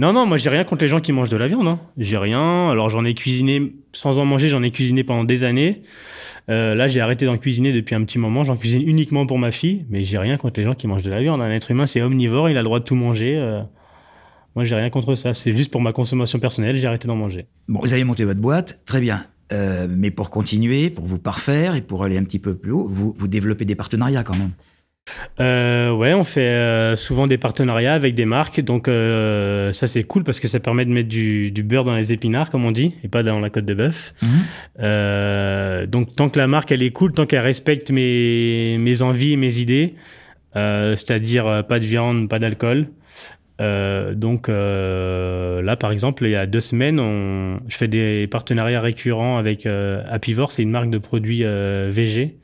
non, 0.00 0.14
non, 0.14 0.24
moi, 0.24 0.38
j'ai 0.38 0.48
rien 0.48 0.64
contre 0.64 0.80
les 0.80 0.88
gens 0.88 1.02
qui 1.02 1.12
mangent 1.12 1.28
de 1.28 1.36
la 1.36 1.46
viande. 1.46 1.68
Hein. 1.68 1.78
J'ai 1.98 2.16
rien. 2.16 2.70
Alors, 2.70 2.88
j'en 2.88 3.04
ai 3.04 3.12
cuisiné 3.12 3.74
sans 3.92 4.18
en 4.18 4.24
manger. 4.24 4.48
J'en 4.48 4.62
ai 4.62 4.70
cuisiné 4.70 5.04
pendant 5.04 5.24
des 5.24 5.44
années. 5.44 5.82
Euh, 6.48 6.74
là, 6.74 6.86
j'ai 6.86 7.02
arrêté 7.02 7.26
d'en 7.26 7.36
cuisiner 7.36 7.70
depuis 7.74 7.94
un 7.94 8.02
petit 8.04 8.18
moment. 8.18 8.42
J'en 8.42 8.56
cuisine 8.56 8.80
uniquement 8.80 9.26
pour 9.26 9.38
ma 9.38 9.52
fille, 9.52 9.84
mais 9.90 10.02
j'ai 10.02 10.16
rien 10.16 10.38
contre 10.38 10.58
les 10.58 10.64
gens 10.64 10.74
qui 10.74 10.86
mangent 10.86 11.02
de 11.02 11.10
la 11.10 11.20
viande. 11.20 11.42
Un 11.42 11.50
être 11.50 11.70
humain, 11.70 11.84
c'est 11.84 12.00
omnivore, 12.00 12.48
il 12.48 12.56
a 12.56 12.60
le 12.60 12.64
droit 12.64 12.78
de 12.78 12.84
tout 12.84 12.94
manger. 12.94 13.36
Euh. 13.36 13.60
moi, 14.56 14.64
j'ai 14.64 14.74
rien 14.74 14.88
contre 14.88 15.16
ça. 15.16 15.34
C'est 15.34 15.52
juste 15.52 15.70
pour 15.70 15.82
ma 15.82 15.92
consommation 15.92 16.38
personnelle, 16.38 16.76
j'ai 16.76 16.86
arrêté 16.86 17.06
d'en 17.06 17.16
manger. 17.16 17.44
Bon, 17.68 17.80
vous 17.80 17.92
avez 17.92 18.04
monté 18.04 18.24
votre 18.24 18.40
boîte, 18.40 18.80
très 18.86 19.02
bien. 19.02 19.26
Euh, 19.52 19.86
mais 19.90 20.10
pour 20.10 20.30
continuer, 20.30 20.88
pour 20.88 21.04
vous 21.04 21.18
parfaire 21.18 21.74
et 21.74 21.82
pour 21.82 22.04
aller 22.04 22.16
un 22.16 22.24
petit 22.24 22.38
peu 22.38 22.54
plus 22.54 22.72
haut, 22.72 22.86
vous, 22.88 23.14
vous 23.18 23.28
développez 23.28 23.66
des 23.66 23.74
partenariats 23.74 24.22
quand 24.22 24.36
même 24.36 24.52
euh, 25.40 25.90
ouais, 25.92 26.12
on 26.12 26.24
fait 26.24 26.40
euh, 26.40 26.96
souvent 26.96 27.26
des 27.26 27.38
partenariats 27.38 27.94
avec 27.94 28.14
des 28.14 28.26
marques, 28.26 28.60
donc 28.60 28.88
euh, 28.88 29.72
ça 29.72 29.86
c'est 29.86 30.02
cool 30.04 30.24
parce 30.24 30.40
que 30.40 30.48
ça 30.48 30.60
permet 30.60 30.84
de 30.84 30.90
mettre 30.90 31.08
du, 31.08 31.50
du, 31.50 31.62
beurre 31.62 31.84
dans 31.84 31.94
les 31.94 32.12
épinards, 32.12 32.50
comme 32.50 32.64
on 32.64 32.72
dit, 32.72 32.94
et 33.04 33.08
pas 33.08 33.22
dans 33.22 33.40
la 33.40 33.50
côte 33.50 33.64
de 33.64 33.74
bœuf. 33.74 34.14
Mhm. 34.22 34.28
Euh, 34.80 35.86
donc 35.86 36.14
tant 36.14 36.28
que 36.28 36.38
la 36.38 36.46
marque 36.46 36.72
elle 36.72 36.82
est 36.82 36.90
cool, 36.90 37.12
tant 37.12 37.26
qu'elle 37.26 37.40
respecte 37.40 37.90
mes, 37.90 38.76
mes 38.78 39.02
envies 39.02 39.32
et 39.32 39.36
mes 39.36 39.58
idées, 39.58 39.94
euh, 40.56 40.96
c'est-à-dire 40.96 41.64
pas 41.68 41.78
de 41.78 41.84
viande, 41.84 42.28
pas 42.28 42.38
d'alcool. 42.38 42.88
donc 43.58 44.48
là, 44.48 45.76
par 45.76 45.92
exemple, 45.92 46.24
il 46.24 46.30
y 46.30 46.36
a 46.36 46.46
deux 46.46 46.60
semaines, 46.60 47.00
on, 47.00 47.60
je 47.68 47.76
fais 47.76 47.88
des 47.88 48.26
partenariats 48.26 48.80
récurrents 48.80 49.38
avec 49.38 49.66
Happyvore, 49.66 50.52
c'est 50.52 50.62
une 50.62 50.70
marque 50.70 50.90
de 50.90 50.98
produits 50.98 51.44
VG. 51.44 52.39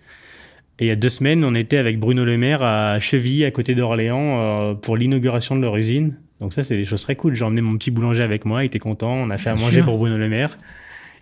Et 0.78 0.84
il 0.84 0.88
y 0.88 0.90
a 0.90 0.96
deux 0.96 1.08
semaines, 1.08 1.42
on 1.44 1.54
était 1.54 1.78
avec 1.78 1.98
Bruno 1.98 2.24
Le 2.24 2.36
Maire 2.36 2.62
à 2.62 2.98
Chevilly, 2.98 3.44
à 3.44 3.50
côté 3.50 3.74
d'Orléans, 3.74 4.40
euh, 4.40 4.74
pour 4.74 4.96
l'inauguration 4.96 5.56
de 5.56 5.62
leur 5.62 5.76
usine. 5.76 6.16
Donc 6.40 6.52
ça, 6.52 6.62
c'est 6.62 6.76
des 6.76 6.84
choses 6.84 7.00
très 7.00 7.16
cool. 7.16 7.34
J'ai 7.34 7.44
emmené 7.44 7.62
mon 7.62 7.78
petit 7.78 7.90
boulanger 7.90 8.22
avec 8.22 8.44
moi, 8.44 8.62
il 8.62 8.66
était 8.66 8.78
content. 8.78 9.12
On 9.12 9.30
a 9.30 9.38
fait 9.38 9.48
à 9.48 9.54
manger 9.54 9.82
pour 9.82 9.96
Bruno 9.96 10.18
Le 10.18 10.28
Maire. 10.28 10.58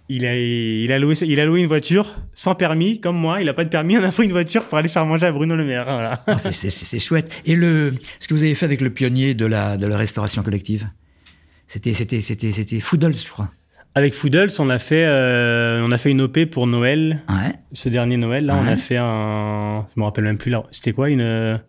Il 0.08 0.26
a, 0.26 0.36
il, 0.36 0.92
a 0.92 0.98
loué, 0.98 1.14
il 1.22 1.40
a 1.40 1.46
loué 1.46 1.60
une 1.60 1.66
voiture 1.66 2.16
sans 2.34 2.54
permis, 2.54 3.00
comme 3.00 3.16
moi. 3.16 3.40
Il 3.40 3.46
n'a 3.46 3.54
pas 3.54 3.64
de 3.64 3.70
permis. 3.70 3.96
On 3.96 4.02
a 4.02 4.10
pris 4.10 4.24
une 4.24 4.32
voiture 4.32 4.64
pour 4.64 4.76
aller 4.76 4.88
faire 4.88 5.06
manger 5.06 5.26
à 5.26 5.32
Bruno 5.32 5.54
Le 5.54 5.64
Maire. 5.64 5.84
Voilà. 5.84 6.22
Ah, 6.26 6.36
c'est 6.36 6.98
chouette. 6.98 7.42
Et 7.46 7.54
le, 7.54 7.94
ce 8.18 8.26
que 8.26 8.34
vous 8.34 8.42
avez 8.42 8.54
fait 8.54 8.66
avec 8.66 8.80
le 8.80 8.90
pionnier 8.90 9.34
de 9.34 9.46
la, 9.46 9.76
de 9.76 9.86
la 9.86 9.96
restauration 9.96 10.42
collective, 10.42 10.88
c'était, 11.68 11.92
c'était, 11.92 12.20
c'était, 12.20 12.52
c'était 12.52 12.80
Foodles, 12.80 13.14
je 13.14 13.30
crois. 13.30 13.50
Avec 13.96 14.12
Foodles, 14.12 14.50
on 14.58 14.70
a 14.70 14.78
fait, 14.78 15.04
euh, 15.06 15.80
on 15.84 15.92
a 15.92 15.98
fait 15.98 16.10
une 16.10 16.20
OP 16.22 16.46
pour 16.46 16.66
Noël. 16.66 17.22
Ouais. 17.28 17.52
Ce 17.72 17.88
dernier 17.88 18.16
Noël, 18.16 18.44
là, 18.46 18.56
on 18.60 18.66
a 18.66 18.76
fait 18.76 18.96
un, 18.96 19.86
je 19.94 20.00
me 20.00 20.04
rappelle 20.04 20.24
même 20.24 20.38
plus 20.38 20.50
là. 20.50 20.64
C'était 20.72 20.92
quoi 20.92 21.10
une 21.10 21.60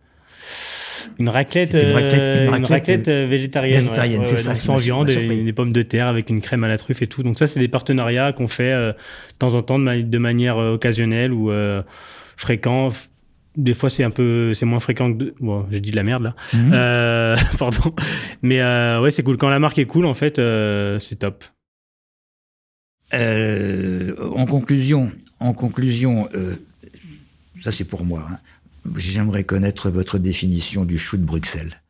une 1.19 1.29
raclette, 1.29 1.73
une 1.73 1.93
raclette, 1.93 2.57
une 2.57 2.65
raclette, 2.65 3.07
euh, 3.09 3.27
végétarienne, 3.29 3.79
végétarienne 3.79 4.25
c'est 4.25 4.37
ça, 4.37 4.55
sans 4.55 4.77
viande, 4.77 5.07
et 5.09 5.43
des 5.43 5.53
pommes 5.53 5.71
de 5.71 5.83
terre 5.83 6.07
avec 6.07 6.31
une 6.31 6.41
crème 6.41 6.63
à 6.63 6.67
la 6.67 6.77
truffe 6.77 7.03
et 7.03 7.07
tout. 7.07 7.21
Donc 7.21 7.37
ça, 7.37 7.45
c'est 7.45 7.59
des 7.59 7.67
partenariats 7.67 8.33
qu'on 8.33 8.47
fait 8.47 8.73
euh, 8.73 8.91
de 8.91 9.37
temps 9.37 9.53
en 9.53 9.61
temps 9.61 9.77
de, 9.77 10.01
de 10.01 10.17
manière 10.17 10.57
occasionnelle 10.57 11.31
ou 11.31 11.51
fréquent. 12.37 12.89
Des 13.55 13.75
fois, 13.75 13.89
c'est 13.91 14.03
un 14.03 14.09
peu, 14.09 14.55
c'est 14.55 14.65
moins 14.65 14.79
fréquent 14.79 15.13
que. 15.13 15.33
Bon, 15.39 15.67
j'ai 15.69 15.79
dit 15.79 15.91
de 15.91 15.95
la 15.95 16.03
merde 16.03 16.23
là. 16.23 16.35
Mhm. 16.53 17.37
pardon. 17.59 17.93
Mais 18.41 18.61
ouais, 18.97 19.11
c'est 19.11 19.21
cool. 19.21 19.37
Quand 19.37 19.49
la 19.49 19.59
marque 19.59 19.77
est 19.77 19.85
cool, 19.85 20.07
en 20.07 20.15
fait, 20.15 20.41
c'est 20.99 21.19
top. 21.19 21.43
Euh, 23.15 24.13
en 24.35 24.45
conclusion, 24.45 25.11
en 25.39 25.53
conclusion, 25.53 26.27
euh, 26.35 26.55
ça 27.61 27.71
c'est 27.71 27.85
pour 27.85 28.03
moi. 28.03 28.27
Hein. 28.29 28.37
J'aimerais 28.97 29.43
connaître 29.43 29.89
votre 29.89 30.19
définition 30.19 30.85
du 30.85 30.97
chou 30.97 31.17
de 31.17 31.23
Bruxelles. 31.23 31.81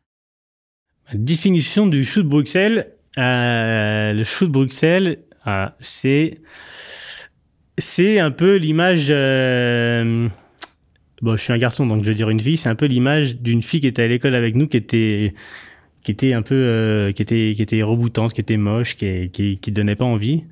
Définition 1.12 1.86
du 1.86 2.04
chou 2.04 2.22
de 2.22 2.28
Bruxelles. 2.28 2.90
Euh, 3.18 4.12
le 4.12 4.24
chou 4.24 4.46
de 4.46 4.52
Bruxelles, 4.52 5.18
ah, 5.44 5.76
c'est 5.80 6.40
c'est 7.78 8.20
un 8.20 8.30
peu 8.30 8.56
l'image. 8.56 9.08
bon, 9.08 10.30
je 11.36 11.42
suis 11.42 11.52
un 11.52 11.58
garçon, 11.58 11.86
donc 11.86 12.02
je 12.02 12.08
vais 12.08 12.14
dire 12.14 12.30
une 12.30 12.40
fille. 12.40 12.56
C'est 12.56 12.68
un 12.68 12.74
peu 12.74 12.86
l'image 12.86 13.38
d'une 13.38 13.62
fille 13.62 13.80
qui 13.80 13.86
était 13.86 14.02
à 14.02 14.08
l'école 14.08 14.34
avec 14.34 14.54
nous, 14.54 14.68
qui 14.68 14.76
était 14.76 15.34
qui 16.02 16.12
était 16.12 16.34
un 16.34 16.42
peu 16.42 17.12
qui 17.14 17.22
était 17.22 17.52
qui 17.56 17.62
était 17.62 17.82
reboutante, 17.82 18.32
qui 18.32 18.40
était 18.40 18.56
moche, 18.56 18.96
qui 18.96 19.30
qui, 19.30 19.58
qui 19.58 19.72
donnait 19.72 19.96
pas 19.96 20.04
envie. 20.04 20.44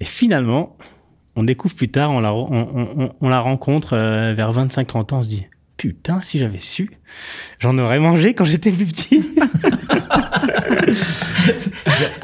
Et 0.00 0.04
finalement, 0.04 0.76
on 1.36 1.44
découvre 1.44 1.74
plus 1.74 1.90
tard, 1.90 2.10
on 2.10 2.20
la, 2.20 2.32
on, 2.34 3.28
la 3.28 3.40
rencontre 3.40 3.94
euh, 3.94 4.34
vers 4.34 4.52
25-30 4.52 5.14
ans, 5.14 5.18
on 5.18 5.22
se 5.22 5.28
dit 5.28 5.46
Putain, 5.76 6.20
si 6.20 6.38
j'avais 6.38 6.58
su, 6.58 6.90
j'en 7.58 7.78
aurais 7.78 8.00
mangé 8.00 8.34
quand 8.34 8.44
j'étais 8.44 8.70
plus 8.70 8.84
petit. 8.84 9.22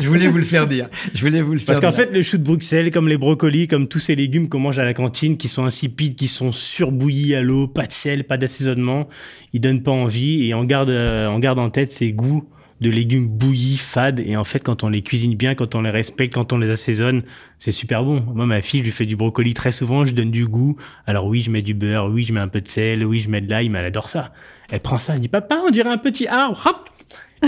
je 0.00 0.08
voulais 0.08 0.28
vous 0.28 0.36
le 0.36 0.44
faire 0.44 0.66
dire. 0.66 0.88
Je 1.14 1.24
voulais 1.24 1.40
vous 1.40 1.52
le 1.52 1.58
faire 1.58 1.66
Parce 1.66 1.80
qu'en 1.80 1.92
fait, 1.92 2.10
le 2.12 2.20
chou 2.20 2.36
de 2.36 2.42
Bruxelles, 2.42 2.90
comme 2.90 3.08
les 3.08 3.16
brocolis, 3.16 3.66
comme 3.66 3.88
tous 3.88 3.98
ces 3.98 4.14
légumes 4.14 4.50
qu'on 4.50 4.58
mange 4.58 4.78
à 4.78 4.84
la 4.84 4.92
cantine, 4.92 5.38
qui 5.38 5.48
sont 5.48 5.64
insipides, 5.64 6.16
qui 6.16 6.28
sont 6.28 6.52
surbouillis 6.52 7.34
à 7.34 7.40
l'eau, 7.40 7.66
pas 7.66 7.86
de 7.86 7.92
sel, 7.92 8.24
pas 8.24 8.36
d'assaisonnement, 8.36 9.08
ils 9.54 9.60
donnent 9.60 9.82
pas 9.82 9.90
envie 9.92 10.46
et 10.46 10.54
on 10.54 10.64
garde, 10.64 10.90
euh, 10.90 11.28
on 11.28 11.38
garde 11.38 11.58
en 11.58 11.70
tête 11.70 11.90
ces 11.90 12.12
goûts 12.12 12.46
de 12.80 12.90
légumes 12.90 13.26
bouillis, 13.26 13.76
fades. 13.76 14.20
Et 14.20 14.36
en 14.36 14.44
fait, 14.44 14.60
quand 14.60 14.84
on 14.84 14.88
les 14.88 15.02
cuisine 15.02 15.34
bien, 15.34 15.54
quand 15.54 15.74
on 15.74 15.82
les 15.82 15.90
respecte, 15.90 16.34
quand 16.34 16.52
on 16.52 16.58
les 16.58 16.70
assaisonne, 16.70 17.22
c'est 17.58 17.72
super 17.72 18.04
bon. 18.04 18.20
Moi, 18.34 18.46
ma 18.46 18.60
fille, 18.60 18.80
je 18.80 18.84
lui 18.84 18.92
fais 18.92 19.06
du 19.06 19.16
brocoli 19.16 19.54
très 19.54 19.72
souvent, 19.72 20.04
je 20.04 20.14
donne 20.14 20.30
du 20.30 20.46
goût. 20.46 20.76
Alors 21.06 21.26
oui, 21.26 21.40
je 21.40 21.50
mets 21.50 21.62
du 21.62 21.74
beurre, 21.74 22.06
oui, 22.06 22.24
je 22.24 22.32
mets 22.32 22.40
un 22.40 22.48
peu 22.48 22.60
de 22.60 22.68
sel, 22.68 23.04
oui, 23.04 23.20
je 23.20 23.30
mets 23.30 23.40
de 23.40 23.50
l'ail, 23.50 23.68
mais 23.68 23.78
elle 23.78 23.86
adore 23.86 24.08
ça. 24.08 24.32
Elle 24.70 24.80
prend 24.80 24.98
ça, 24.98 25.14
elle 25.14 25.20
dit, 25.20 25.28
papa, 25.28 25.58
on 25.66 25.70
dirait 25.70 25.90
un 25.90 25.98
petit 25.98 26.26
arbre, 26.26 26.60
hop! 26.66 26.90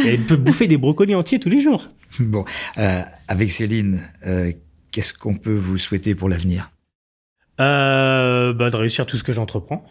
Et 0.04 0.14
elle 0.14 0.20
peut 0.20 0.36
bouffer 0.36 0.66
des 0.66 0.76
brocolis 0.76 1.14
entiers 1.14 1.38
tous 1.38 1.50
les 1.50 1.60
jours. 1.60 1.88
Bon, 2.20 2.46
euh, 2.78 3.02
avec 3.28 3.52
Céline, 3.52 4.00
euh, 4.26 4.50
qu'est-ce 4.90 5.12
qu'on 5.12 5.34
peut 5.34 5.54
vous 5.54 5.76
souhaiter 5.76 6.14
pour 6.14 6.30
l'avenir? 6.30 6.70
Euh, 7.60 8.54
bah, 8.54 8.70
De 8.70 8.76
réussir 8.76 9.04
tout 9.04 9.18
ce 9.18 9.24
que 9.24 9.32
j'entreprends. 9.32 9.84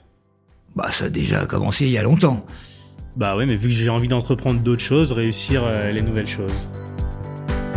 Bah, 0.75 0.91
ça 0.91 1.05
a 1.05 1.09
déjà 1.09 1.45
commencé 1.45 1.85
il 1.85 1.91
y 1.91 1.97
a 1.97 2.03
longtemps. 2.03 2.45
Bah 3.17 3.35
ouais, 3.35 3.47
mais 3.47 3.55
vu 3.55 3.69
que 3.69 3.73
j'ai 3.73 3.89
envie 3.89 4.07
d'entreprendre 4.07 4.59
d'autres 4.59 4.83
choses, 4.83 5.11
réussir 5.11 5.63
euh, 5.65 5.91
les 5.91 6.03
nouvelles 6.03 6.27
choses. 6.27 6.69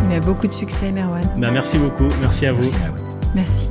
Mais 0.07 0.19
beaucoup 0.19 0.45
de 0.45 0.53
succès, 0.53 0.91
Merwan. 0.91 1.27
Bah 1.35 1.49
merci 1.49 1.79
beaucoup, 1.79 2.09
merci 2.21 2.45
à 2.45 2.53
vous. 2.53 2.71
Merci. 3.33 3.69